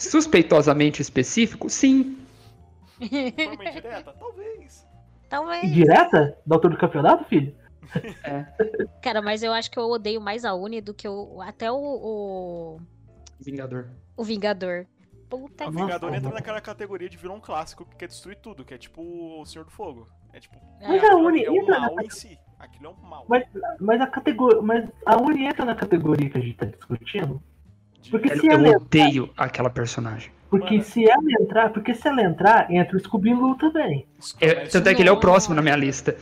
Suspeitosamente 0.00 1.02
específico, 1.02 1.68
sim. 1.68 2.18
De 2.98 3.32
forma 3.44 3.64
indireta? 3.64 4.14
Talvez. 4.18 4.86
Talvez. 5.28 5.72
Direta? 5.72 6.38
Da 6.46 6.56
altura 6.56 6.74
do 6.74 6.80
campeonato, 6.80 7.24
filho? 7.24 7.54
Cara, 9.02 9.20
mas 9.20 9.42
eu 9.42 9.52
acho 9.52 9.70
que 9.70 9.78
eu 9.78 9.84
odeio 9.88 10.20
mais 10.20 10.44
a 10.44 10.54
Uni 10.54 10.80
do 10.80 10.94
que 10.94 11.08
o, 11.08 11.40
até 11.42 11.70
o, 11.70 11.76
o, 11.76 12.80
Vingador. 13.40 13.88
o 14.16 14.24
Vingador. 14.24 14.86
Puta 15.28 15.64
O 15.64 15.68
que 15.68 15.74
Nossa, 15.74 15.86
Vingador 15.86 16.14
entra 16.14 16.30
naquela 16.30 16.60
categoria 16.60 17.08
de 17.08 17.16
vilão 17.16 17.40
clássico 17.40 17.84
que 17.84 17.96
quer 17.96 18.08
destruir 18.08 18.36
tudo, 18.36 18.64
que 18.64 18.74
é 18.74 18.78
tipo 18.78 19.00
o 19.02 19.44
Senhor 19.44 19.64
do 19.64 19.70
Fogo. 19.70 20.08
É 20.32 20.40
tipo. 20.40 20.56
Mas 20.80 21.02
É. 21.02 21.06
a 21.06 21.12
aquilo 21.12 21.26
Uni 21.26 21.44
é 21.44 21.50
o 21.50 21.56
entra 21.56 21.80
mal 21.80 21.94
na 21.94 22.04
em 22.04 22.10
si. 22.10 22.38
Aquilo 22.58 22.86
é 22.86 22.90
um 22.90 23.08
mal. 23.08 23.24
Mas, 23.28 23.44
mas 23.78 24.00
a 24.00 24.06
categoria. 24.06 24.62
Mas 24.62 24.88
a 25.06 25.16
Uni 25.20 25.44
entra 25.46 25.64
na 25.64 25.74
categoria 25.74 26.28
que 26.30 26.38
a 26.38 26.40
gente 26.40 26.56
tá 26.56 26.66
discutindo. 26.66 27.42
Porque 28.08 28.28
Velho, 28.28 28.40
se 28.40 28.46
eu 28.46 28.52
ela, 28.52 28.76
odeio 28.76 29.30
aquela 29.36 29.68
personagem. 29.70 30.32
porque 30.48 30.74
Mano. 30.78 30.84
se 30.84 31.04
ela 31.08 31.32
entrar, 31.40 31.72
porque 31.72 31.94
se 31.94 32.08
ela 32.08 32.22
entrar, 32.22 32.70
entra 32.70 32.96
o 32.96 33.00
Scooby-Doo 33.00 33.56
também. 33.56 34.06
É, 34.40 34.66
tanto 34.66 34.88
é 34.88 34.94
que 34.94 35.02
ele 35.02 35.08
é 35.08 35.12
o 35.12 35.20
próximo 35.20 35.54
na 35.54 35.62
minha 35.62 35.76
lista. 35.76 36.16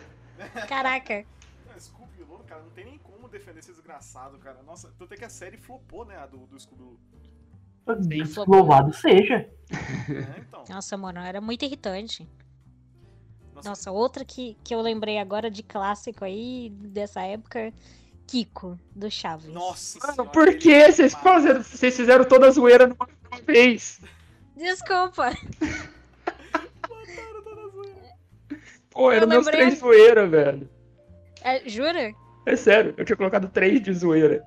Caraca. 0.69 1.25
Não, 1.67 1.81
Scooby-Doo, 1.81 2.39
cara, 2.47 2.63
não 2.63 2.71
tem 2.71 2.85
nem 2.85 2.99
como 2.99 3.29
defender 3.29 3.61
esse 3.61 3.71
desgraçado, 3.73 4.37
cara. 4.39 4.59
Nossa, 4.67 4.91
tanto 4.99 5.15
é 5.15 5.17
que 5.17 5.25
a 5.25 5.29
série 5.31 5.57
flopou, 5.57 6.05
né, 6.05 6.17
a 6.17 6.27
do, 6.27 6.39
do 6.47 6.59
Scooby-Doo. 6.59 6.99
Sim. 8.03 8.45
Louvado 8.47 8.93
seja. 8.93 9.49
É, 9.71 10.41
então. 10.41 10.65
Nossa, 10.69 10.97
mano, 10.97 11.21
era 11.21 11.41
muito 11.41 11.65
irritante. 11.65 12.29
Nossa, 13.55 13.69
Nossa, 13.71 13.91
outra 13.91 14.25
que, 14.25 14.57
que 14.63 14.75
eu 14.75 14.81
lembrei 14.81 15.19
agora 15.19 15.51
de 15.51 15.63
clássico 15.63 16.25
aí, 16.25 16.71
dessa 16.71 17.23
época, 17.23 17.73
Kiko, 18.29 18.79
do 18.95 19.11
Chaves. 19.11 19.49
Nossa 19.49 19.99
Mano, 20.01 20.13
senhora, 20.15 20.31
por 20.31 20.55
que 20.59 20.73
é 20.73 20.93
vocês, 20.93 21.15
vocês 21.15 21.97
fizeram 21.97 22.25
toda 22.25 22.47
a 22.47 22.51
zoeira 22.51 22.87
numa, 22.87 23.09
numa 23.31 23.43
vez? 23.43 24.01
Desculpa. 24.57 25.33
Mataram 26.91 27.43
toda 27.43 27.61
a 27.63 27.69
zoeira. 27.69 28.15
Pô, 28.91 29.11
eram 29.11 29.23
Eu 29.25 29.29
meus 29.29 29.47
lembrei- 29.47 29.67
três 29.67 29.79
zoeira, 29.81 30.27
velho. 30.27 30.69
É, 31.43 31.69
jura? 31.69 32.13
É 32.47 32.57
sério, 32.57 32.95
eu 32.97 33.05
tinha 33.05 33.17
colocado 33.17 33.49
três 33.49 33.81
de 33.83 33.93
zoeira. 33.95 34.43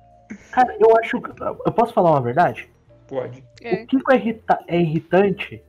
Cara, 0.52 0.76
eu 0.78 0.96
acho. 1.02 1.20
que- 1.20 1.30
Eu 1.66 1.72
posso 1.72 1.92
falar 1.92 2.12
uma 2.12 2.22
verdade? 2.22 2.70
Pode. 3.08 3.44
É. 3.60 3.82
O 3.82 3.86
Kiko 3.86 4.12
é, 4.12 4.16
irrita- 4.16 4.64
é 4.68 4.78
irritante 4.80 5.62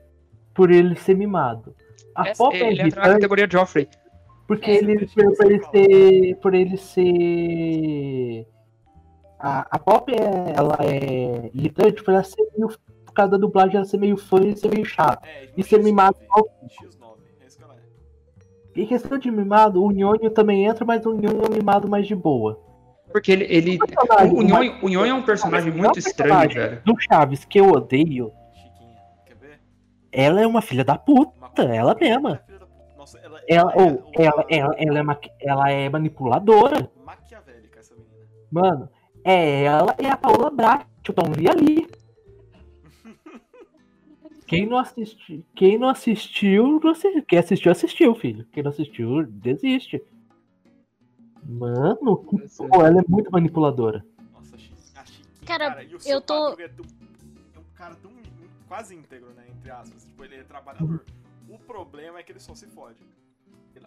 por 0.53 0.71
ele 0.71 0.95
ser 0.97 1.15
mimado. 1.15 1.75
A 2.15 2.27
Essa- 2.29 2.37
Pop 2.43 2.55
é 2.55 2.59
ele 2.59 2.65
entra 2.67 2.77
na 2.77 2.83
irritante 2.87 3.13
categoria 3.15 3.47
Joffrey. 3.51 3.89
Porque 4.47 4.71
É. 4.71 4.75
ele, 4.75 5.05
por, 5.07 5.35
por 5.35 5.45
ele 5.45 5.63
ser. 5.63 6.35
Por 6.37 6.53
ele 6.53 6.77
ser. 6.77 8.47
A, 9.39 9.67
a 9.75 9.79
Pop 9.79 10.11
é, 10.13 10.53
ela 10.55 10.77
é 10.79 11.49
irritante 11.53 12.03
por 12.03 12.13
ela 12.13 12.23
ser 12.23 12.41
meio. 12.57 12.69
Por 13.05 13.13
causa 13.13 13.31
da 13.33 13.37
dublagem 13.37 13.75
ela 13.75 13.85
ser 13.85 13.97
meio 13.97 14.17
fã 14.17 14.39
e 14.41 14.55
ser 14.57 14.69
meio 14.71 14.85
chato. 14.85 15.23
É, 15.25 15.49
E 15.55 15.63
ser 15.63 15.79
X9, 15.79 15.83
mimado 15.83 16.17
ao 16.31 16.43
X9, 16.67 17.17
é 17.41 17.45
isso 17.45 17.57
que 17.57 17.63
ela 17.63 17.75
é. 17.75 18.79
E 18.81 18.85
questão 18.87 19.17
de 19.19 19.29
mimado, 19.29 19.83
o 19.83 19.91
Nhonho 19.91 20.31
também 20.31 20.65
entra, 20.65 20.83
mas 20.83 21.05
o 21.05 21.13
Nhonho 21.13 21.43
é 21.43 21.49
um 21.49 21.53
mimado 21.53 21.87
mais 21.87 22.07
de 22.07 22.15
boa. 22.15 22.59
Porque 23.11 23.31
ele. 23.31 23.45
ele... 23.47 23.77
personagem, 23.77 24.33
O, 24.33 24.37
o, 24.39 24.41
Nhonho, 24.43 24.73
o 24.81 24.89
Nhonho 24.89 25.11
é 25.11 25.13
um 25.13 25.21
personagem 25.21 25.67
Mas 25.71 25.75
muito 25.79 25.91
não 25.93 25.99
estranho, 25.99 26.29
personagem. 26.31 26.57
velho. 26.71 26.81
Do 26.83 26.95
Chaves, 26.99 27.45
que 27.45 27.59
eu 27.59 27.69
odeio, 27.69 28.31
Chiquinha, 28.53 28.97
quer 29.27 29.35
ver? 29.35 29.59
ela 30.11 30.41
é 30.41 30.47
uma 30.47 30.61
filha 30.63 30.83
da 30.83 30.97
puta, 30.97 31.61
ela 31.63 31.93
mesma. 31.99 32.41
Nossa, 33.03 33.19
ela, 33.19 33.41
Ela, 33.49 33.71
é 33.73 33.81
ou, 33.81 33.89
uma 33.97 34.11
ela, 34.13 34.45
ela, 34.49 34.75
ela, 34.77 35.01
é 35.01 35.27
ela 35.41 35.69
é 35.71 35.89
manipuladora. 35.89 36.89
maquiavélica, 37.05 37.81
essa 37.81 37.93
menina. 37.95 38.25
Mano, 38.49 38.89
é 39.25 39.63
ela 39.63 39.93
e 40.01 40.05
a 40.05 40.15
Paola 40.15 40.49
Brat, 40.49 40.87
estão 41.05 41.29
vi 41.33 41.49
ali. 41.49 41.85
Quem 44.47 44.65
não, 44.65 44.77
assisti, 44.77 45.45
quem 45.55 45.77
não 45.77 45.89
assistiu, 45.89 46.79
não 46.81 46.91
assi- 46.91 47.21
quem 47.23 47.39
assistiu, 47.39 47.71
assistiu, 47.73 48.15
filho. 48.15 48.45
Quem 48.53 48.63
não 48.63 48.69
assistiu, 48.71 49.25
desiste. 49.25 50.01
Mano, 51.43 52.17
que 52.23 52.37
porra, 52.57 52.87
ela 52.87 53.01
é 53.01 53.03
muito 53.07 53.29
manipuladora. 53.31 54.05
Nossa, 54.31 54.55
a 54.55 54.59
Chiquinha. 55.05 55.45
Cara, 55.45 55.83
e 55.83 55.87
o 55.87 55.93
eu 55.95 55.99
seu 55.99 56.21
tô- 56.21 56.53
É, 56.59 56.67
tão- 56.69 56.85
é 57.55 57.59
um 57.59 57.63
cara 57.75 57.95
tão 57.95 58.11
quase 58.67 58.95
íntegro, 58.95 59.29
né? 59.35 59.43
Entre 59.49 59.71
aspas. 59.71 60.03
Tipo, 60.05 60.23
ele 60.23 60.35
é 60.35 60.43
trabalhador. 60.43 61.03
O 61.53 61.59
problema 61.59 62.17
é 62.17 62.23
que 62.23 62.31
ele 62.31 62.39
só 62.39 62.55
se 62.55 62.65
fode. 62.65 63.05
E 63.75 63.79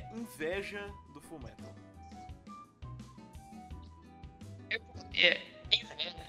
É 0.00 0.18
inveja 0.18 0.88
do 1.12 1.20
Fullmetal. 1.20 1.74
É, 5.14 5.40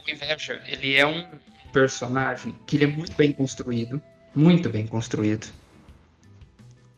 o 0.05 0.09
Inveja, 0.09 0.61
ele 0.65 0.95
é 0.95 1.05
um 1.05 1.25
personagem 1.71 2.53
que 2.67 2.75
ele 2.75 2.83
é 2.83 2.87
muito 2.87 3.15
bem 3.15 3.31
construído, 3.31 4.01
muito 4.35 4.69
bem 4.69 4.85
construído. 4.85 5.47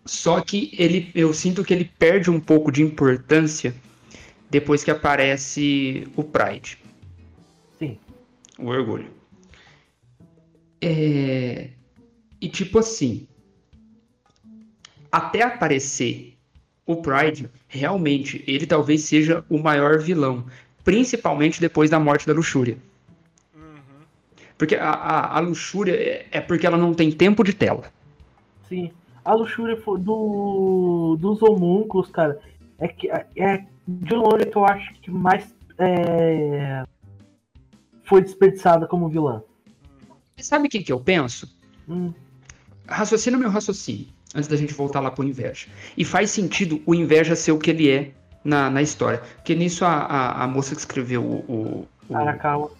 Só 0.05 0.41
que 0.41 0.73
ele, 0.77 1.11
eu 1.13 1.33
sinto 1.33 1.63
que 1.63 1.73
ele 1.73 1.85
perde 1.85 2.29
um 2.29 2.39
pouco 2.39 2.71
de 2.71 2.81
importância 2.81 3.75
depois 4.49 4.83
que 4.83 4.91
aparece 4.91 6.07
o 6.15 6.23
Pride, 6.23 6.77
Sim. 7.77 7.97
o 8.57 8.67
orgulho. 8.67 9.11
É, 10.81 11.69
e 12.41 12.49
tipo 12.49 12.79
assim, 12.79 13.27
até 15.11 15.43
aparecer 15.43 16.32
o 16.85 16.97
Pride, 16.97 17.49
realmente 17.67 18.43
ele 18.47 18.65
talvez 18.65 19.03
seja 19.03 19.43
o 19.49 19.57
maior 19.57 19.99
vilão, 19.99 20.45
principalmente 20.83 21.61
depois 21.61 21.89
da 21.89 21.99
morte 21.99 22.27
da 22.27 22.33
Luxúria. 22.33 22.77
Uhum. 23.55 24.05
Porque 24.57 24.75
a, 24.75 24.89
a, 24.89 25.37
a 25.37 25.39
luxúria 25.39 25.95
é, 25.95 26.27
é 26.31 26.41
porque 26.41 26.67
ela 26.67 26.77
não 26.77 26.93
tem 26.93 27.11
tempo 27.11 27.43
de 27.43 27.53
tela. 27.53 27.85
Sim. 28.67 28.91
A 29.23 29.33
luxúria 29.33 29.77
do, 29.99 31.17
dos 31.17 31.41
homúnculos, 31.41 32.09
cara, 32.09 32.39
é 32.77 32.87
que 32.89 33.09
é 33.09 33.65
de 33.87 34.15
longe 34.15 34.45
que 34.45 34.57
eu 34.57 34.65
acho 34.65 34.93
que 34.95 35.09
mais 35.09 35.53
é, 35.77 36.83
foi 38.03 38.21
desperdiçada 38.21 38.85
como 38.85 39.07
vilã. 39.07 39.41
Sabe 40.37 40.67
o 40.67 40.69
que, 40.69 40.83
que 40.83 40.91
eu 40.91 40.99
penso? 40.99 41.57
Hum, 41.87 42.13
Raciocina 42.87 43.37
meu 43.37 43.49
raciocínio, 43.49 44.07
antes 44.33 44.47
da 44.47 44.55
gente 44.55 44.73
voltar 44.73 44.99
lá 44.99 45.11
pro 45.11 45.23
inveja. 45.23 45.67
E 45.97 46.03
faz 46.03 46.31
sentido 46.31 46.81
o 46.85 46.95
inveja 46.95 47.35
ser 47.35 47.51
o 47.51 47.59
que 47.59 47.69
ele 47.69 47.89
é 47.89 48.11
na, 48.43 48.69
na 48.69 48.81
história. 48.81 49.21
Porque 49.35 49.55
nisso 49.55 49.85
a, 49.85 49.93
a, 49.93 50.43
a 50.43 50.47
moça 50.47 50.75
que 50.75 50.81
escreveu 50.81 51.23
o, 51.23 51.35
o, 51.47 51.87
o, 52.09 52.15
Arakawa. 52.15 52.71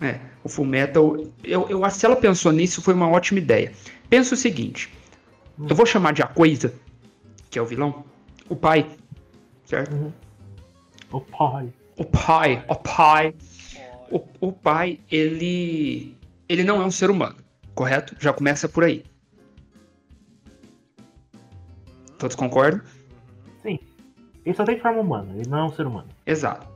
é, 0.00 0.18
o 0.44 0.48
Full 0.48 0.66
Metal, 0.66 1.16
eu, 1.42 1.68
eu 1.68 1.90
se 1.90 2.04
ela 2.04 2.16
pensou 2.16 2.52
nisso, 2.52 2.82
foi 2.82 2.94
uma 2.94 3.08
ótima 3.08 3.38
ideia. 3.38 3.72
Pensa 4.10 4.34
o 4.34 4.36
seguinte: 4.36 4.92
eu 5.68 5.74
vou 5.74 5.86
chamar 5.86 6.12
de 6.12 6.22
a 6.22 6.26
coisa, 6.26 6.74
que 7.50 7.58
é 7.58 7.62
o 7.62 7.66
vilão, 7.66 8.04
o 8.48 8.56
pai, 8.56 8.86
certo? 9.64 10.12
O 11.10 11.20
pai. 11.20 11.72
O 11.96 12.04
pai, 12.04 12.64
o 12.68 12.74
pai. 12.74 13.34
O, 14.10 14.22
o 14.40 14.52
pai, 14.52 15.00
ele. 15.10 16.14
Ele 16.48 16.62
não 16.62 16.80
é 16.80 16.84
um 16.84 16.90
ser 16.90 17.10
humano, 17.10 17.36
correto? 17.74 18.14
Já 18.20 18.32
começa 18.32 18.68
por 18.68 18.84
aí. 18.84 19.04
Todos 22.18 22.36
concordam? 22.36 22.80
Sim. 23.62 23.78
Ele 24.44 24.54
só 24.54 24.64
tem 24.64 24.78
forma 24.78 25.00
humana, 25.00 25.32
ele 25.34 25.48
não 25.48 25.58
é 25.58 25.64
um 25.64 25.72
ser 25.72 25.86
humano. 25.86 26.08
Exato. 26.24 26.66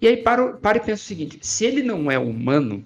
E 0.00 0.06
aí 0.06 0.18
para, 0.18 0.52
para 0.54 0.78
e 0.78 0.80
pensa 0.80 1.02
o 1.02 1.06
seguinte: 1.06 1.38
se 1.40 1.64
ele 1.64 1.82
não 1.82 2.10
é 2.10 2.18
humano, 2.18 2.84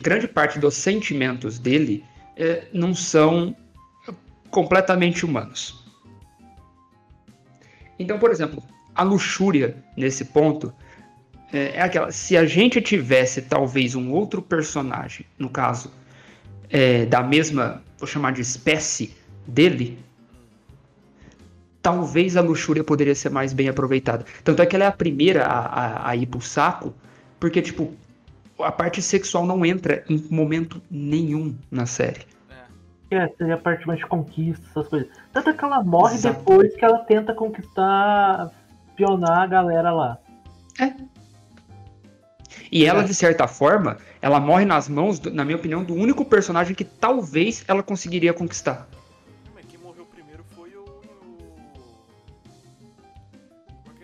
grande 0.00 0.28
parte 0.28 0.58
dos 0.58 0.74
sentimentos 0.74 1.58
dele 1.58 2.04
eh, 2.36 2.68
não 2.72 2.94
são 2.94 3.56
completamente 4.50 5.24
humanos. 5.24 5.82
Então, 7.98 8.18
por 8.18 8.30
exemplo, 8.30 8.62
a 8.94 9.02
luxúria 9.02 9.76
nesse 9.96 10.26
ponto 10.26 10.72
eh, 11.52 11.72
é 11.74 11.82
aquela. 11.82 12.12
Se 12.12 12.36
a 12.36 12.44
gente 12.44 12.80
tivesse 12.80 13.42
talvez 13.42 13.94
um 13.94 14.12
outro 14.12 14.40
personagem, 14.40 15.26
no 15.38 15.48
caso 15.48 15.92
eh, 16.70 17.06
da 17.06 17.22
mesma, 17.22 17.82
vou 17.98 18.06
chamar 18.06 18.32
de 18.32 18.40
espécie 18.40 19.14
dele, 19.46 19.98
talvez 21.80 22.36
a 22.36 22.40
luxúria 22.40 22.84
poderia 22.84 23.14
ser 23.14 23.30
mais 23.30 23.52
bem 23.52 23.68
aproveitada. 23.68 24.24
Tanto 24.44 24.62
é 24.62 24.66
que 24.66 24.76
ela 24.76 24.84
é 24.84 24.88
a 24.88 24.92
primeira 24.92 25.44
a, 25.44 25.58
a, 25.58 26.10
a 26.10 26.16
ir 26.16 26.26
pro 26.26 26.40
saco, 26.40 26.94
porque, 27.40 27.60
tipo, 27.60 27.92
a 28.58 28.70
parte 28.70 29.02
sexual 29.02 29.44
não 29.44 29.66
entra 29.66 30.04
em 30.08 30.24
momento 30.30 30.80
nenhum 30.90 31.54
na 31.70 31.86
série. 31.86 32.20
É. 33.10 33.16
É, 33.16 33.28
seria 33.36 33.54
a 33.54 33.58
parte 33.58 33.86
mais 33.86 33.98
de 33.98 34.06
conquista, 34.06 34.64
essas 34.70 34.88
coisas. 34.88 35.08
Tanto 35.32 35.50
é 35.50 35.52
que 35.52 35.64
ela 35.64 35.82
morre 35.82 36.14
Exato. 36.14 36.38
depois 36.38 36.74
que 36.74 36.84
ela 36.84 36.98
tenta 36.98 37.34
conquistar, 37.34 38.50
pionar 38.96 39.40
a 39.40 39.46
galera 39.46 39.90
lá. 39.90 40.18
E 42.70 42.86
ela, 42.86 43.02
É. 43.02 43.04
de 43.04 43.14
certa 43.14 43.46
forma, 43.46 43.98
ela 44.20 44.40
morre 44.40 44.64
nas 44.64 44.88
mãos, 44.88 45.20
na 45.20 45.44
minha 45.44 45.56
opinião, 45.56 45.84
do 45.84 45.94
único 45.94 46.24
personagem 46.24 46.74
que 46.74 46.84
talvez 46.84 47.64
ela 47.68 47.82
conseguiria 47.82 48.32
conquistar. 48.32 48.88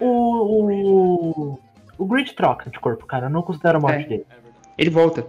O. 0.01 1.55
O, 1.55 1.59
o 1.99 2.07
Grid 2.07 2.35
troca 2.35 2.71
de 2.71 2.79
corpo, 2.79 3.07
cara. 3.07 3.27
Eu 3.27 3.31
não 3.31 3.43
considero 3.43 3.79
a 3.79 3.81
morte 3.81 4.05
É. 4.05 4.09
dele. 4.09 4.27
É. 4.31 4.35
Ele 4.79 4.91
volta. 4.91 5.27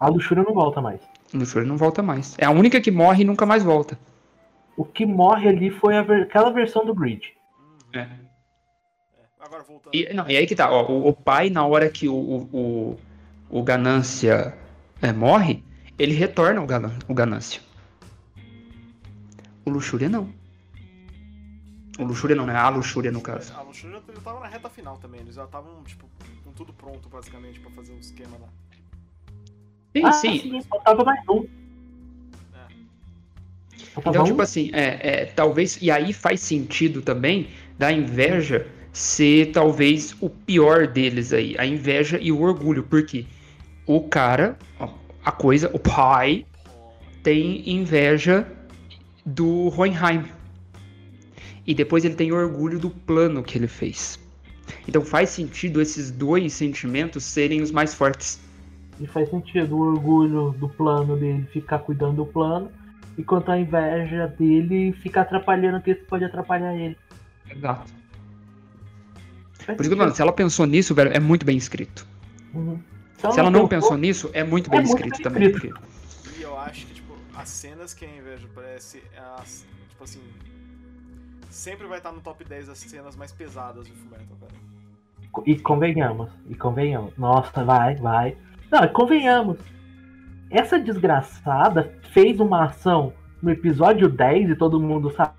A 0.00 0.08
luxúria 0.08 0.42
não 0.42 0.52
volta 0.52 0.80
mais. 0.80 1.00
A 1.32 1.38
luxúria 1.38 1.66
não 1.66 1.76
volta 1.76 2.02
mais. 2.02 2.34
É 2.38 2.44
a 2.44 2.50
única 2.50 2.80
que 2.80 2.90
morre 2.90 3.22
e 3.22 3.26
nunca 3.26 3.46
mais 3.46 3.62
volta. 3.62 3.98
O 4.76 4.84
que 4.84 5.06
morre 5.06 5.48
ali 5.48 5.70
foi 5.70 6.00
ver... 6.02 6.22
aquela 6.22 6.50
versão 6.50 6.84
do 6.84 6.94
Grid. 6.94 7.32
É. 7.92 8.00
É. 8.00 8.08
Agora 9.40 9.62
voltando. 9.62 9.94
E, 9.94 10.12
não, 10.12 10.28
e 10.28 10.36
aí 10.36 10.46
que 10.46 10.56
tá, 10.56 10.70
ó, 10.70 10.90
o, 10.90 11.08
o, 11.08 11.12
pai, 11.12 11.48
na 11.48 11.64
hora 11.64 11.88
que 11.88 12.08
o, 12.08 12.14
o, 12.14 12.98
o, 13.48 13.62
Ganância 13.62 14.52
é, 15.00 15.12
morre, 15.12 15.62
ele 15.96 16.14
retorna 16.14 16.60
o, 16.60 16.66
Galan, 16.66 16.92
o 17.06 17.14
Ganância. 17.14 17.60
O 19.64 19.70
Luxúria 19.70 20.08
não. 20.08 20.28
O 21.98 22.04
Luxúria 22.04 22.34
não, 22.34 22.46
né? 22.46 22.56
A 22.56 22.68
Luxúria 22.68 23.12
no 23.12 23.20
caso. 23.20 23.52
A 23.54 23.62
Luxúria 23.62 24.02
já 24.06 24.20
tava 24.20 24.40
na 24.40 24.48
reta 24.48 24.68
final 24.68 24.96
também. 24.98 25.20
Eles 25.20 25.36
já 25.36 25.44
estavam, 25.44 25.82
tipo, 25.84 26.08
com 26.44 26.52
tudo 26.52 26.72
pronto, 26.72 27.08
basicamente, 27.08 27.60
pra 27.60 27.70
fazer 27.70 27.92
um 27.92 27.98
esquema 27.98 28.36
lá. 28.40 28.48
Sim, 29.96 30.04
ah, 30.04 30.12
sim. 30.12 30.40
sim 30.40 30.62
faltava 30.62 31.04
mais 31.04 31.20
um. 31.28 31.46
Então, 33.96 34.24
tipo 34.24 34.42
assim, 34.42 34.70
é, 34.72 35.22
é, 35.22 35.24
talvez. 35.26 35.78
E 35.80 35.90
aí 35.90 36.12
faz 36.12 36.40
sentido 36.40 37.00
também 37.00 37.48
da 37.78 37.92
inveja 37.92 38.66
ser 38.92 39.52
talvez 39.52 40.16
o 40.20 40.28
pior 40.28 40.88
deles 40.88 41.32
aí. 41.32 41.54
A 41.58 41.66
inveja 41.66 42.18
e 42.20 42.32
o 42.32 42.40
orgulho. 42.40 42.82
Porque 42.82 43.26
o 43.86 44.00
cara, 44.08 44.58
a 45.24 45.30
coisa, 45.30 45.70
o 45.72 45.78
pai, 45.78 46.44
tem 47.22 47.68
inveja 47.70 48.46
do 49.24 49.72
Hohenheim. 49.76 50.24
E 51.66 51.74
depois 51.74 52.04
ele 52.04 52.14
tem 52.14 52.32
orgulho 52.32 52.78
do 52.78 52.90
plano 52.90 53.42
que 53.42 53.56
ele 53.56 53.66
fez. 53.66 54.18
Então 54.86 55.02
faz 55.02 55.30
sentido 55.30 55.80
esses 55.80 56.10
dois 56.10 56.52
sentimentos 56.52 57.24
serem 57.24 57.62
os 57.62 57.70
mais 57.70 57.94
fortes. 57.94 58.40
E 59.00 59.06
faz 59.06 59.28
sentido 59.28 59.76
o 59.76 59.80
orgulho 59.80 60.52
do 60.58 60.68
plano 60.68 61.16
dele 61.16 61.46
ficar 61.52 61.80
cuidando 61.80 62.16
do 62.16 62.26
plano 62.26 62.70
enquanto 63.18 63.50
a 63.50 63.58
inveja 63.58 64.26
dele 64.26 64.92
fica 64.92 65.22
atrapalhando 65.22 65.78
o 65.78 65.82
que 65.82 65.94
pode 65.94 66.24
atrapalhar 66.24 66.74
ele. 66.74 66.96
Exato. 67.50 67.92
Por 69.66 69.80
isso 69.80 69.90
que, 69.90 69.96
mano, 69.96 70.14
se 70.14 70.20
ela 70.20 70.32
pensou 70.32 70.66
nisso, 70.66 70.94
velho, 70.94 71.10
é 71.12 71.20
muito 71.20 71.46
bem 71.46 71.56
escrito. 71.56 72.06
Uhum. 72.52 72.78
Se, 73.16 73.32
se 73.32 73.40
ela 73.40 73.50
não 73.50 73.66
pensou, 73.66 73.90
pensou 73.90 73.96
nisso, 73.96 74.30
é 74.32 74.44
muito 74.44 74.68
bem 74.68 74.80
é 74.80 74.82
escrito 74.82 75.14
muito 75.14 75.22
também. 75.22 75.48
Escrito. 75.48 75.80
Porque... 76.22 76.40
E 76.40 76.42
eu 76.42 76.58
acho 76.58 76.86
que, 76.86 76.94
tipo, 76.94 77.14
as 77.34 77.48
cenas 77.48 77.94
que 77.94 78.04
a 78.04 78.08
inveja 78.08 78.46
parece, 78.54 79.02
as, 79.38 79.64
tipo 79.88 80.04
assim, 80.04 80.20
sempre 81.54 81.86
vai 81.86 81.98
estar 81.98 82.12
no 82.12 82.20
top 82.20 82.44
10 82.44 82.66
das 82.66 82.78
cenas 82.78 83.16
mais 83.16 83.32
pesadas 83.32 83.86
do 83.86 83.94
Fullmetal, 83.94 84.36
cara. 84.40 84.52
E 85.46 85.58
convenhamos, 85.58 86.30
e 86.48 86.54
convenhamos. 86.54 87.16
Nossa, 87.16 87.64
vai, 87.64 87.96
vai. 87.96 88.36
Não, 88.70 88.86
convenhamos 88.88 89.58
essa 90.50 90.78
desgraçada 90.78 91.92
fez 92.12 92.38
uma 92.38 92.66
ação 92.66 93.12
no 93.42 93.50
episódio 93.50 94.08
10 94.08 94.50
e 94.50 94.56
todo 94.56 94.80
mundo 94.80 95.10
sabe 95.10 95.34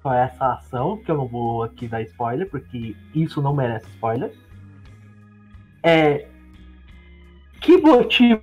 qual 0.00 0.14
é 0.14 0.24
essa 0.24 0.52
ação, 0.52 0.98
que 0.98 1.10
eu 1.10 1.16
não 1.16 1.26
vou 1.26 1.64
aqui 1.64 1.88
dar 1.88 2.02
spoiler, 2.02 2.48
porque 2.48 2.94
isso 3.14 3.42
não 3.42 3.54
merece 3.54 3.88
spoiler. 3.90 4.32
É. 5.82 6.28
Que 7.60 7.76
motiva 7.78 8.42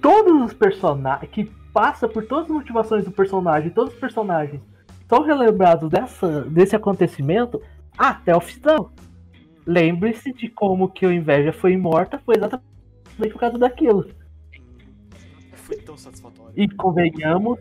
todos 0.00 0.42
os 0.42 0.54
personagens. 0.54 1.30
Que 1.30 1.44
passa 1.72 2.08
por 2.08 2.24
todas 2.24 2.46
as 2.46 2.50
motivações 2.50 3.04
do 3.04 3.10
personagem, 3.10 3.70
todos 3.70 3.92
os 3.92 4.00
personagens 4.00 4.62
são 5.08 5.22
relembrados 5.22 5.88
dessa, 5.90 6.42
desse 6.42 6.74
acontecimento 6.74 7.60
até 7.96 8.34
o 8.34 8.40
final. 8.40 8.92
Lembre-se 9.66 10.32
de 10.32 10.48
como 10.48 10.88
que 10.88 11.06
o 11.06 11.12
Inveja 11.12 11.52
foi 11.52 11.76
morta, 11.76 12.20
foi 12.24 12.36
exatamente 12.36 12.66
por 13.32 13.40
causa 13.40 13.58
daquilo 13.58 14.06
foi 15.66 15.76
tão 15.78 15.96
satisfatório. 15.96 16.52
E 16.56 16.68
convenhamos, 16.68 17.58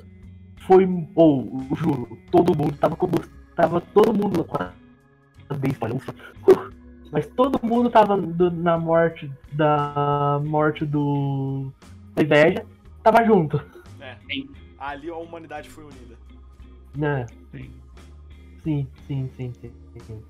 foi. 0.68 0.86
Ou, 1.16 1.68
oh, 1.72 1.76
juro, 1.76 2.18
todo 2.32 2.56
mundo 2.56 2.78
tava 2.78 2.96
como. 2.96 3.14
Tava 3.56 3.82
todo 3.82 4.14
mundo. 4.14 4.46
Bem 5.60 5.72
spoiler, 5.72 5.98
uh, 5.98 6.74
mas 7.12 7.28
todo 7.28 7.60
mundo 7.66 7.90
tava 7.90 8.18
do, 8.18 8.52
na 8.52 8.78
morte 8.78 9.32
da 9.52 10.40
morte 10.46 10.86
do. 10.86 11.72
Da 12.14 12.24
inveja. 12.24 12.66
Tava 13.04 13.24
junto. 13.26 13.62
É. 14.00 14.18
Ali 14.78 15.10
a 15.10 15.16
humanidade 15.16 15.70
foi 15.70 15.84
unida. 15.84 16.16
Né? 16.96 17.26
Sim. 17.52 17.74
Sim, 18.64 18.88
sim, 19.08 19.30
sim, 19.38 19.54
sim, 19.62 19.72
sim. 20.08 20.24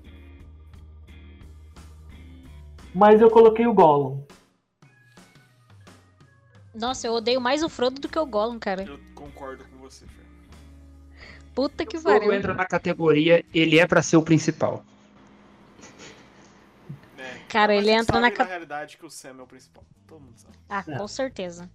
Mas 2.94 3.20
eu 3.20 3.30
coloquei 3.30 3.66
o 3.66 3.74
Gollum. 3.74 4.22
Nossa, 6.74 7.06
eu 7.06 7.14
odeio 7.14 7.40
mais 7.40 7.62
o 7.62 7.68
Frodo 7.68 8.00
do 8.00 8.08
que 8.08 8.18
o 8.18 8.26
Gollum, 8.26 8.58
cara. 8.58 8.84
Eu 8.84 8.98
concordo 9.14 9.64
com 9.64 9.78
você, 9.78 10.06
Fer. 10.06 10.26
Puta 11.54 11.86
que 11.86 11.98
pariu. 11.98 12.18
O 12.18 12.20
Frodo 12.20 12.34
entra 12.34 12.54
na 12.54 12.66
categoria, 12.66 13.44
ele 13.54 13.78
é 13.78 13.86
para 13.86 14.02
ser 14.02 14.18
o 14.18 14.22
principal. 14.22 14.84
É, 17.18 17.38
cara, 17.48 17.74
ele 17.74 17.90
entra 17.90 18.20
na, 18.20 18.30
na 18.30 18.44
realidade 18.44 18.98
que 18.98 19.06
o 19.06 19.10
Sam 19.10 19.36
é 19.38 19.42
o 19.42 19.46
principal. 19.46 19.84
Todo 20.06 20.20
mundo 20.20 20.36
sabe. 20.36 20.54
Ah, 20.68 20.84
é. 20.86 20.96
com 20.98 21.08
certeza. 21.08 21.70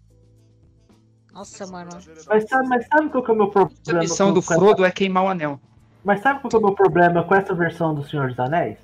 Nossa, 1.34 1.66
mano. 1.68 1.92
Mas 2.28 2.44
sabe, 2.48 2.68
mas 2.68 2.86
sabe 2.88 3.10
qual 3.10 3.24
que 3.24 3.32
é 3.32 3.34
o 3.34 3.38
meu 3.38 3.48
problema? 3.48 4.00
A 4.00 4.02
missão 4.02 4.34
do 4.34 4.42
Frodo 4.42 4.84
é 4.84 4.92
queimar 4.92 5.24
o 5.24 5.28
anel. 5.30 5.60
Mas 6.04 6.22
sabe 6.22 6.42
qual 6.42 6.50
que 6.50 6.56
é 6.56 6.60
o 6.60 6.62
meu 6.62 6.74
problema 6.74 7.24
com 7.24 7.36
essa 7.36 7.54
versão 7.54 7.96
do 7.96 8.04
Senhor 8.04 8.30
dos 8.30 8.40
Anéis? 8.40 8.78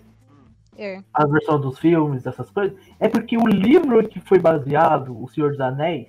É. 0.78 1.02
A 1.14 1.26
versão 1.26 1.60
dos 1.60 1.80
filmes, 1.80 2.26
essas 2.26 2.50
coisas, 2.52 2.78
é 3.00 3.10
porque 3.10 3.36
o 3.36 3.48
livro 3.48 4.08
que 4.08 4.20
foi 4.22 4.39
baseado, 4.39 5.22
O 5.22 5.28
Senhor 5.28 5.52
dos 5.52 5.60
Anéis, 5.60 6.08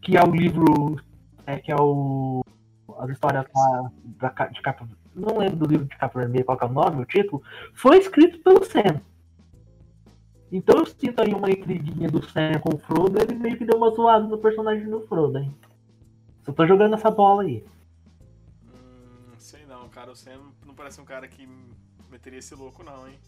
que 0.00 0.16
é 0.16 0.22
o 0.22 0.30
livro. 0.30 0.96
É, 1.46 1.58
que 1.58 1.70
é 1.70 1.76
o. 1.76 2.42
As 2.98 3.10
histórias 3.10 3.44
da, 4.18 4.30
da, 4.30 4.46
de 4.46 4.62
capa. 4.62 4.88
Não 5.14 5.38
lembro 5.38 5.56
do 5.56 5.66
livro 5.66 5.86
de 5.86 5.96
capa 5.96 6.18
vermelha, 6.18 6.44
qual 6.44 6.58
é 6.60 6.64
o 6.64 6.68
nome, 6.68 7.02
o 7.02 7.06
título, 7.06 7.42
foi 7.74 7.98
escrito 7.98 8.38
pelo 8.40 8.64
Sam. 8.64 9.00
Então 10.54 10.78
eu 10.78 10.86
sinto 10.86 11.20
aí 11.20 11.34
uma 11.34 11.50
intriguinha 11.50 12.08
do 12.08 12.24
Sam 12.24 12.60
com 12.60 12.76
o 12.76 12.78
Frodo, 12.78 13.20
ele 13.20 13.34
meio 13.34 13.58
que 13.58 13.64
deu 13.64 13.76
uma 13.76 13.90
zoada 13.90 14.24
no 14.24 14.38
personagem 14.38 14.88
do 14.88 15.00
Frodo, 15.00 15.38
hein? 15.38 15.52
Só 16.44 16.52
tô 16.52 16.64
jogando 16.64 16.94
essa 16.94 17.10
bola 17.10 17.42
aí. 17.42 17.64
Hum, 18.64 19.32
sei 19.36 19.66
não, 19.66 19.88
cara, 19.88 20.12
o 20.12 20.14
Sam 20.14 20.52
não 20.64 20.72
parece 20.72 21.00
um 21.00 21.04
cara 21.04 21.26
que 21.26 21.48
meteria 22.08 22.38
esse 22.38 22.54
louco 22.54 22.84
não, 22.84 23.08
hein? 23.08 23.18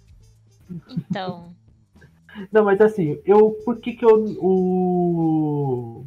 Então. 0.89 1.53
Não, 2.53 2.65
mas 2.65 2.79
assim, 2.83 3.19
eu. 3.25 3.53
Por 3.65 3.81
que 3.81 3.95
que 3.95 4.05
eu. 4.05 4.23
O. 4.39 6.05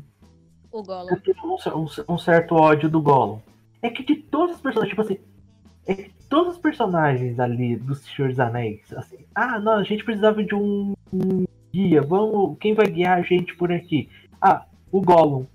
O 0.72 0.84
Gollum. 0.84 1.10
Eu 1.10 1.20
tenho 1.22 1.38
um, 1.44 1.56
um, 1.56 2.14
um, 2.14 2.18
certo 2.20 2.54
ódio 2.54 2.88
do 2.88 3.02
Gollum. 3.02 3.40
É 3.82 3.90
que 3.90 4.04
de 4.04 4.16
todos 4.16 4.58
os 4.58 4.62
personagens, 4.62 4.90
tipo 4.92 5.02
assim. 5.02 5.18
É 5.88 5.96
que 5.96 6.14
todos 6.30 6.54
os 6.54 6.60
personagens 6.60 7.40
ali 7.40 7.76
do 7.76 7.96
Senhor 7.96 8.30
dos 8.30 8.40
Anéis, 8.40 8.94
assim. 8.94 9.18
Ah, 9.34 9.60
não, 9.60 9.74
a 9.74 9.84
gente 9.84 10.04
precisava 10.04 10.44
de 10.44 10.54
um, 10.54 10.94
um 11.12 11.46
guia. 11.72 12.02
Vamos. 12.02 12.58
Quem 12.60 12.74
vai 12.74 12.88
guiar 12.88 13.18
a 13.18 13.22
gente 13.22 13.56
por 13.56 13.72
aqui? 13.72 14.10
Ah, 14.42 14.66
o 14.92 15.02
Gollum. 15.02 15.46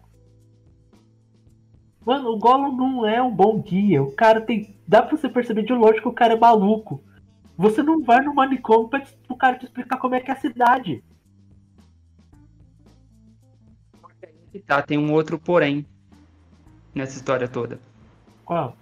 Mano, 2.05 2.31
o 2.31 2.39
Gollum 2.39 2.77
não 2.77 3.07
é 3.07 3.23
um 3.23 3.35
bom 3.35 3.61
guia. 3.61 4.03
O 4.03 4.13
cara 4.13 4.41
tem. 4.41 4.75
Dá 4.87 5.03
pra 5.03 5.17
você 5.17 5.29
perceber 5.29 5.63
de 5.63 5.73
longe 5.73 6.01
que 6.01 6.09
o 6.09 6.13
cara 6.13 6.35
é 6.35 6.39
maluco. 6.39 7.03
Você 7.57 7.83
não 7.83 8.03
vai 8.03 8.21
no 8.21 8.35
manicômio 8.35 8.89
pra 8.89 9.03
o 9.29 9.37
cara 9.37 9.59
te 9.59 9.65
explicar 9.65 9.99
como 9.99 10.15
é 10.15 10.21
que 10.21 10.31
é 10.31 10.35
a 10.35 10.41
cidade. 10.41 11.03
Tá, 14.67 14.83
tem 14.83 14.99
um 14.99 15.13
outro 15.13 15.39
porém 15.39 15.85
nessa 16.95 17.17
história 17.17 17.49
toda. 17.49 17.81
Qual? 18.45 18.77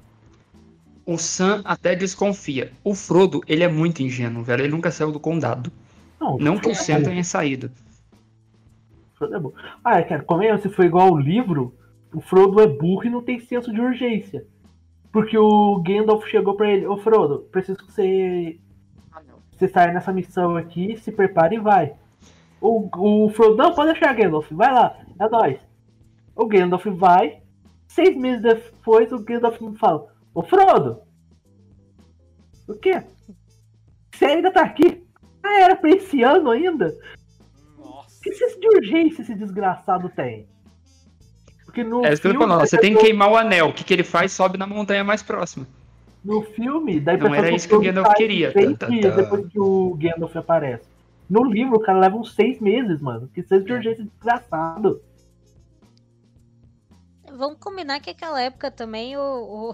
O 1.05 1.18
Sam 1.18 1.62
até 1.64 1.97
desconfia. 1.97 2.73
O 2.85 2.95
Frodo, 2.95 3.43
ele 3.47 3.64
é 3.64 3.68
muito 3.68 4.03
ingênuo, 4.03 4.43
velho. 4.43 4.62
Ele 4.62 4.73
nunca 4.73 4.91
saiu 4.91 5.11
do 5.11 5.18
condado. 5.18 5.73
Não, 6.23 6.39
não 6.39 6.57
que 6.57 6.70
é 6.70 7.01
tenha 7.01 7.25
saído. 7.25 7.68
Frodo 9.14 9.35
é 9.35 9.41
burro. 9.41 9.55
Ah, 9.83 10.01
cara, 10.05 10.23
como 10.23 10.43
é, 10.45 10.57
se 10.57 10.68
for 10.68 10.85
igual 10.85 11.09
ao 11.09 11.18
livro, 11.18 11.75
o 12.14 12.20
Frodo 12.20 12.61
é 12.61 12.66
burro 12.68 13.05
e 13.05 13.11
não 13.11 13.23
tem 13.23 13.41
senso 13.41 13.73
de 13.73 13.81
urgência. 13.81 14.47
Porque 15.11 15.37
o 15.37 15.83
Gandalf 15.83 16.25
chegou 16.29 16.55
para 16.55 16.70
ele, 16.70 16.87
ô 16.87 16.97
Frodo, 16.97 17.49
preciso 17.51 17.79
que 17.79 17.93
você. 17.93 18.61
Você 19.51 19.68
saia 19.68 19.93
nessa 19.93 20.12
missão 20.12 20.57
aqui, 20.57 20.97
se 20.97 21.11
prepare 21.11 21.57
e 21.57 21.61
vai. 21.61 21.95
O, 22.61 22.89
o 22.97 23.31
Frodo, 23.31 23.57
não, 23.57 23.75
pode 23.75 23.93
deixar, 23.93 24.14
Gandalf, 24.14 24.49
vai 24.53 24.73
lá, 24.73 24.97
é 25.18 25.29
nóis. 25.29 25.59
O 26.37 26.47
Gandalf 26.47 26.87
vai, 26.87 27.43
seis 27.89 28.16
meses 28.16 28.43
depois 28.43 29.12
o 29.12 29.18
Gandalf 29.18 29.61
me 29.61 29.77
fala, 29.77 30.07
ô 30.33 30.43
Frodo! 30.43 31.01
O 32.68 32.75
quê? 32.75 33.03
Você 34.14 34.25
ainda 34.25 34.53
tá 34.53 34.62
aqui? 34.62 35.05
Ah, 35.43 35.61
era 35.61 35.76
pra 35.76 35.90
esse 35.90 36.22
ano 36.22 36.51
ainda? 36.51 36.97
Nossa. 37.78 38.20
Que 38.22 38.32
senso 38.32 38.61
de 38.61 38.68
urgência 38.68 39.22
esse 39.22 39.34
desgraçado 39.34 40.09
tem? 40.09 40.47
Porque 41.64 41.82
no 41.82 42.05
é 42.05 42.12
isso 42.12 42.20
que 42.20 42.28
eu 42.28 42.34
tô 42.34 42.40
falando, 42.40 42.61
você 42.61 42.78
tem 42.78 42.95
que 42.95 43.01
queimar 43.01 43.30
o 43.30 43.36
anel. 43.36 43.68
O 43.68 43.72
que, 43.72 43.82
que 43.82 43.95
ele 43.95 44.05
faz? 44.05 44.32
Sobe 44.32 44.59
na 44.59 44.66
montanha 44.66 45.03
mais 45.03 45.22
próxima. 45.22 45.66
No 46.24 46.43
filme, 46.43 47.01
daí 47.01 47.16
Não 47.16 47.34
era 47.34 47.51
isso 47.51 47.66
que 47.66 47.74
o 47.74 47.80
Gandalf 47.80 48.14
queria. 48.14 48.53
Tá, 48.53 48.61
tá, 48.61 48.86
tá. 48.86 49.16
depois 49.16 49.49
que 49.49 49.59
o 49.59 49.97
Gandalf 49.99 50.36
aparece. 50.36 50.84
No 51.28 51.45
livro, 51.45 51.76
o 51.76 51.80
cara 51.80 51.99
leva 51.99 52.16
uns 52.16 52.34
seis 52.34 52.61
meses, 52.61 53.01
mano. 53.01 53.28
Que 53.34 53.43
seja 53.43 53.64
de 53.64 53.72
é. 53.72 53.74
urgência 53.74 54.05
desgraçado. 54.05 55.01
vamos 57.26 57.59
combinar 57.59 58.01
que 58.01 58.11
aquela 58.11 58.40
época 58.40 58.70
também 58.70 59.16
o, 59.16 59.72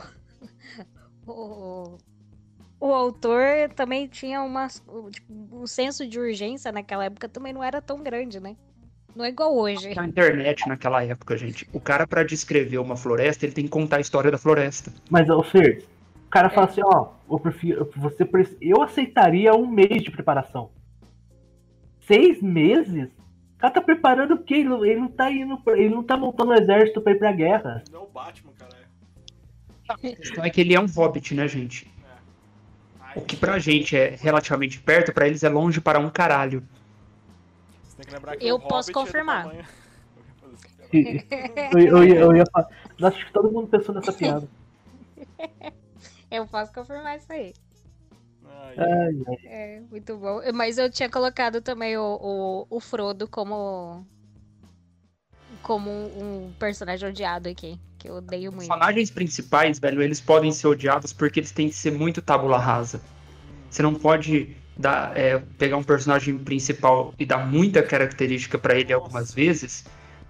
o, 1.26 1.26
o, 1.26 1.98
o 2.80 2.92
autor 2.92 3.42
também 3.74 4.06
tinha 4.06 4.42
uma, 4.42 4.68
tipo, 5.10 5.32
um 5.52 5.66
senso 5.66 6.06
de 6.06 6.18
urgência 6.18 6.70
naquela 6.72 7.04
época 7.04 7.28
também 7.28 7.52
não 7.52 7.62
era 7.62 7.80
tão 7.82 8.02
grande, 8.02 8.38
né? 8.40 8.56
Não 9.16 9.24
é 9.24 9.30
igual 9.30 9.56
hoje. 9.56 9.94
Na 9.94 10.06
internet 10.06 10.68
naquela 10.68 11.02
época, 11.02 11.36
gente. 11.36 11.68
O 11.72 11.80
cara, 11.80 12.06
para 12.06 12.22
descrever 12.22 12.78
uma 12.78 12.96
floresta, 12.96 13.44
ele 13.46 13.52
tem 13.52 13.64
que 13.64 13.70
contar 13.70 13.96
a 13.96 14.00
história 14.00 14.30
da 14.30 14.38
floresta. 14.38 14.92
Mas, 15.10 15.28
ô 15.28 15.42
Fer, 15.42 15.84
o 16.26 16.30
cara 16.30 16.48
fala 16.50 16.68
assim, 16.68 16.82
ó, 16.84 17.08
eu 17.28 17.38
prefiro. 17.40 17.90
Você, 17.96 18.28
eu 18.60 18.80
aceitaria 18.80 19.52
um 19.54 19.66
mês 19.66 20.02
de 20.04 20.10
preparação. 20.10 20.70
Seis 22.06 22.40
meses? 22.40 23.08
O 23.56 23.58
cara 23.58 23.74
tá 23.74 23.80
preparando 23.80 24.34
o 24.34 24.38
quê? 24.38 24.54
Ele, 24.56 24.68
não- 24.68 24.84
ele 24.84 25.00
não 25.00 25.08
tá 25.08 25.30
indo. 25.32 25.60
Ele 25.68 25.88
não 25.88 26.02
tá 26.04 26.16
montando 26.16 26.52
um 26.52 26.54
exército 26.54 27.00
pra 27.00 27.12
ir 27.12 27.18
pra 27.18 27.32
guerra. 27.32 27.82
Não 27.90 28.00
é 28.00 28.02
o 28.04 28.06
Batman, 28.06 28.52
caralho. 28.56 28.86
A 29.88 29.96
questão 29.98 30.44
é 30.44 30.50
que 30.50 30.60
ele 30.60 30.74
é 30.74 30.80
um 30.80 30.86
hobbit, 30.86 31.34
né, 31.34 31.48
gente? 31.48 31.90
O 33.18 33.24
que 33.24 33.36
pra 33.36 33.58
gente 33.58 33.96
é 33.96 34.16
relativamente 34.20 34.78
perto, 34.80 35.12
pra 35.12 35.26
eles 35.26 35.42
é 35.42 35.48
longe 35.48 35.80
para 35.80 35.98
um 35.98 36.08
caralho. 36.08 36.62
Você 37.84 37.96
tem 37.96 38.06
que 38.06 38.12
lembrar 38.14 38.36
que 38.36 38.46
Eu 38.46 38.60
posso 38.60 38.90
é 38.90 38.94
confirmar. 38.94 39.42
tamanho- 39.42 39.64
Eu, 41.74 41.80
eu, 41.80 42.04
ia- 42.04 42.20
eu 42.20 42.36
ia 42.36 42.44
falar. 42.50 42.68
Acho 43.02 43.26
que 43.26 43.32
todo 43.32 43.50
mundo 43.52 43.66
pensou 43.68 43.94
nessa 43.94 44.12
piada. 44.12 44.48
Eu 46.30 46.46
posso 46.46 46.72
confirmar 46.72 47.16
isso 47.16 47.32
aí. 47.32 47.54
Ai. 48.76 49.14
É, 49.44 49.80
muito 49.90 50.16
bom. 50.18 50.40
Mas 50.54 50.76
eu 50.78 50.90
tinha 50.90 51.08
colocado 51.10 51.60
também 51.62 51.96
o, 51.96 52.18
o, 52.70 52.76
o 52.76 52.80
Frodo 52.80 53.26
como. 53.26 54.06
Como 55.62 55.90
um, 55.90 56.46
um 56.46 56.52
personagem 56.58 57.08
odiado 57.08 57.48
aqui. 57.48 57.78
Que 57.98 58.08
eu 58.08 58.14
odeio 58.14 58.50
Os 58.50 58.56
muito. 58.56 58.68
personagens 58.68 59.10
principais, 59.10 59.78
velho, 59.78 60.00
eles 60.00 60.20
podem 60.20 60.52
ser 60.52 60.68
odiados 60.68 61.12
porque 61.12 61.40
eles 61.40 61.50
têm 61.50 61.68
que 61.68 61.74
ser 61.74 61.90
muito 61.90 62.22
tábula 62.22 62.58
rasa. 62.58 63.00
Você 63.68 63.82
não 63.82 63.94
pode 63.94 64.56
dar, 64.76 65.16
é, 65.16 65.38
pegar 65.58 65.76
um 65.76 65.82
personagem 65.82 66.38
principal 66.38 67.12
e 67.18 67.26
dar 67.26 67.38
muita 67.38 67.82
característica 67.82 68.56
pra 68.56 68.78
ele 68.78 68.92
algumas 68.92 69.34
vezes, 69.34 69.84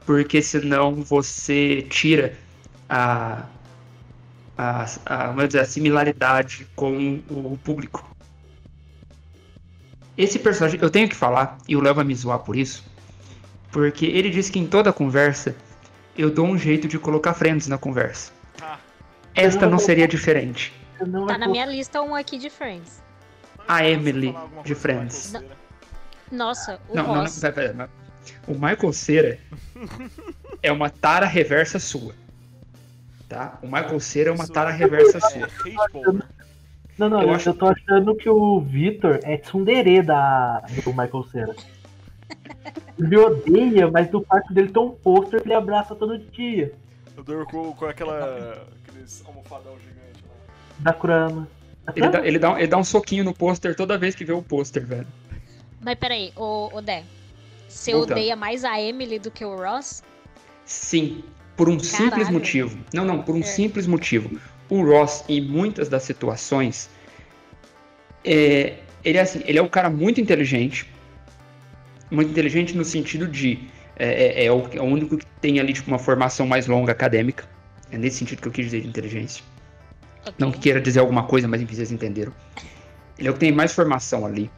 porque 0.07 0.41
senão 0.41 0.95
você 0.95 1.83
tira 1.91 2.35
a, 2.89 3.45
a, 4.57 4.87
a, 5.05 5.27
vamos 5.27 5.49
dizer, 5.49 5.61
a 5.61 5.67
similaridade 5.67 6.67
com 6.75 7.21
o 7.29 7.59
público. 7.63 8.09
Esse 10.17 10.39
personagem, 10.39 10.81
eu 10.83 10.91
tenho 10.91 11.09
que 11.09 11.15
falar, 11.15 11.59
e 11.69 11.77
o 11.77 11.81
Léo 11.81 11.95
vai 11.95 12.05
me 12.05 12.15
zoar 12.15 12.39
por 12.41 12.57
isso, 12.57 12.83
porque 13.71 14.07
ele 14.07 14.31
disse 14.31 14.51
que 14.51 14.59
em 14.59 14.67
toda 14.67 14.93
conversa 14.93 15.55
eu 16.17 16.31
dou 16.31 16.47
um 16.47 16.59
jeito 16.59 16.89
de 16.89 16.99
colocar 16.99 17.35
friends 17.35 17.69
na 17.69 17.79
conversa. 17.79 18.33
Ah. 18.61 18.79
Esta 19.35 19.69
não 19.69 19.79
seria 19.79 20.09
diferente. 20.09 20.73
Não 21.07 21.27
Tá 21.27 21.39
na 21.39 21.47
minha 21.47 21.65
lista 21.65 22.03
um 22.03 22.15
aqui 22.15 22.39
de 22.39 22.51
Friends. 22.51 23.01
A 23.69 23.87
Emily 23.87 24.35
de 24.65 24.75
Friends. 24.75 25.35
Nossa, 26.31 26.81
o 26.89 26.97
Não, 26.97 27.07
não, 27.07 27.25
não, 27.25 27.41
pera, 27.41 27.53
pera, 27.53 27.73
não. 27.73 27.89
O 28.47 28.55
Michael 28.59 28.93
Cera 28.93 29.39
é 30.63 30.73
uma 30.73 30.91
tara 30.91 31.27
reversa 31.27 31.79
sua. 31.79 32.15
Tá? 33.29 33.59
O 33.63 33.67
Michael 33.67 34.01
Cera 34.01 34.31
é 34.31 34.33
uma 34.33 34.49
tara 34.49 34.71
reversa 34.71 35.21
sua. 35.21 35.47
É. 35.47 36.29
Não, 36.99 37.09
não, 37.09 37.23
Eu 37.23 37.29
eu, 37.29 37.35
acho- 37.35 37.51
eu 37.51 37.55
tô 37.55 37.69
achando 37.69 38.15
que 38.17 38.29
o 38.29 38.61
Victor 38.61 39.21
é 39.23 39.37
tsundere 39.37 40.03
da, 40.03 40.65
do 40.83 40.91
Michael 40.91 41.25
Cera. 41.31 41.57
Ele 42.99 43.17
odeia, 43.17 43.91
mas 43.91 44.11
no 44.11 44.23
quarto 44.25 44.53
dele 44.53 44.69
tem 44.71 44.83
um 44.83 44.91
pôster 44.91 45.41
que 45.41 45.47
ele 45.49 45.55
abraça 45.55 45.95
todo 45.95 46.19
dia. 46.19 46.73
Eu 47.17 47.23
durmo 47.23 47.47
com, 47.47 47.73
com 47.73 47.85
aquela. 47.87 48.67
aqueles 48.85 49.23
almofadão 49.27 49.77
gigante 49.79 50.25
lá. 50.25 50.55
Da 50.79 50.93
Kurama. 50.93 51.49
Ele 51.97 52.09
dá, 52.09 52.27
ele, 52.27 52.39
dá, 52.39 52.53
um- 52.53 52.59
ele 52.59 52.67
dá 52.67 52.77
um 52.77 52.85
soquinho 52.85 53.25
no 53.25 53.33
pôster 53.33 53.75
toda 53.75 53.97
vez 53.97 54.15
que 54.15 54.25
vê 54.25 54.33
o 54.33 54.43
pôster, 54.43 54.85
velho. 54.85 55.07
Mas 55.81 55.95
peraí, 55.97 56.33
o, 56.37 56.71
o 56.77 56.81
Dé. 56.83 57.05
Você 57.69 57.93
Voltando. 57.93 58.13
odeia 58.19 58.35
mais 58.37 58.65
a 58.65 58.81
Emily 58.81 59.19
do 59.19 59.31
que 59.31 59.45
o 59.45 59.57
Ross? 59.57 60.03
Sim, 60.65 61.23
por 61.57 61.69
um 61.69 61.79
simples 61.79 62.11
Caralho. 62.11 62.33
motivo. 62.33 62.79
Não, 62.93 63.05
não, 63.05 63.23
por 63.23 63.35
um 63.35 63.41
É. 63.41 63.43
simples 63.43 63.87
motivo. 63.87 64.39
O 64.69 64.83
Ross, 64.85 65.25
em 65.29 65.41
muitas 65.41 65.89
das 65.89 66.03
situações, 66.03 66.91
é, 68.25 68.79
ele 69.05 69.19
é 69.19 69.21
assim, 69.21 69.43
ele 69.47 69.59
é 69.59 69.63
um 69.63 69.69
cara 69.69 69.89
muito 69.89 70.21
inteligente. 70.21 70.87
Muito 72.11 72.31
inteligente 72.31 72.77
no 72.77 72.85
sentido 72.85 73.27
de 73.29 73.69
é, 73.97 74.43
é- 74.43 74.45
é 74.47 74.53
o, 74.53 74.69
é 74.73 74.81
o 74.81 74.85
único 74.85 75.17
que 75.19 75.27
tem 75.41 75.59
ali 75.61 75.73
tipo, 75.73 75.89
uma 75.91 75.99
formação 75.99 76.47
mais 76.47 76.67
longa 76.67 76.93
acadêmica. 76.93 77.45
É 77.91 77.99
nesse 77.99 78.19
sentido 78.19 78.41
que 78.43 78.49
eu 78.49 78.53
quis 78.53 78.67
dizer 78.67 78.83
de 78.83 78.89
inteligência. 78.89 79.43
Ok. 80.23 80.35
Não 80.39 80.53
que 80.53 80.59
queira 80.59 80.81
dizer 80.81 81.01
alguma 81.01 81.25
coisa, 81.25 81.49
mas 81.49 81.61
enfim, 81.61 81.75
vocês 81.75 81.91
entenderam. 81.91 82.33
Ele 83.19 83.29
é 83.29 83.31
o 83.31 83.35
que 83.35 83.41
tem 83.41 83.53
mais 83.53 83.73
formação 83.73 84.25
ali. 84.25 84.51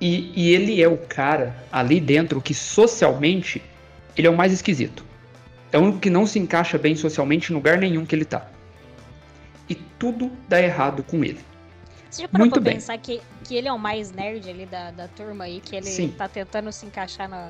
E, 0.00 0.32
e 0.34 0.54
ele 0.54 0.82
é 0.82 0.88
o 0.88 0.96
cara 0.96 1.54
ali 1.70 2.00
dentro 2.00 2.40
que 2.40 2.54
socialmente 2.54 3.62
ele 4.16 4.26
é 4.26 4.30
o 4.30 4.36
mais 4.36 4.52
esquisito. 4.52 5.04
É 5.70 5.78
o 5.78 5.82
único 5.82 5.98
que 6.00 6.10
não 6.10 6.26
se 6.26 6.38
encaixa 6.38 6.76
bem 6.76 6.94
socialmente 6.94 7.50
em 7.50 7.54
lugar 7.54 7.78
nenhum 7.78 8.04
que 8.04 8.14
ele 8.14 8.24
tá. 8.24 8.46
E 9.68 9.74
tudo 9.74 10.30
dá 10.48 10.60
errado 10.60 11.02
com 11.02 11.24
ele. 11.24 11.38
Você 12.12 12.22
já 12.22 12.28
parou 12.28 12.44
Muito 12.44 12.52
pra 12.52 12.62
bem. 12.62 12.74
pensar 12.74 12.98
que, 12.98 13.22
que 13.42 13.56
ele 13.56 13.66
é 13.66 13.72
o 13.72 13.78
mais 13.78 14.12
nerd 14.12 14.48
ali 14.48 14.66
da, 14.66 14.90
da 14.90 15.08
turma 15.08 15.44
aí, 15.44 15.60
que 15.60 15.74
ele 15.74 15.86
Sim. 15.86 16.08
tá 16.10 16.28
tentando 16.28 16.70
se 16.70 16.84
encaixar 16.84 17.26
na, 17.26 17.48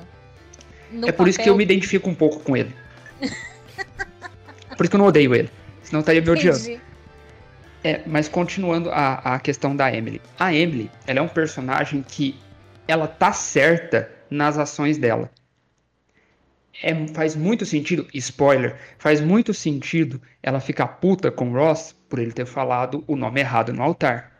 no 0.89 1.05
é 1.05 1.11
por 1.11 1.27
isso 1.27 1.37
que 1.37 1.49
eu 1.49 1.55
me 1.57 1.63
identifico 1.63 2.09
um 2.09 2.15
pouco 2.15 2.39
com 2.39 2.55
ele. 2.55 2.73
por 4.77 4.83
isso 4.83 4.89
que 4.89 4.95
eu 4.95 4.99
não 4.99 5.07
odeio 5.07 5.35
ele. 5.35 5.49
Senão 5.81 5.99
eu 5.99 6.01
estaria 6.01 6.21
me 6.21 6.29
odiando. 6.29 6.57
Entendi. 6.57 6.81
É, 7.83 8.01
mas 8.05 8.29
continuando 8.29 8.89
a, 8.89 9.35
a 9.35 9.39
questão 9.39 9.75
da 9.75 9.93
Emily. 9.93 10.21
A 10.39 10.53
Emily, 10.53 10.89
ela 11.05 11.19
é 11.19 11.21
um 11.21 11.27
personagem 11.27 12.01
que 12.01 12.39
ela 12.87 13.05
tá 13.05 13.33
certa 13.33 14.09
nas 14.29 14.57
ações 14.57 14.97
dela. 14.97 15.29
É, 16.81 16.95
faz 17.07 17.35
muito 17.35 17.65
sentido, 17.65 18.07
spoiler, 18.13 18.77
faz 18.97 19.19
muito 19.19 19.53
sentido 19.53 20.21
ela 20.41 20.61
ficar 20.61 20.87
puta 20.87 21.29
com 21.29 21.51
o 21.51 21.53
Ross 21.53 21.93
por 22.07 22.17
ele 22.17 22.31
ter 22.31 22.45
falado 22.45 23.03
o 23.05 23.17
nome 23.17 23.41
errado 23.41 23.73
no 23.73 23.83
altar. 23.83 24.32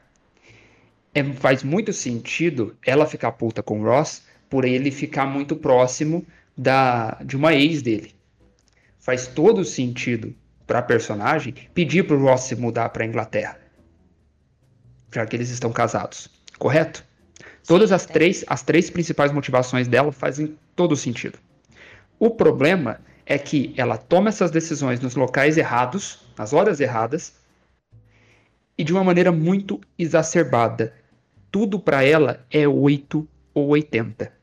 É, 1.14 1.24
faz 1.34 1.64
muito 1.64 1.94
sentido 1.94 2.76
ela 2.86 3.06
ficar 3.06 3.32
puta 3.34 3.62
com 3.62 3.82
o 3.82 3.84
Ross 3.84 4.24
por 4.50 4.66
ele 4.66 4.92
ficar 4.92 5.26
muito 5.26 5.56
próximo 5.56 6.26
da, 6.58 7.18
de 7.24 7.36
uma 7.36 7.54
ex 7.54 7.82
dele. 7.82 8.14
Faz 9.00 9.28
todo 9.28 9.64
sentido 9.64 10.36
para 10.66 10.80
a 10.80 10.84
personagem 10.84 11.54
pedir 11.74 12.08
pro 12.08 12.22
Ross 12.22 12.42
se 12.42 12.56
mudar 12.56 12.90
para 12.90 13.06
Inglaterra, 13.06 13.60
já 15.12 15.26
que 15.26 15.36
eles 15.36 15.50
estão 15.50 15.72
casados, 15.72 16.30
correto? 16.58 17.04
Todas 17.66 17.92
as 17.92 18.04
até. 18.04 18.14
três, 18.14 18.44
as 18.48 18.64
três 18.64 18.90
principais 18.90 19.32
motivações 19.32 19.88
dela 19.88 20.12
fazem 20.12 20.58
todo 20.76 20.96
sentido. 20.96 21.38
O 22.20 22.30
problema 22.30 23.00
é 23.26 23.38
que 23.38 23.74
ela 23.78 23.98
toma 23.98 24.30
essas 24.30 24.52
decisões 24.52 25.00
nos 25.00 25.16
locais 25.16 25.58
errados, 25.58 26.20
nas 26.38 26.54
horas 26.54 26.80
erradas, 26.80 27.34
e 28.78 28.84
de 28.84 28.92
uma 28.92 29.04
maneira 29.04 29.32
muito 29.32 29.80
exacerbada. 29.98 30.94
Tudo 31.54 31.80
para 31.80 32.04
ela 32.04 32.44
é 32.50 32.68
8 32.68 33.28
ou 33.54 33.68
80. 33.68 34.34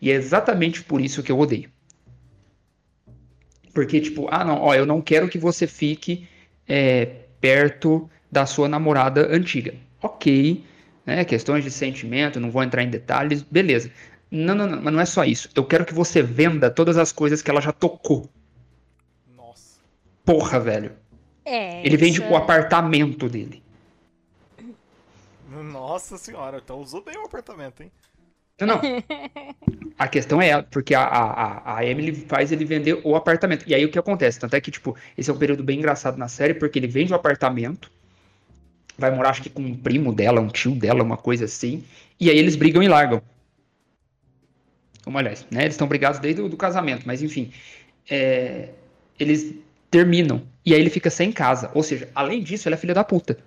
E 0.00 0.10
é 0.10 0.14
exatamente 0.14 0.82
por 0.82 1.00
isso 1.00 1.22
que 1.22 1.30
eu 1.30 1.38
odeio. 1.38 1.70
Porque, 3.72 4.00
tipo, 4.00 4.26
ah, 4.28 4.44
não, 4.44 4.60
ó, 4.60 4.74
eu 4.74 4.84
não 4.84 5.00
quero 5.00 5.28
que 5.28 5.38
você 5.38 5.68
fique 5.68 6.26
é, 6.66 7.04
perto 7.40 8.10
da 8.28 8.44
sua 8.44 8.68
namorada 8.68 9.32
antiga. 9.32 9.72
Ok, 10.02 10.64
né? 11.06 11.24
Questões 11.24 11.62
de 11.62 11.70
sentimento, 11.70 12.40
não 12.40 12.50
vou 12.50 12.64
entrar 12.64 12.82
em 12.82 12.90
detalhes, 12.90 13.42
beleza. 13.42 13.92
Não, 14.28 14.52
não, 14.52 14.66
não, 14.66 14.82
mas 14.82 14.92
não 14.92 15.00
é 15.00 15.04
só 15.06 15.22
isso. 15.24 15.48
Eu 15.54 15.64
quero 15.64 15.84
que 15.84 15.94
você 15.94 16.24
venda 16.24 16.68
todas 16.72 16.98
as 16.98 17.12
coisas 17.12 17.40
que 17.40 17.48
ela 17.52 17.60
já 17.60 17.70
tocou. 17.70 18.28
Nossa. 19.36 19.78
Porra, 20.24 20.58
velho. 20.58 20.90
É, 21.44 21.86
Ele 21.86 21.96
vende 21.96 22.20
isso 22.20 22.28
o 22.28 22.34
é- 22.34 22.36
apartamento 22.36 23.28
dele. 23.28 23.62
Nossa 25.62 26.16
senhora, 26.18 26.58
então 26.58 26.80
usou 26.80 27.02
bem 27.04 27.16
o 27.18 27.26
apartamento, 27.26 27.82
hein? 27.82 27.92
Não, 28.60 28.66
não. 28.66 28.92
A 29.98 30.08
questão 30.08 30.40
é 30.42 30.48
ela, 30.48 30.62
porque 30.64 30.94
a, 30.94 31.02
a, 31.02 31.76
a- 31.78 31.84
Emily 31.86 32.12
faz 32.14 32.50
ele 32.52 32.64
vender 32.64 33.00
o 33.04 33.14
apartamento. 33.14 33.64
E 33.68 33.74
aí 33.74 33.84
o 33.84 33.90
que 33.90 33.98
acontece? 33.98 34.38
Tanto 34.38 34.54
é 34.54 34.60
que, 34.60 34.70
tipo, 34.70 34.96
esse 35.16 35.30
é 35.30 35.32
um 35.32 35.38
período 35.38 35.62
bem 35.62 35.78
engraçado 35.78 36.16
na 36.18 36.28
série, 36.28 36.54
porque 36.54 36.78
ele 36.78 36.86
vende 36.88 37.12
o 37.12 37.16
apartamento, 37.16 37.90
vai 38.96 39.10
morar, 39.10 39.30
acho 39.30 39.42
que 39.42 39.50
com 39.50 39.62
um 39.62 39.76
primo 39.76 40.12
dela, 40.14 40.40
um 40.40 40.48
tio 40.48 40.74
dela, 40.74 41.02
uma 41.02 41.16
coisa 41.16 41.44
assim, 41.44 41.84
e 42.20 42.30
aí 42.30 42.38
eles 42.38 42.56
brigam 42.56 42.82
e 42.82 42.88
largam. 42.88 43.22
Como, 45.04 45.18
aliás, 45.18 45.46
né? 45.50 45.62
Eles 45.62 45.74
estão 45.74 45.88
brigados 45.88 46.20
desde 46.20 46.40
o 46.42 46.56
casamento, 46.56 47.02
mas 47.06 47.22
enfim. 47.22 47.52
é, 48.10 48.70
eles 49.18 49.54
terminam. 49.90 50.42
E 50.66 50.74
aí 50.74 50.80
ele 50.80 50.90
fica 50.90 51.10
sem 51.10 51.32
casa. 51.32 51.70
Ou 51.74 51.82
seja, 51.82 52.10
além 52.14 52.42
disso, 52.42 52.68
ela 52.68 52.76
é 52.76 52.78
filha 52.78 52.94
da 52.94 53.04
puta. 53.04 53.38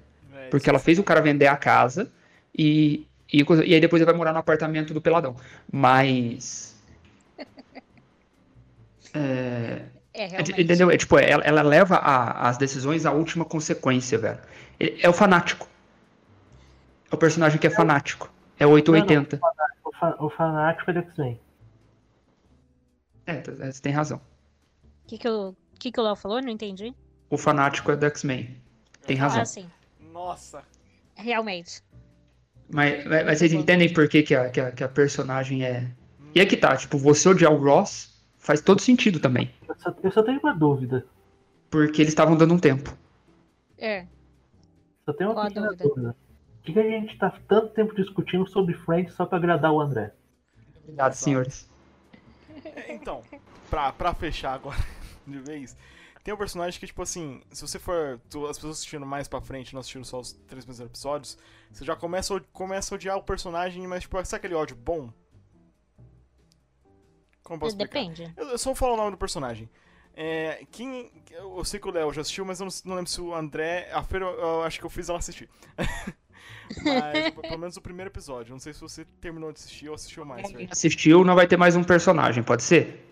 É, 0.46 0.50
Porque 0.50 0.70
ela 0.70 0.80
fez 0.80 1.00
o 1.00 1.04
cara 1.04 1.22
vender 1.22 1.48
a 1.48 1.58
casa 1.58 2.12
e, 2.58 3.08
e, 3.32 3.42
e 3.66 3.74
aí 3.74 3.80
depois 3.82 4.02
ele 4.02 4.10
vai 4.10 4.16
morar 4.16 4.34
no 4.34 4.40
apartamento 4.40 4.94
do 4.94 5.02
Peladão. 5.02 5.36
Mas. 5.72 6.76
É, 9.14 9.86
É, 10.14 10.26
realmente. 10.28 10.62
Entendeu? 10.62 10.92
É, 10.92 10.98
tipo, 10.98 11.18
ela, 11.18 11.44
ela 11.44 11.62
leva 11.62 11.96
a- 11.96 12.50
as 12.50 12.58
decisões 12.58 13.06
à 13.06 13.12
última 13.12 13.46
consequência, 13.46 14.18
velho. 14.18 14.40
É, 14.80 15.06
é 15.06 15.10
o 15.10 15.14
fanático. 15.14 15.68
É 17.12 17.16
o 17.16 17.18
personagem 17.18 17.60
que 17.60 17.68
é 17.68 17.70
fanático. 17.70 18.30
É 18.60 18.66
o 18.66 18.72
880. 18.72 19.40
O, 19.84 19.92
fa- 19.94 20.16
o 20.20 20.30
fanático 20.30 20.90
é 20.92 20.94
do 20.94 21.00
X-Men. 21.00 21.40
É, 23.26 23.34
é, 23.38 23.72
você 23.72 23.82
tem 23.82 23.92
razão. 23.94 24.18
O 25.04 25.08
que, 25.08 25.18
que, 25.18 25.30
o 25.30 25.56
que, 25.80 25.92
que 25.92 26.00
o 26.00 26.04
Léo 26.04 26.16
falou? 26.16 26.42
Não 26.42 26.50
entendi. 26.50 26.94
O 27.30 27.38
fanático 27.38 27.92
é 27.92 27.96
do 27.96 28.06
X-Men. 28.06 28.62
Tem 29.06 29.16
razão. 29.16 29.42
Ah, 29.42 29.46
sim. 29.46 29.70
Nossa. 30.16 30.64
Realmente. 31.16 31.84
Mas, 32.72 33.06
mas- 33.06 33.26
mas 33.26 33.38
vocês 33.40 33.52
entendem 33.54 33.92
por 33.94 34.08
que, 34.08 34.24
que, 34.24 34.34
a, 34.34 34.50
que, 34.50 34.60
a, 34.62 34.72
que 34.72 34.84
a 34.84 34.88
personagem 34.90 35.64
é. 35.64 35.92
E 36.34 36.40
é 36.40 36.46
que 36.46 36.56
tá, 36.58 36.76
tipo, 36.76 36.98
você 36.98 37.28
odiar 37.30 37.52
o 37.54 37.58
Ross 37.64 38.26
faz 38.38 38.62
todo 38.62 38.82
sentido 38.82 39.20
também. 39.20 39.52
Eu 39.68 39.76
só, 39.76 39.94
eu 40.02 40.12
só 40.12 40.24
tenho 40.24 40.40
uma 40.40 40.54
dúvida. 40.54 41.06
Porque 41.70 42.02
eles 42.02 42.12
estavam 42.14 42.36
dando 42.38 42.54
um 42.54 42.60
tempo. 42.60 42.96
É. 43.78 44.06
Só 45.06 45.12
tenho 45.14 45.32
uma 45.34 45.50
dúvida? 45.50 45.76
dúvida. 45.84 46.16
Por 46.58 46.66
que, 46.66 46.74
que 46.74 46.80
a 46.80 46.84
gente 47.00 47.18
tá 47.18 47.38
tanto 47.48 47.68
tempo 47.74 47.94
discutindo 47.96 48.48
sobre 48.48 48.74
Friends 48.74 49.14
só 49.14 49.26
pra 49.26 49.38
agradar 49.38 49.72
o 49.72 49.80
André? 49.82 50.14
Obrigado, 50.84 51.14
senhores. 51.14 51.70
É, 52.64 52.94
Então, 52.94 53.22
pra, 53.70 53.92
pra 53.92 54.14
fechar 54.14 54.54
agora 54.54 54.78
de 55.28 55.40
vez, 55.40 55.78
tem 56.26 56.34
um 56.34 56.38
personagem 56.38 56.80
que, 56.80 56.88
tipo 56.88 57.04
assim, 57.04 57.40
se 57.52 57.62
você 57.62 57.78
for. 57.78 58.20
tu- 58.32 58.48
as 58.48 58.58
pessoas 58.58 58.78
assistindo 58.78 59.06
mais 59.06 59.28
pra 59.28 59.40
frente, 59.40 59.74
não 59.76 59.80
assistindo 59.80 60.04
só 60.04 60.20
os 60.20 60.32
três 60.34 60.66
primeiros 60.66 60.80
episódios, 60.92 61.38
você 61.72 61.86
já 61.86 61.96
começa, 61.96 62.36
a- 62.36 62.42
começa 62.52 62.94
a 62.94 62.96
odiar 62.96 63.16
o 63.16 63.22
personagem, 63.22 63.86
mas, 63.86 64.02
tipo, 64.02 64.18
sabe 64.26 64.38
aquele 64.40 64.56
ódio 64.56 64.76
bom? 64.76 65.14
Como 67.44 67.60
posso 67.60 67.76
explicar? 67.76 68.00
Depende. 68.00 68.34
Eu, 68.36 68.48
eu 68.50 68.58
só 68.58 68.70
vou 68.72 68.76
falar 68.76 68.94
o 68.94 68.98
nome 68.98 69.12
do 69.12 69.18
personagem. 69.18 69.70
É, 70.16 70.66
quem. 70.72 71.12
Eu 71.30 71.64
sei 71.64 71.80
que 71.80 71.88
o 71.88 71.92
Léo 71.92 72.12
já 72.12 72.22
assistiu, 72.22 72.44
mas 72.44 72.60
eu 72.60 72.66
não, 72.66 72.74
não 72.86 72.96
lembro 72.96 73.12
se 73.12 73.22
o 73.22 73.36
André. 73.36 73.88
A 73.94 74.02
Feira, 74.02 74.26
eu, 74.26 74.32
eu 74.40 74.64
acho 74.64 74.80
que 74.80 74.86
eu 74.86 74.90
fiz 74.90 75.10
ela 75.10 75.20
assistir. 75.20 75.48
mas, 76.84 77.30
pelo 77.36 77.60
menos 77.60 77.78
o 77.78 77.82
primeiro 77.82 78.10
episódio. 78.10 78.52
Não 78.52 78.60
sei 78.60 78.74
se 78.74 78.82
você 78.82 79.06
terminou 79.22 79.52
de 79.52 79.60
assistir 79.60 79.90
ou 79.90 79.94
assistiu 79.96 80.26
mais, 80.26 80.48
Quem 80.48 80.68
assistiu, 80.72 81.24
não 81.24 81.36
vai 81.36 81.46
ter 81.46 81.56
mais 81.58 81.76
um 81.76 81.84
personagem, 81.84 82.42
pode 82.42 82.64
ser? 82.64 83.05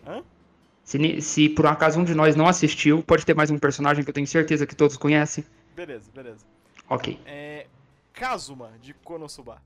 Se, 0.93 1.21
se 1.21 1.49
por 1.49 1.65
um 1.65 1.69
acaso 1.69 1.99
um 1.99 2.03
de 2.03 2.13
nós 2.13 2.35
não 2.35 2.47
assistiu, 2.47 3.01
pode 3.01 3.25
ter 3.25 3.33
mais 3.33 3.49
um 3.49 3.57
personagem 3.57 4.03
que 4.03 4.09
eu 4.11 4.13
tenho 4.13 4.27
certeza 4.27 4.67
que 4.67 4.75
todos 4.75 4.95
conhecem. 4.95 5.43
Beleza, 5.75 6.11
beleza. 6.13 6.45
Ok. 6.87 7.19
É. 7.25 7.65
Kazuma, 8.13 8.73
de 8.79 8.93
Konosuba. 8.93 9.59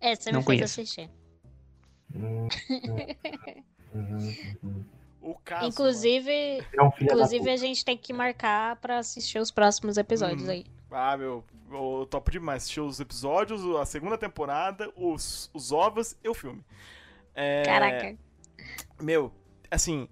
É, 0.00 0.14
você 0.16 0.32
Não 0.32 0.40
me 0.40 0.46
fez 0.46 0.58
conheço. 0.58 0.80
assistir. 0.80 1.10
Hum, 2.14 2.48
hum, 3.94 4.34
hum. 4.64 4.84
O 5.20 5.34
Kazuma. 5.44 5.68
Inclusive, 5.68 6.30
É 6.72 6.82
um 6.82 6.90
inclusive 7.00 7.50
a 7.50 7.56
gente 7.58 7.84
tem 7.84 7.96
que 7.98 8.12
marcar 8.14 8.76
pra 8.76 8.98
assistir 8.98 9.38
os 9.38 9.50
próximos 9.50 9.98
episódios 9.98 10.44
Uhum. 10.44 10.50
aí. 10.50 10.64
Ah, 10.90 11.14
meu, 11.16 11.44
eu 11.70 12.06
topo 12.10 12.30
demais. 12.30 12.62
Assistiu 12.62 12.86
os 12.86 13.00
episódios, 13.00 13.60
a 13.76 13.84
segunda 13.84 14.16
temporada, 14.16 14.90
os, 14.96 15.50
os 15.52 15.72
ovos 15.72 16.16
e 16.24 16.28
o 16.30 16.32
filme. 16.32 16.64
É, 17.34 17.64
Caraca. 17.64 18.16
Meu, 18.98 19.30
assim, 19.70 20.08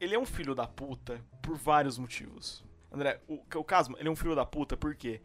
ele 0.00 0.14
é 0.14 0.18
um 0.18 0.26
filho 0.26 0.54
da 0.54 0.66
puta 0.66 1.20
por 1.42 1.56
vários 1.56 1.98
motivos. 1.98 2.64
André, 2.92 3.20
o, 3.28 3.34
o 3.34 3.66
ele 3.98 4.08
é 4.08 4.10
um 4.10 4.16
filho 4.16 4.34
da 4.34 4.44
puta 4.46 4.76
por 4.76 4.94
quê? 4.94 5.20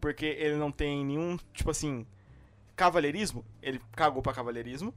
Porque 0.00 0.26
ele 0.26 0.56
não 0.56 0.70
tem 0.70 1.04
nenhum, 1.04 1.36
tipo 1.52 1.70
assim, 1.70 2.06
cavalheirismo. 2.74 3.44
Ele 3.62 3.80
cagou 3.92 4.22
pra 4.22 4.32
cavalheirismo. 4.32 4.94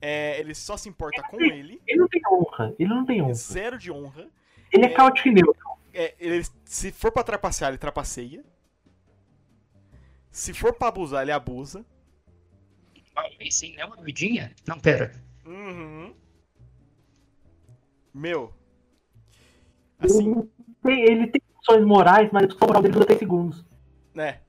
É, 0.00 0.38
ele 0.40 0.54
só 0.54 0.76
se 0.76 0.88
importa 0.88 1.22
com 1.24 1.40
ele. 1.40 1.80
Ele 1.86 2.00
não 2.00 2.08
tem 2.08 2.22
honra. 2.32 2.74
Ele 2.78 2.88
não 2.88 3.04
tem 3.04 3.20
honra. 3.22 3.34
Zero 3.34 3.78
de 3.78 3.90
honra. 3.92 4.28
Ele 4.72 4.86
é 4.86 4.88
É. 4.88 4.94
caótico 4.94 5.28
e 5.28 5.32
neutro. 5.32 5.62
É, 5.92 6.14
ele, 6.18 6.44
se 6.64 6.92
for 6.92 7.10
pra 7.12 7.22
trapacear, 7.24 7.70
ele 7.70 7.78
trapaceia. 7.78 8.44
Se 10.30 10.54
for 10.54 10.72
pra 10.72 10.88
abusar, 10.88 11.22
ele 11.22 11.32
abusa. 11.32 11.84
Sim, 13.50 13.74
é 13.76 13.84
uma 13.84 13.96
doidinha? 13.96 14.54
Não, 14.66 14.78
pera. 14.78 15.12
Uhum. 15.44 16.14
Meu. 18.12 18.52
Assim, 19.98 20.32
Ele, 20.32 20.48
tem, 20.82 21.04
ele 21.04 21.26
tem 21.28 21.42
funções 21.56 21.84
morais, 21.84 22.30
mas 22.32 22.44
a 22.44 22.46
discussão 22.46 22.68
moral 22.68 22.82
dele 22.82 22.94
dura 22.94 23.06
3 23.06 23.18
segundos. 23.18 23.64
né? 24.14 24.40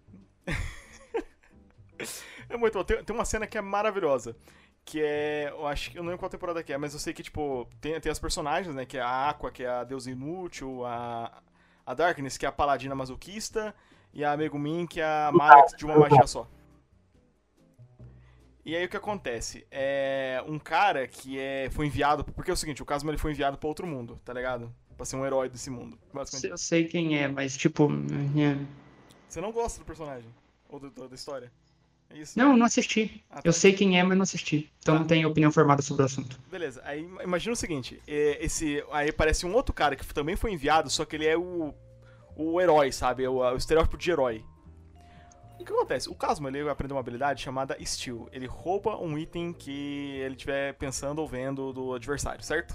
é 2.49 2.57
muito 2.57 2.77
bom. 2.77 2.83
Tem, 2.83 3.03
tem 3.03 3.15
uma 3.15 3.25
cena 3.25 3.47
que 3.47 3.57
é 3.57 3.61
maravilhosa. 3.61 4.35
Que 4.83 5.01
é. 5.01 5.49
Eu 5.51 5.67
acho 5.67 5.91
que. 5.91 5.97
Eu 5.97 6.03
não 6.03 6.09
lembro 6.09 6.19
qual 6.19 6.29
temporada 6.29 6.63
que 6.63 6.73
é, 6.73 6.77
mas 6.77 6.93
eu 6.93 6.99
sei 6.99 7.13
que, 7.13 7.23
tipo, 7.23 7.67
tem, 7.79 7.99
tem 7.99 8.11
as 8.11 8.19
personagens, 8.19 8.73
né? 8.73 8.85
Que 8.85 8.97
é 8.97 9.01
a 9.01 9.29
Aqua, 9.29 9.51
que 9.51 9.63
é 9.63 9.69
a 9.69 9.83
deusa 9.83 10.11
inútil, 10.11 10.85
a. 10.85 11.41
A 11.83 11.95
Darkness, 11.95 12.37
que 12.37 12.45
é 12.45 12.49
a 12.49 12.51
paladina 12.51 12.93
masoquista, 12.93 13.73
e 14.13 14.23
a 14.23 14.37
Megumin, 14.37 14.85
que 14.85 15.01
é 15.01 15.03
a 15.03 15.31
Max 15.33 15.73
de 15.75 15.83
uma 15.83 15.97
magia 15.97 16.27
só. 16.27 16.47
E 18.63 18.75
aí 18.75 18.85
o 18.85 18.89
que 18.89 18.97
acontece? 18.97 19.65
É 19.71 20.43
um 20.47 20.59
cara 20.59 21.07
que 21.07 21.39
é, 21.39 21.69
foi 21.71 21.87
enviado. 21.87 22.23
Porque 22.23 22.51
é 22.51 22.53
o 22.53 22.57
seguinte, 22.57 22.81
o 22.81 22.85
Kazuma 22.85 23.11
ele 23.11 23.17
foi 23.17 23.31
enviado 23.31 23.57
pra 23.57 23.67
outro 23.67 23.87
mundo, 23.87 24.19
tá 24.23 24.33
ligado? 24.33 24.73
Pra 24.95 25.05
ser 25.05 25.15
um 25.15 25.25
herói 25.25 25.49
desse 25.49 25.69
mundo. 25.69 25.97
Basicamente. 26.13 26.51
Eu 26.51 26.57
sei 26.57 26.85
quem 26.85 27.17
é, 27.17 27.27
mas 27.27 27.57
tipo. 27.57 27.89
é. 27.91 28.57
Você 29.27 29.41
não 29.41 29.51
gosta 29.51 29.79
do 29.79 29.85
personagem? 29.85 30.29
Ou 30.69 30.79
do- 30.79 30.89
do- 30.91 31.07
da 31.09 31.15
história? 31.15 31.51
É 32.09 32.17
isso? 32.17 32.37
Não, 32.37 32.55
não 32.57 32.65
assisti. 32.65 33.23
Ah, 33.29 33.35
tá. 33.35 33.41
Eu 33.45 33.53
sei 33.53 33.71
quem 33.73 33.97
é, 33.97 34.03
mas 34.03 34.17
não 34.17 34.23
assisti. 34.23 34.71
Então 34.79 34.95
Tá. 34.95 34.99
não 34.99 35.07
tenho 35.07 35.29
opinião 35.29 35.51
formada 35.51 35.81
sobre 35.81 36.03
o 36.03 36.05
assunto. 36.05 36.39
Beleza, 36.51 36.81
aí 36.85 37.07
imagina 37.23 37.53
o 37.53 37.55
seguinte, 37.55 38.01
é, 38.05 38.37
esse, 38.43 38.83
aí 38.91 39.09
aparece 39.09 39.45
um 39.45 39.53
outro 39.53 39.73
cara 39.73 39.95
que 39.95 40.05
também 40.13 40.35
foi 40.35 40.51
enviado, 40.51 40.89
só 40.89 41.05
que 41.05 41.15
ele 41.15 41.25
é 41.25 41.37
o, 41.37 41.73
o 42.35 42.59
herói, 42.59 42.91
sabe? 42.91 43.23
É 43.23 43.29
o, 43.29 43.37
o 43.37 43.55
estereótipo 43.55 43.97
de 43.97 44.11
herói. 44.11 44.43
O 45.61 45.65
que 45.65 45.73
acontece? 45.73 46.09
O 46.09 46.15
Kazuma, 46.15 46.49
ele 46.49 46.67
aprendeu 46.69 46.95
uma 46.95 47.01
habilidade 47.01 47.41
chamada 47.41 47.77
Steal. 47.85 48.27
Ele 48.31 48.47
rouba 48.47 48.97
um 48.97 49.17
item 49.17 49.53
que 49.53 50.17
ele 50.19 50.35
estiver 50.35 50.73
pensando 50.73 51.19
ou 51.19 51.27
vendo 51.27 51.71
do 51.71 51.93
adversário, 51.93 52.43
certo? 52.43 52.73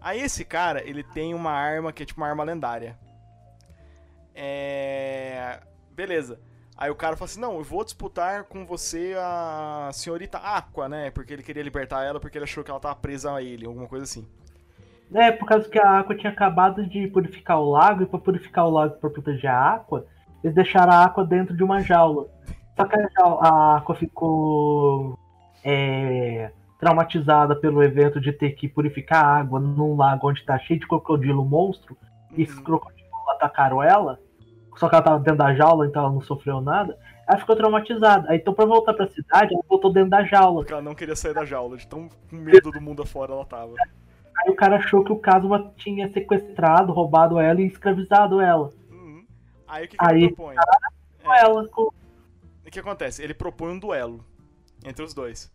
Aí 0.00 0.20
esse 0.20 0.44
cara, 0.44 0.82
ele 0.86 1.02
tem 1.02 1.34
uma 1.34 1.52
arma 1.52 1.92
que 1.92 2.02
é 2.02 2.06
tipo 2.06 2.20
uma 2.20 2.28
arma 2.28 2.44
lendária. 2.44 2.98
É... 4.34 5.60
Beleza. 5.90 6.40
Aí 6.76 6.90
o 6.90 6.94
cara 6.94 7.16
fala 7.16 7.30
assim, 7.30 7.40
não, 7.40 7.56
eu 7.56 7.62
vou 7.62 7.84
disputar 7.84 8.44
com 8.44 8.66
você 8.66 9.14
a 9.16 9.90
senhorita 9.92 10.38
Aqua, 10.38 10.88
né? 10.88 11.10
Porque 11.10 11.32
ele 11.32 11.42
queria 11.42 11.62
libertar 11.62 12.04
ela 12.04 12.18
porque 12.18 12.36
ele 12.36 12.44
achou 12.44 12.64
que 12.64 12.70
ela 12.70 12.80
tava 12.80 12.96
presa 12.96 13.32
a 13.32 13.42
ele, 13.42 13.64
alguma 13.64 13.86
coisa 13.86 14.04
assim. 14.04 14.28
É, 15.14 15.30
por 15.30 15.46
causa 15.46 15.68
que 15.68 15.78
a 15.78 16.00
Aqua 16.00 16.16
tinha 16.16 16.32
acabado 16.32 16.84
de 16.86 17.06
purificar 17.06 17.60
o 17.60 17.70
lago, 17.70 18.02
e 18.02 18.06
pra 18.06 18.18
purificar 18.18 18.66
o 18.66 18.70
lago 18.70 18.96
pra 18.96 19.10
proteger 19.10 19.50
a 19.50 19.74
Aqua, 19.74 20.06
eles 20.44 20.54
deixaram 20.54 20.92
a 20.92 21.04
Aqua 21.04 21.24
dentro 21.24 21.56
de 21.56 21.64
uma 21.64 21.80
jaula. 21.80 22.26
Só 22.76 22.84
que 22.84 22.96
a, 22.96 23.76
Aqua 23.78 23.94
ficou 23.94 25.18
é, 25.64 26.50
traumatizada 26.78 27.56
pelo 27.56 27.82
evento 27.82 28.20
de 28.20 28.30
ter 28.32 28.50
que 28.50 28.68
purificar 28.68 29.24
a 29.24 29.38
água 29.38 29.58
num 29.58 29.96
lago 29.96 30.28
onde 30.28 30.44
tá 30.44 30.58
cheio 30.58 30.78
de 30.78 30.86
crocodilo 30.86 31.44
monstro, 31.44 31.96
e 32.36 32.42
esses 32.42 32.56
Uhum. 32.58 32.64
crocodilos 32.64 33.04
atacaram 33.30 33.82
ela, 33.82 34.18
só 34.76 34.88
que 34.88 34.94
ela 34.94 35.04
tava 35.04 35.18
dentro 35.20 35.38
da 35.38 35.54
jaula, 35.54 35.86
então 35.86 36.02
ela 36.02 36.12
não 36.12 36.20
sofreu 36.20 36.60
nada. 36.60 36.96
Ela 37.28 37.38
ficou 37.38 37.56
traumatizada. 37.56 38.28
Aí, 38.28 38.38
então, 38.38 38.52
pra 38.52 38.66
voltar 38.66 38.92
pra 38.92 39.06
cidade, 39.06 39.54
ela 39.54 39.62
voltou 39.68 39.92
dentro 39.92 40.10
da 40.10 40.24
jaula. 40.24 40.56
Porque 40.56 40.72
ela 40.72 40.82
não 40.82 40.94
queria 40.94 41.16
sair 41.16 41.32
da 41.32 41.44
jaula, 41.44 41.76
de 41.76 41.86
tão 41.86 42.08
com 42.28 42.36
medo 42.36 42.70
do 42.70 42.80
mundo 42.80 43.02
afora 43.02 43.32
ela 43.32 43.44
tava. 43.46 43.72
Aí 44.42 44.50
o 44.50 44.54
cara 44.56 44.76
achou 44.76 45.04
que 45.04 45.12
o 45.12 45.16
Kazuma 45.16 45.72
tinha 45.76 46.08
sequestrado, 46.08 46.92
roubado 46.92 47.38
ela 47.38 47.60
e 47.60 47.66
escravizado 47.66 48.40
ela. 48.40 48.70
Uhum. 49.66 49.74
Aí 49.74 49.84
o 49.84 49.88
que, 49.88 49.96
que 49.96 50.04
Aí, 50.04 50.16
ele 50.16 50.26
propõe? 50.28 50.56
Com 51.22 51.34
ela, 51.34 51.68
com... 51.68 51.82
O 51.82 52.70
que 52.70 52.80
acontece? 52.80 53.22
Ele 53.22 53.34
propõe 53.34 53.72
um 53.72 53.78
duelo 53.78 54.24
entre 54.84 55.04
os 55.04 55.14
dois. 55.14 55.52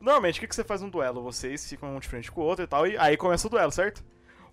Normalmente, 0.00 0.38
o 0.38 0.40
que, 0.40 0.46
que 0.48 0.54
você 0.54 0.64
faz 0.64 0.80
num 0.80 0.88
duelo? 0.88 1.22
Vocês 1.22 1.68
ficam 1.68 1.94
um 1.94 2.00
de 2.00 2.08
frente 2.08 2.32
com 2.32 2.40
o 2.40 2.44
outro 2.44 2.64
e 2.64 2.68
tal, 2.68 2.86
e 2.86 2.96
aí 2.96 3.16
começa 3.16 3.46
o 3.46 3.50
duelo, 3.50 3.70
certo? 3.70 4.02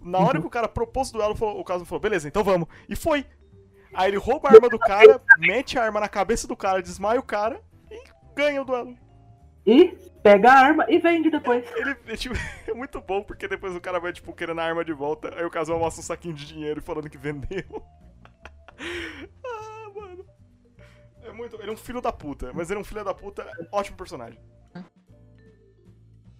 Na 0.02 0.20
hora 0.20 0.40
que 0.40 0.46
o 0.46 0.50
cara 0.50 0.68
propôs 0.68 1.10
o 1.10 1.14
duelo, 1.14 1.36
o 1.40 1.64
Kazuma 1.64 1.86
falou, 1.86 2.02
beleza, 2.02 2.28
então 2.28 2.44
vamos. 2.44 2.68
E 2.88 2.96
foi. 2.96 3.26
Aí 3.94 4.10
ele 4.10 4.18
rouba 4.18 4.50
a 4.50 4.54
arma 4.54 4.70
do 4.70 4.78
cara, 4.78 5.22
mete 5.40 5.80
a 5.80 5.84
arma 5.84 6.00
na 6.00 6.10
cabeça 6.10 6.48
do 6.48 6.56
cara, 6.56 6.82
desmaia 6.82 7.20
o 7.20 7.24
cara 7.24 7.62
e 7.90 8.04
ganha 8.36 8.62
o 8.62 8.66
duelo. 8.66 8.96
E 9.66 9.98
pega 10.22 10.52
a 10.52 10.60
arma 10.60 10.86
e 10.88 11.00
vende 11.00 11.30
depois. 11.30 11.66
Ele 11.76 11.96
é, 12.08 12.16
tipo, 12.16 12.36
é 12.68 12.74
muito 12.74 13.02
bom, 13.02 13.24
porque 13.24 13.48
depois 13.48 13.76
o 13.76 13.82
cara 13.82 14.00
vai, 14.00 14.14
tipo, 14.14 14.34
querendo 14.34 14.60
a 14.60 14.64
arma 14.64 14.84
de 14.84 14.94
volta, 14.94 15.34
aí 15.36 15.46
o 15.46 15.50
Kazuma 15.50 15.80
mostra 15.80 16.02
um 16.02 16.06
saquinho 16.06 16.34
de 16.34 16.46
dinheiro 16.46 16.82
falando 16.82 17.10
que 17.10 17.18
vendeu. 17.18 17.84
Ah, 18.80 19.92
mano. 19.96 20.26
É 21.24 21.32
muito. 21.32 21.56
Ele 21.62 21.70
é 21.70 21.74
um 21.74 21.78
filho 21.78 22.02
da 22.02 22.12
puta, 22.12 22.52
mas 22.54 22.70
ele 22.70 22.78
é 22.78 22.82
um 22.82 22.86
filho 22.86 23.04
da 23.04 23.14
puta, 23.14 23.46
ótimo 23.72 23.98
personagem. 23.98 24.40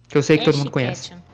Que 0.08 0.16
eu 0.16 0.22
sei 0.22 0.36
que 0.38 0.42
É 0.42 0.44
todo 0.46 0.56
mundo 0.56 0.68
chiclete. 0.68 1.10
conhece. 1.10 1.24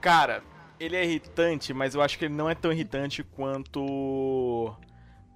Cara, 0.00 0.42
ele 0.80 0.96
é 0.96 1.04
irritante, 1.04 1.74
mas 1.74 1.94
eu 1.94 2.00
acho 2.00 2.18
que 2.18 2.24
ele 2.24 2.34
não 2.34 2.48
é 2.48 2.54
tão 2.54 2.72
irritante 2.72 3.22
quanto. 3.22 4.74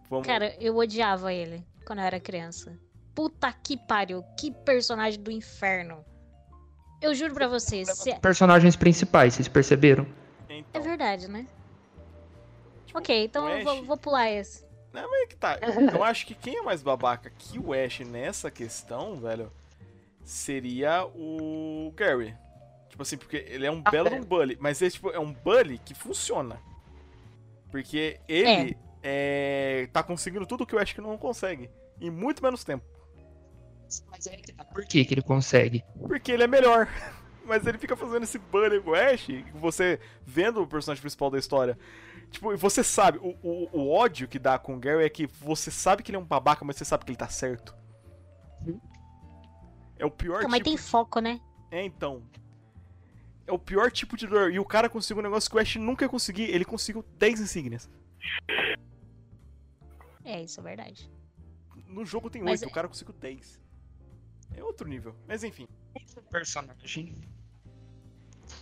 Vamos... 0.09 0.27
Cara, 0.27 0.57
eu 0.59 0.77
odiava 0.77 1.33
ele 1.35 1.63
quando 1.85 1.99
eu 1.99 2.05
era 2.07 2.19
criança. 2.19 2.79
Puta 3.15 3.53
que 3.53 3.77
pariu, 3.77 4.23
que 4.39 4.51
personagem 4.51 5.21
do 5.23 5.31
inferno. 5.31 6.05
Eu 7.01 7.15
juro 7.15 7.35
pra 7.35 7.47
vocês, 7.47 7.89
se- 7.91 8.19
Personagens 8.21 8.75
principais, 8.75 9.35
vocês 9.35 9.49
perceberam? 9.49 10.07
é 10.49 10.59
Então, 10.59 10.83
verdade, 10.83 11.29
né? 11.29 11.47
Ok, 12.95 13.25
então 13.25 13.47
eu 13.49 13.63
vou, 13.65 13.81
Ash- 13.81 13.87
vou 13.87 13.97
pular 13.99 14.31
esse. 14.31 14.66
Não, 14.97 15.11
mas 15.11 15.23
é 15.23 15.27
que 15.27 15.37
tá. 15.37 15.59
Eu 15.93 16.03
acho 16.03 16.27
que 16.27 16.35
quem 16.35 16.57
é 16.57 16.63
mais 16.63 16.83
babaca 16.83 17.29
que 17.29 17.59
o 17.59 17.75
Ash 17.75 18.01
nessa 18.01 18.51
questão, 18.51 19.17
velho, 19.17 19.53
seria 20.25 21.05
o 21.05 21.93
Gary. 21.95 22.35
Tipo 22.89 23.03
assim, 23.03 23.19
porque 23.19 23.45
ele 23.47 23.67
é 23.67 23.71
um 23.71 23.83
Ah, 23.85 23.91
belo 23.91 24.09
é. 24.09 24.11
de 24.13 24.17
um 24.17 24.25
bully, 24.25 24.57
mas 24.59 24.81
ele 24.81 24.91
tipo, 24.91 25.11
é 25.11 25.19
um 25.19 25.35
bully 25.35 25.79
que 25.85 25.93
funciona. 25.93 26.59
Porque 27.71 28.19
ele 28.27 28.75
é, 29.03 29.87
tá 29.93 30.03
conseguindo 30.03 30.47
tudo 30.47 30.65
que 30.65 30.75
o 30.75 30.79
Ash 30.79 30.95
que 30.95 31.01
não 31.03 31.19
consegue. 31.19 31.69
Em 32.01 32.11
muito 32.11 32.43
menos 32.43 32.65
tempo. 32.65 32.85
Mas 34.11 34.27
aí 34.27 34.39
que 34.39 34.53
tá. 34.55 34.65
Por 34.65 34.87
que, 34.87 35.05
que 35.05 35.13
ele 35.13 35.23
consegue? 35.23 35.85
Porque 36.09 36.33
ele 36.33 36.45
é 36.45 36.47
melhor. 36.47 36.89
Mas 37.45 37.67
ele 37.67 37.77
fica 37.77 37.95
fazendo 37.95 38.23
esse 38.23 38.39
bullying 38.39 38.81
com 38.81 38.91
o 38.91 38.95
Ash, 38.95 39.29
e 39.29 39.45
você 39.55 40.01
vendo 40.25 40.63
o 40.63 40.67
personagem 40.67 41.03
principal 41.03 41.31
da 41.31 41.39
história. 41.39 41.79
Tipo, 42.31 42.57
você 42.57 42.85
sabe, 42.85 43.19
o, 43.19 43.37
o, 43.43 43.69
o 43.73 43.91
ódio 43.91 44.29
que 44.29 44.39
dá 44.39 44.59
com 44.59 44.75
o 44.75 44.79
Gary 44.79 45.05
é 45.05 45.09
que 45.09 45.27
você 45.27 45.71
sabe 45.71 46.03
que 46.03 46.11
ele 46.11 46.17
é 46.17 46.21
um 46.21 46.25
babaca, 46.25 46.65
mas 46.65 46.77
você 46.77 46.85
sabe 46.85 47.05
que 47.05 47.11
ele 47.11 47.17
tá 47.19 47.29
certo. 47.29 47.75
É 49.99 50.05
o 50.05 50.11
pior 50.11 50.43
Pô, 50.43 50.49
mas 50.49 50.59
tipo. 50.59 50.71
tem 50.71 50.77
foco, 50.77 51.21
né? 51.21 51.41
É, 51.71 51.83
então. 51.85 52.23
É 53.47 53.53
o 53.53 53.59
pior 53.59 53.91
tipo 53.91 54.17
de 54.17 54.27
dor. 54.27 54.53
E 54.53 54.59
o 54.59 54.65
cara 54.65 54.89
conseguiu 54.89 55.21
um 55.21 55.25
negócio 55.25 55.49
que 55.51 55.57
o 55.57 55.61
Ash 55.61 55.77
nunca 55.77 56.05
ia 56.05 56.09
conseguir. 56.09 56.45
Ele 56.45 56.65
conseguiu 56.65 57.05
10 57.17 57.41
insígnias. 57.41 57.89
É, 60.25 60.43
isso 60.43 60.61
é 60.61 60.63
verdade. 60.63 61.11
No 61.87 62.05
jogo 62.05 62.29
tem 62.29 62.43
Mas 62.43 62.61
8, 62.61 62.69
é- 62.69 62.71
o 62.71 62.75
cara 62.75 62.89
conseguiu 62.89 63.15
10. 63.15 63.61
É 64.55 64.63
outro 64.63 64.89
nível. 64.89 65.15
Mas 65.27 65.45
enfim. 65.45 65.69
Esse 65.95 66.21
personagem 66.23 67.15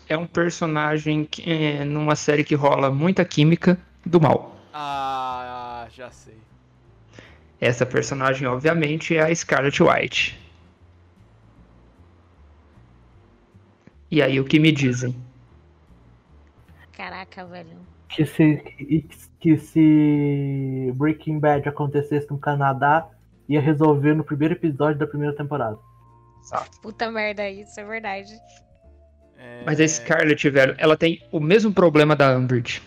é 0.09 0.17
um 0.17 0.27
personagem 0.27 1.25
que, 1.25 1.43
é, 1.51 1.85
numa 1.85 2.15
série 2.17 2.45
que 2.45 2.55
rola 2.55 2.91
muita 2.91 3.25
química 3.25 3.79
do 4.05 4.21
mal. 4.21 4.57
Ah, 4.73 5.87
já 5.91 6.11
sei. 6.11 6.37
Essa 7.61 7.87
personagem, 7.87 8.47
obviamente, 8.47 9.17
é 9.17 9.23
a 9.23 9.35
Scarlet 9.35 9.83
White. 9.83 10.39
E 14.11 14.23
aí, 14.23 14.39
o 14.39 14.45
que 14.45 14.59
me 14.61 14.71
dizem? 14.71 15.15
Caraca, 16.93 17.45
velho. 17.47 17.79
Que 18.09 18.25
se, 18.27 18.57
que- 18.57 19.09
que 19.41 19.59
se 19.59 20.93
Breaking 20.95 21.39
Bad 21.41 21.69
acontecesse 21.69 22.31
no 22.31 22.39
Canadá, 22.39 23.09
ia 23.49 23.61
resolver 23.61 24.15
no 24.15 24.23
primeiro 24.25 24.55
episódio 24.55 24.99
da 24.99 25.07
primeira 25.07 25.35
temporada. 25.35 25.79
Puta 26.83 27.11
merda, 27.11 27.49
isso 27.49 27.81
é 27.81 27.85
verdade. 27.85 28.31
É... 29.45 29.63
Mas 29.67 29.79
a 29.81 29.87
Scarlet, 29.87 30.49
velho, 30.51 30.75
ela 30.79 30.97
tem 30.97 31.23
o 31.31 31.39
mesmo 31.39 31.73
problema 31.73 32.17
da 32.17 32.37
Umbridge. 32.37 32.83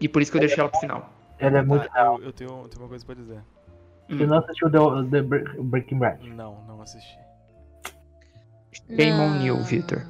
E 0.00 0.08
por 0.08 0.20
isso 0.20 0.30
que 0.32 0.36
eu 0.38 0.40
deixei 0.40 0.60
ela 0.60 0.68
pro 0.68 0.80
final. 0.80 1.12
Ela 1.38 1.58
é 1.58 1.62
muito 1.62 1.88
real. 1.92 2.18
eu, 2.18 2.24
eu 2.26 2.32
tenho, 2.32 2.50
eu 2.50 2.68
tenho 2.68 2.82
uma 2.82 2.88
coisa 2.88 3.04
pra 3.04 3.14
dizer. 3.14 3.38
Você 4.08 4.26
não 4.26 4.38
assistiu 4.38 4.70
The, 4.70 4.78
The 5.10 5.22
Bre- 5.22 5.62
Breaking 5.62 5.98
Bad? 5.98 6.28
Não, 6.30 6.64
não 6.66 6.82
assisti. 6.82 7.16
Shame 8.88 9.12
on 9.12 9.40
you, 9.42 9.62
Victor. 9.62 10.04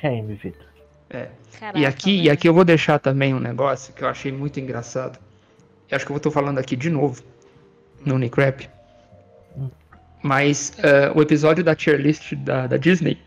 Shame, 0.00 0.34
Vitor. 0.34 0.66
Caraca, 1.58 1.78
E 1.78 1.86
aqui, 1.86 2.10
e 2.12 2.18
velho. 2.22 2.32
aqui 2.32 2.48
eu 2.48 2.54
vou 2.54 2.64
deixar 2.64 2.98
também 2.98 3.32
um 3.34 3.38
negócio 3.40 3.92
que 3.94 4.02
eu 4.02 4.08
achei 4.08 4.32
muito 4.32 4.58
engraçado. 4.58 5.18
Eu 5.90 5.96
acho 5.96 6.04
que 6.06 6.12
eu 6.12 6.18
tô 6.20 6.30
falando 6.30 6.58
aqui 6.58 6.74
de 6.76 6.90
novo 6.90 7.22
no 8.04 8.14
Unicrap. 8.16 8.68
Hum. 9.56 9.70
Mas 10.22 10.72
eh, 10.78 11.12
o 11.14 11.22
episódio 11.22 11.62
da 11.62 11.74
tier 11.76 12.00
list 12.00 12.34
da, 12.34 12.66
da 12.66 12.76
Disney. 12.76 13.18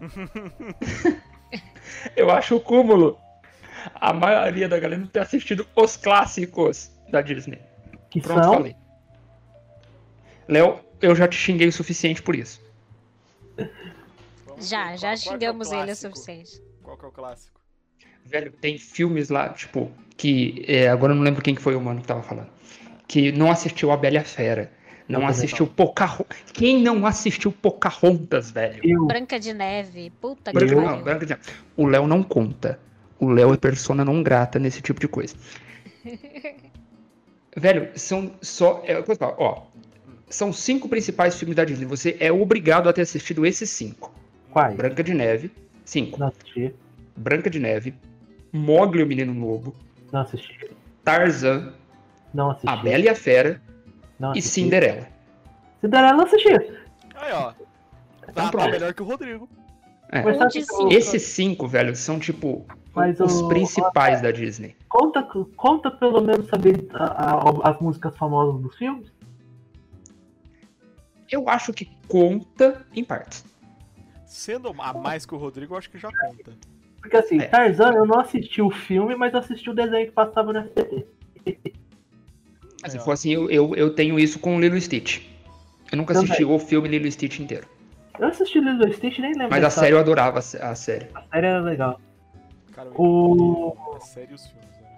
Eu 2.16 2.30
acho 2.30 2.56
o 2.56 2.60
cúmulo. 2.60 3.18
A 3.94 4.12
maioria 4.12 4.68
da 4.68 4.78
galera 4.78 5.00
não 5.00 5.06
ter 5.08 5.20
assistido 5.20 5.66
os 5.74 5.96
clássicos 5.96 6.90
da 7.10 7.20
Disney. 7.22 7.60
Que 8.10 8.20
Pronto, 8.20 8.42
são. 8.44 8.54
falei. 8.54 8.76
Léo, 10.48 10.80
eu 11.00 11.14
já 11.14 11.26
te 11.28 11.36
xinguei 11.36 11.68
o 11.68 11.72
suficiente 11.72 12.22
por 12.22 12.34
isso. 12.36 12.60
Vamos 14.46 14.68
Já, 14.68 14.90
ver, 14.90 14.98
já 14.98 15.08
qual- 15.16 15.24
qual 15.24 15.38
que 15.38 15.44
é 15.44 15.50
o 15.50 15.52
xingamos 15.52 15.72
ele 15.72 15.92
o 15.92 15.96
suficiente. 15.96 16.62
Qual 16.82 16.96
que 16.96 17.04
é 17.04 17.08
o 17.08 17.12
clássico? 17.12 17.60
Velho, 18.24 18.52
tem 18.52 18.76
filmes 18.78 19.28
lá, 19.30 19.48
tipo, 19.50 19.90
que. 20.16 20.64
é, 20.68 20.88
agora 20.88 21.12
eu 21.12 21.16
não 21.16 21.22
lembro 21.22 21.42
quem 21.42 21.54
que 21.54 21.62
foi 21.62 21.74
o 21.74 21.80
mano 21.80 22.00
que 22.02 22.06
tava 22.06 22.22
falando. 22.22 22.50
Que 23.08 23.32
não 23.32 23.50
assistiu 23.50 23.90
a 23.90 23.96
Bela 23.96 24.16
e 24.16 24.18
a 24.18 24.24
Fera. 24.24 24.70
Não 25.10 25.26
assistiu 25.26 25.66
Pocahontas. 25.66 26.38
Quem 26.52 26.82
não 26.82 27.04
assistiu 27.06 27.50
Pocahontas, 27.52 28.50
velho? 28.50 28.80
Eu, 28.82 29.06
Branca 29.06 29.38
de 29.38 29.52
Neve. 29.52 30.10
Puta 30.20 30.52
que 30.52 30.58
Branca- 30.58 30.74
não, 30.74 30.84
pariu. 30.84 31.04
Branca 31.04 31.26
de 31.26 31.32
Neve. 31.32 31.42
O 31.76 31.86
Léo 31.86 32.06
não 32.06 32.22
conta. 32.22 32.78
O 33.18 33.28
Léo 33.28 33.52
é 33.52 33.56
persona 33.56 34.04
não 34.04 34.22
grata 34.22 34.58
nesse 34.58 34.80
tipo 34.80 35.00
de 35.00 35.08
coisa. 35.08 35.34
Velho, 37.56 37.90
são 37.96 38.32
só. 38.40 38.82
É, 38.86 39.02
que 39.02 39.12
ó, 39.20 39.62
são 40.28 40.52
cinco 40.52 40.88
principais 40.88 41.36
filmes 41.36 41.56
da 41.56 41.64
Disney. 41.64 41.84
Você 41.84 42.16
é 42.20 42.30
obrigado 42.30 42.88
a 42.88 42.92
ter 42.92 43.02
assistido 43.02 43.44
esses 43.44 43.68
cinco: 43.70 44.14
quais? 44.50 44.76
Branca 44.76 45.02
de 45.02 45.12
Neve, 45.12 45.50
cinco. 45.84 46.18
Não 46.18 46.28
assisti. 46.28 46.72
Branca 47.16 47.50
de 47.50 47.58
Neve, 47.58 47.92
Mogli 48.52 49.02
o 49.02 49.06
Menino 49.06 49.38
Lobo, 49.38 49.74
Não 50.12 50.20
assisti. 50.20 50.70
Tarzan, 51.04 51.74
Não 52.32 52.52
assisti. 52.52 52.68
A 52.68 52.76
Bela 52.76 53.04
e 53.04 53.08
a 53.08 53.14
Fera 53.14 53.60
Não 54.20 54.32
e. 54.34 54.40
Cinderela. 54.42 55.08
Cinderela 55.80 56.12
não 56.12 56.24
assisti. 56.24 56.50
Aí, 57.16 57.32
ó. 57.32 57.52
Então 58.22 58.34
Tá, 58.34 58.42
tá 58.44 58.50
pronto. 58.50 58.70
melhor 58.70 58.94
que 58.94 59.02
o 59.02 59.06
Rodrigo. 59.06 59.48
É. 60.12 60.22
Um. 60.24 60.88
Esses 60.90 61.22
cinco, 61.22 61.66
velho, 61.66 61.96
são 61.96 62.18
tipo 62.20 62.66
Mas 62.94 63.18
os 63.20 63.40
o- 63.40 63.48
principais 63.48 64.20
da 64.20 64.30
Disney. 64.30 64.76
Conta, 64.88 65.22
conta 65.56 65.90
pelo 65.90 66.20
menos 66.20 66.46
saber 66.48 66.86
a- 66.94 67.34
a- 67.34 67.70
as 67.70 67.80
músicas 67.80 68.16
famosas 68.16 68.60
dos 68.60 68.76
filmes. 68.76 69.10
Eu 71.30 71.48
acho 71.48 71.72
que 71.72 71.88
conta 72.08 72.84
em 72.94 73.04
partes. 73.04 73.44
Sendo 74.26 74.68
a 74.80 74.92
mais 74.92 75.24
que 75.24 75.34
o 75.34 75.38
Rodrigo, 75.38 75.74
eu 75.74 75.78
acho 75.78 75.88
que 75.90 75.98
já 75.98 76.10
conta. 76.10 76.52
Porque 77.00 77.16
assim, 77.16 77.40
É. 77.40 77.46
Tarzan 77.46 77.92
eu 77.94 78.04
não 78.04 78.18
assisti 78.20 78.60
o 78.60 78.70
filme, 78.70 79.14
mas 79.16 79.34
assisti 79.34 79.70
o 79.70 79.74
desenho 79.74 80.06
que 80.06 80.12
passava 80.12 80.52
no 80.52 80.58
SBT. 80.58 81.06
Mas 82.82 82.92
se 82.92 82.98
Aí, 82.98 83.00
ó. 83.02 83.04
for 83.04 83.12
assim, 83.12 83.30
eu, 83.32 83.50
eu, 83.50 83.74
eu 83.76 83.90
tenho 83.94 84.18
isso 84.18 84.38
com 84.38 84.56
o 84.56 84.60
Lilo 84.60 84.80
Stitch. 84.80 85.20
Eu 85.92 85.98
nunca 85.98 86.14
Também. 86.14 86.26
assisti 86.28 86.44
o 86.44 86.58
filme 86.58 86.88
Lilo 86.88 87.10
Stitch 87.10 87.40
inteiro. 87.40 87.66
Eu 88.18 88.28
assisti 88.28 88.60
Lilo 88.60 88.86
e 88.88 88.92
Stitch 88.92 89.18
nem 89.18 89.32
lembro. 89.32 89.50
Mas 89.50 89.64
a 89.64 89.70
série 89.70 89.94
eu 89.94 89.98
adorava 89.98 90.38
a 90.38 90.42
sé- 90.42 90.62
a 90.62 90.74
série. 90.74 91.06
A 91.14 91.22
série 91.22 91.46
era 91.46 91.60
legal. 91.60 92.00
Cara, 92.72 92.88
eu 92.88 92.94
O- 92.96 93.76
a 93.96 94.00
série 94.00 94.30
e 94.30 94.34
os 94.34 94.46
filmes, 94.46 94.68
né? 94.80 94.88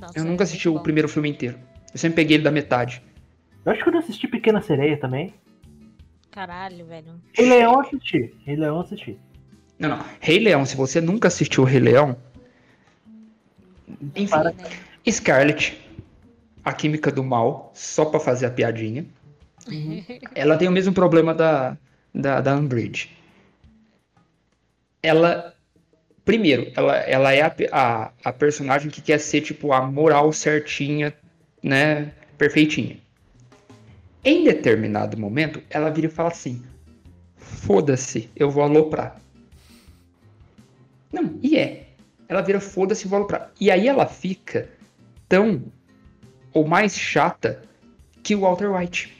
Nossa, 0.00 0.18
Eu 0.18 0.24
é 0.24 0.26
nunca 0.26 0.44
assisti 0.44 0.68
muito 0.68 0.80
o 0.80 0.82
primeiro 0.82 1.08
filme 1.08 1.28
inteiro. 1.28 1.58
Eu 1.92 1.98
sempre 1.98 2.16
peguei 2.16 2.36
ele 2.36 2.44
da 2.44 2.50
metade. 2.50 3.02
Eu 3.64 3.72
acho 3.72 3.82
que 3.82 3.88
eu 3.88 3.92
não 3.92 3.98
assisti 4.00 4.28
Pequena 4.28 4.62
Sereia 4.62 4.96
também. 4.96 5.34
Caralho, 6.30 6.86
velho. 6.86 7.20
Rei 7.34 7.48
Leão 7.48 7.72
eu 7.74 7.80
assisti. 7.80 8.34
Rei 8.46 8.56
Leão 8.56 8.76
eu 8.76 8.80
assisti. 8.82 9.18
Não, 9.78 9.88
não. 9.88 10.04
Rei 10.20 10.38
Leão, 10.38 10.64
se 10.64 10.76
você 10.76 11.00
nunca 11.00 11.28
assistiu 11.28 11.62
o 11.64 11.66
Rei 11.66 11.80
Leão. 11.80 12.16
Enfim, 14.14 14.28
Para. 14.30 14.52
Né? 14.52 14.64
Scarlett, 15.10 15.76
a 16.64 16.72
química 16.72 17.10
do 17.10 17.24
mal, 17.24 17.70
só 17.74 18.04
pra 18.04 18.20
fazer 18.20 18.46
a 18.46 18.50
piadinha. 18.50 19.06
Ela 20.34 20.56
tem 20.56 20.68
o 20.68 20.72
mesmo 20.72 20.92
problema 20.92 21.34
da, 21.34 21.76
da, 22.14 22.40
da 22.40 22.56
Umbridge. 22.56 23.10
Ela. 25.02 25.54
Primeiro, 26.22 26.70
ela, 26.76 26.96
ela 26.96 27.32
é 27.32 27.40
a, 27.40 27.52
a, 27.72 28.12
a 28.24 28.32
personagem 28.32 28.90
que 28.90 29.00
quer 29.00 29.18
ser, 29.18 29.40
tipo, 29.40 29.72
a 29.72 29.80
moral 29.80 30.32
certinha, 30.32 31.12
né? 31.62 32.12
Perfeitinha. 32.36 32.98
Em 34.22 34.44
determinado 34.44 35.18
momento, 35.18 35.62
ela 35.70 35.90
vira 35.90 36.06
e 36.06 36.10
fala 36.10 36.28
assim: 36.28 36.62
Foda-se, 37.36 38.30
eu 38.36 38.50
vou 38.50 38.62
aloprar. 38.62 39.20
Não, 41.10 41.38
e 41.42 41.56
é. 41.56 41.86
Ela 42.28 42.42
vira 42.42 42.60
foda-se 42.60 43.06
e 43.06 43.08
vou 43.08 43.16
aloprar. 43.16 43.50
E 43.58 43.70
aí 43.70 43.88
ela 43.88 44.06
fica 44.06 44.68
tão 45.28 45.64
ou 46.52 46.66
mais 46.66 46.96
chata 46.96 47.62
que 48.22 48.34
o 48.34 48.40
Walter 48.40 48.70
White. 48.74 49.16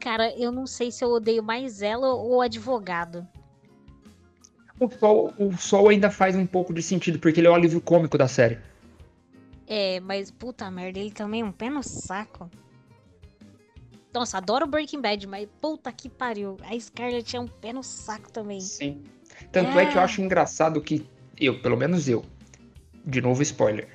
Cara, 0.00 0.32
eu 0.38 0.52
não 0.52 0.66
sei 0.66 0.90
se 0.90 1.04
eu 1.04 1.10
odeio 1.10 1.42
mais 1.42 1.82
ela 1.82 2.14
ou 2.14 2.36
o 2.36 2.40
advogado. 2.40 3.26
O 4.78 4.88
Sol, 4.90 5.32
o 5.38 5.56
Sol 5.56 5.88
ainda 5.88 6.10
faz 6.10 6.36
um 6.36 6.46
pouco 6.46 6.72
de 6.72 6.82
sentido, 6.82 7.18
porque 7.18 7.40
ele 7.40 7.46
é 7.46 7.50
o 7.50 7.54
alívio 7.54 7.80
cômico 7.80 8.18
da 8.18 8.28
série. 8.28 8.58
É, 9.66 9.98
mas 10.00 10.30
puta 10.30 10.70
merda, 10.70 10.98
ele 10.98 11.10
também 11.10 11.40
é 11.40 11.44
um 11.44 11.50
pé 11.50 11.68
no 11.70 11.82
saco. 11.82 12.48
Nossa, 14.14 14.38
adoro 14.38 14.66
Breaking 14.66 15.00
Bad, 15.00 15.26
mas 15.26 15.48
puta 15.60 15.90
que 15.92 16.08
pariu. 16.08 16.56
A 16.62 16.78
Scarlett 16.78 17.36
é 17.36 17.40
um 17.40 17.48
pé 17.48 17.72
no 17.72 17.82
saco 17.82 18.30
também. 18.30 18.60
Sim. 18.60 19.02
Tanto 19.50 19.78
é. 19.78 19.86
que 19.86 19.96
eu 19.96 20.00
É. 20.00 20.04
acho 20.04 20.22
engraçado 20.22 20.80
que 20.80 21.06
eu, 21.38 21.60
pelo 21.60 21.76
menos 21.76 22.08
eu, 22.08 22.24
de 23.04 23.20
novo 23.20 23.42
spoiler. 23.42 23.88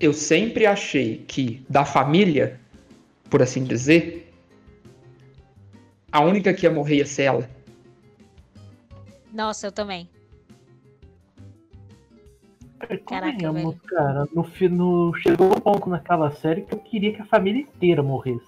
Eu 0.00 0.12
sempre 0.12 0.66
achei 0.66 1.24
que 1.26 1.64
da 1.68 1.84
família, 1.84 2.60
por 3.30 3.42
assim 3.42 3.64
dizer, 3.64 4.22
A 6.12 6.20
única 6.20 6.54
que 6.54 6.64
ia 6.64 6.70
morrer 6.70 6.98
ia 6.98 7.06
ser 7.06 7.24
ela. 7.24 7.50
Nossa, 9.32 9.66
eu 9.66 9.72
também. 9.72 10.08
Caraca, 12.78 13.02
Convenhamos, 13.04 13.80
cara. 13.82 14.28
No, 14.32 14.46
no, 14.70 15.14
chegou 15.16 15.48
um 15.48 15.60
ponto 15.60 15.88
naquela 15.90 16.30
série 16.36 16.62
que 16.62 16.72
eu 16.74 16.78
queria 16.78 17.12
que 17.12 17.20
a 17.22 17.24
família 17.24 17.62
inteira 17.62 18.00
morresse. 18.00 18.46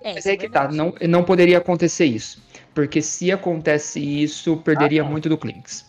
É, 0.00 0.14
Mas 0.14 0.26
é 0.26 0.32
é 0.32 0.36
que 0.36 0.48
tá, 0.48 0.70
não, 0.70 0.94
não 1.08 1.24
poderia 1.24 1.58
acontecer 1.58 2.06
isso. 2.06 2.42
Porque 2.74 3.02
se 3.02 3.30
acontece 3.30 4.00
isso, 4.00 4.56
perderia 4.58 5.02
Ah, 5.02 5.04
tá. 5.04 5.10
muito 5.10 5.28
do 5.28 5.36
Clinks. 5.36 5.86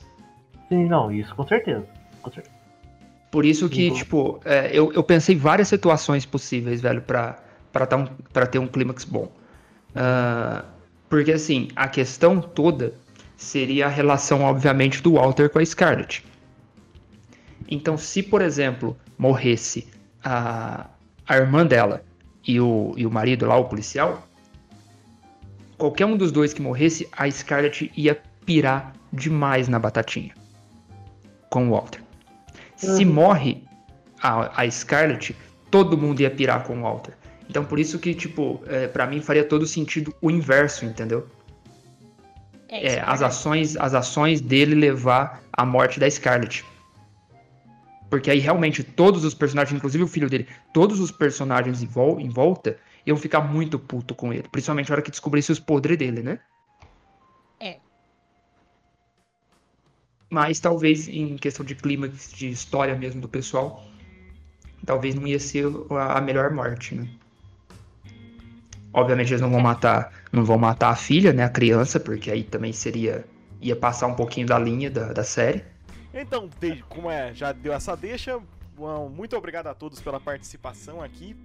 Sim, 0.68 0.86
não, 0.86 1.12
isso 1.12 1.34
com 1.36 1.48
certeza. 1.48 1.88
Com 2.22 2.32
certeza. 2.32 2.53
Por 3.34 3.46
isso 3.46 3.68
que, 3.68 3.90
Uhum. 3.90 3.96
tipo, 3.96 4.40
é, 4.46 4.70
eu, 4.72 4.94
eu 4.94 5.02
pensei 5.02 5.34
em 5.34 5.40
várias 5.40 5.68
situações 5.68 6.24
possíveis, 6.24 6.80
velho, 6.82 7.02
pra, 7.02 7.40
pra, 7.72 7.84
dar 7.84 7.98
um, 7.98 8.06
pra 8.32 8.46
ter 8.46 8.60
um 8.60 8.68
clímax 8.68 9.04
bom. 9.04 9.32
Ah, 9.96 10.64
porque, 11.10 11.32
assim, 11.32 11.68
a 11.76 11.88
questão 11.88 12.40
toda 12.40 12.94
seria 13.36 13.88
a 13.88 13.90
relação, 13.90 14.44
obviamente, 14.44 15.02
do 15.02 15.14
Walter 15.14 15.50
com 15.50 15.58
a 15.58 15.66
Scarlett. 15.66 16.24
Então, 17.68 17.98
se, 17.98 18.22
por 18.22 18.40
exemplo, 18.40 18.96
morresse 19.18 19.88
a, 20.24 20.86
a 21.28 21.36
irmã 21.36 21.66
dela 21.66 22.04
e 22.48 22.60
o, 22.60 22.94
e 22.96 23.04
o 23.04 23.10
marido 23.10 23.48
lá, 23.48 23.58
o 23.58 23.66
policial, 23.66 24.28
qualquer 25.76 26.06
um 26.06 26.16
dos 26.16 26.32
dois 26.32 26.54
que 26.54 26.62
morresse, 26.62 27.10
a 27.12 27.28
Scarlett 27.32 27.92
ia 27.98 28.16
pirar 28.46 28.94
demais 29.12 29.68
na 29.68 29.80
batatinha 29.80 30.36
com 31.50 31.70
o 31.70 31.72
Walter. 31.72 32.03
Se 32.88 33.06
morre 33.06 33.64
a, 34.22 34.62
a 34.62 34.70
Scarlett, 34.70 35.36
todo 35.72 35.98
mundo 35.98 36.22
ia 36.22 36.30
pirar 36.32 36.64
com 36.64 36.78
o 36.78 36.82
Walter. 36.82 37.14
Então 37.50 37.66
por 37.66 37.80
isso 37.80 38.00
que, 38.00 38.14
tipo, 38.14 38.62
é, 38.68 38.88
para 38.88 39.06
mim 39.06 39.22
faria 39.22 39.44
todo 39.44 39.66
sentido 39.68 40.14
o 40.22 40.32
inverso, 40.32 40.86
entendeu? 40.86 41.28
É, 42.70 42.88
É, 42.88 42.96
é 42.96 43.04
as 43.06 43.22
ações, 43.22 43.78
as 43.78 43.94
ações 43.94 44.42
dele 44.42 44.76
levar 44.76 45.44
à 45.52 45.66
morte 45.66 46.00
da 46.00 46.10
Scarlett. 46.10 46.66
Porque 48.10 48.30
aí 48.30 48.40
realmente 48.40 48.84
todos 48.84 49.24
os 49.26 49.34
personagens, 49.34 49.76
inclusive 49.76 50.04
o 50.04 50.08
filho 50.08 50.30
dele, 50.30 50.48
todos 50.72 51.00
os 51.00 51.12
personagens 51.12 51.82
em, 51.82 51.88
vol- 51.88 52.20
em 52.20 52.30
volta 52.30 52.78
iam 53.06 53.18
ficar 53.18 53.42
muito 53.42 53.78
puto 53.80 54.14
com 54.16 54.32
ele. 54.32 54.46
Principalmente 54.52 54.90
na 54.90 54.94
hora 54.94 55.02
que 55.02 55.12
descobrisse 55.12 55.52
os 55.52 55.60
podres 55.60 55.98
dele, 55.98 56.22
né? 56.22 56.40
Mas 60.34 60.60
talvez 60.60 61.08
em 61.08 61.38
questão 61.38 61.64
de 61.64 61.76
clímax, 61.76 62.34
de 62.34 62.50
história 62.50 62.96
mesmo 62.96 63.22
do 63.22 63.30
pessoal, 63.30 63.86
talvez 64.84 65.14
não 65.14 65.28
ia 65.28 65.40
ser 65.40 65.68
a 65.92 66.20
melhor 66.20 66.50
morte, 66.50 66.96
né? 66.96 67.08
Obviamente 68.92 69.30
eles 69.30 69.42
não 69.42 69.52
vão 69.52 69.60
matar, 69.60 70.12
não 70.32 70.44
vão 70.44 70.58
matar 70.58 70.90
a 70.90 70.96
filha, 70.96 71.32
né, 71.32 71.44
a 71.44 71.50
criança, 71.50 72.00
porque 72.00 72.32
aí 72.32 72.44
também 72.44 72.74
seria 72.74 73.24
ia 73.62 73.76
passar 73.76 74.08
um 74.08 74.16
pouquinho 74.16 74.48
da 74.48 74.58
linha 74.58 74.90
da, 74.90 75.14
da 75.14 75.24
série. 75.24 75.64
Então, 76.12 76.50
como 76.90 77.12
é, 77.12 77.32
já 77.36 77.52
deu 77.52 77.72
essa 77.72 77.96
deixa, 77.96 78.40
muito 79.12 79.38
obrigado 79.38 79.68
a 79.68 79.76
todos 79.76 80.02
pela 80.02 80.20
participação 80.20 81.00
aqui. 81.00 81.36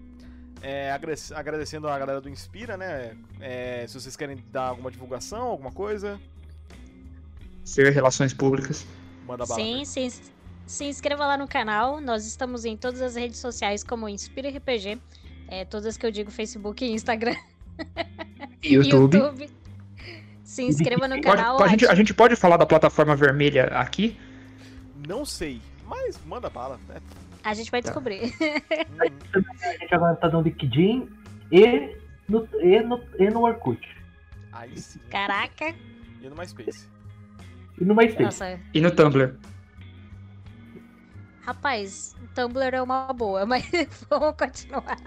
É, 0.63 0.91
agrade- 0.91 1.35
agradecendo 1.35 1.89
a 1.89 1.99
galera 1.99 2.23
do 2.23 2.29
Inspira, 2.31 2.79
né? 2.79 3.15
É, 3.39 3.85
se 3.87 4.01
vocês 4.01 4.17
querem 4.17 4.43
dar 4.51 4.69
alguma 4.69 4.91
divulgação, 4.91 5.43
alguma 5.43 5.71
coisa, 5.71 6.19
Ser 7.69 7.93
relações 7.93 8.33
públicas. 8.33 8.87
manda 9.27 9.45
bala. 9.47 9.61
Sim, 9.61 9.85
se, 9.85 10.01
ins- 10.01 10.33
se 10.67 10.85
inscreva 10.85 11.27
lá 11.27 11.37
no 11.37 11.47
canal. 11.47 12.01
Nós 12.01 12.27
estamos 12.27 12.65
em 12.65 12.77
todas 12.77 13.01
as 13.03 13.15
redes 13.17 13.39
sociais 13.39 13.85
como 13.85 14.09
Inspira 14.09 14.49
RPG. 14.49 14.99
É, 15.49 15.65
todas 15.65 15.97
que 15.97 16.05
eu 16.07 16.11
digo 16.11 16.31
Facebook 16.31 16.85
e 16.85 16.93
Instagram. 16.93 17.35
YouTube. 18.63 19.49
Se 20.43 20.63
inscreva 20.63 21.07
no 21.07 21.17
Pode- 21.21 21.27
canal. 21.37 21.63
a, 21.63 21.69
gente, 21.69 21.87
a 21.87 21.95
gente 21.95 22.15
pode 22.15 22.35
falar 22.37 22.57
da 22.57 22.67
plataforma 22.67 23.15
vermelha 23.15 23.65
aqui? 23.67 24.19
Não 25.07 25.25
sei, 25.25 25.61
mas 25.87 26.19
manda 26.27 26.49
bala. 26.51 26.81
né? 26.89 26.97
A 27.45 27.55
gente 27.55 27.71
vai 27.71 27.81
Tá. 27.83 27.89
descobrir. 27.91 28.33
A 29.01 29.73
gente 29.79 29.95
agora 29.95 30.17
tá 30.17 30.29
no 30.29 30.41
LinkedIn 30.41 31.09
e 31.53 31.97
no, 32.29 32.49
e 32.61 32.81
no, 32.83 33.01
e 33.19 33.31
no 33.31 33.43
Orkut. 33.45 33.81
aí 34.53 34.77
sim. 34.79 34.99
Caraca. 35.11 35.75
E 36.21 36.29
no 36.29 36.35
MySpace. 36.37 36.89
E 37.81 37.85
no 37.85 37.95
MySpace. 37.95 38.23
Nossa, 38.25 38.61
E 38.75 38.81
no 38.81 38.91
Tumblr. 38.91 39.37
rapaz, 41.43 42.15
o 42.23 42.27
Tumblr 42.35 42.75
é 42.75 42.83
uma 42.83 43.13
boa, 43.13 43.47
mas 43.47 43.65
vamos 44.11 44.35
continuar. 44.37 44.99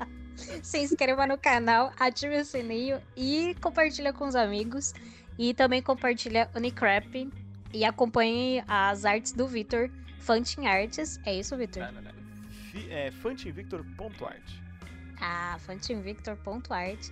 Se 0.63 0.79
inscreva 0.79 1.27
no 1.27 1.37
canal, 1.37 1.91
ative 1.99 2.37
o 2.39 2.45
sininho 2.45 2.99
e 3.15 3.55
compartilha 3.61 4.11
com 4.13 4.25
os 4.27 4.35
amigos. 4.35 4.93
E 5.37 5.53
também 5.53 5.81
compartilha 5.81 6.49
Unicrap 6.55 7.29
e 7.73 7.85
acompanhe 7.85 8.63
as 8.67 9.05
artes 9.05 9.31
do 9.31 9.47
Vitor, 9.47 9.89
Fantin 10.19 10.65
Arts. 10.65 11.19
É 11.25 11.33
isso, 11.35 11.55
Vitor? 11.57 11.83
Não, 11.83 11.91
não, 11.93 12.01
não. 12.01 12.11
Fi- 12.71 12.89
É 12.91 13.11
fantinvictor.art. 13.11 14.41
a 15.19 15.57
fantinvictor.art 15.59 17.09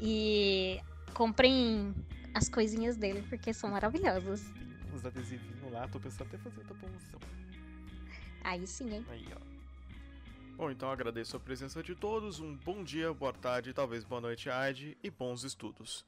e 0.00 0.78
comprem 1.14 1.94
as 2.34 2.48
coisinhas 2.48 2.96
dele 2.96 3.24
porque 3.28 3.52
são 3.52 3.70
maravilhosas. 3.70 4.42
Uns 4.98 5.06
adesivinhos 5.06 5.72
lá, 5.72 5.86
tô 5.86 6.00
pensando 6.00 6.26
até 6.26 6.38
fazer 6.38 6.58
outra 6.58 6.74
promoção. 6.74 7.20
Aí 8.42 8.66
sim, 8.66 8.92
hein? 8.92 9.06
Aí, 9.08 9.24
ó. 9.32 10.56
Bom, 10.56 10.72
então 10.72 10.90
agradeço 10.90 11.36
a 11.36 11.40
presença 11.40 11.80
de 11.84 11.94
todos. 11.94 12.40
Um 12.40 12.56
bom 12.56 12.82
dia, 12.82 13.14
boa 13.14 13.32
tarde, 13.32 13.72
talvez 13.72 14.02
boa 14.02 14.20
noite, 14.20 14.50
Ad, 14.50 14.98
e 15.00 15.08
bons 15.08 15.44
estudos. 15.44 16.04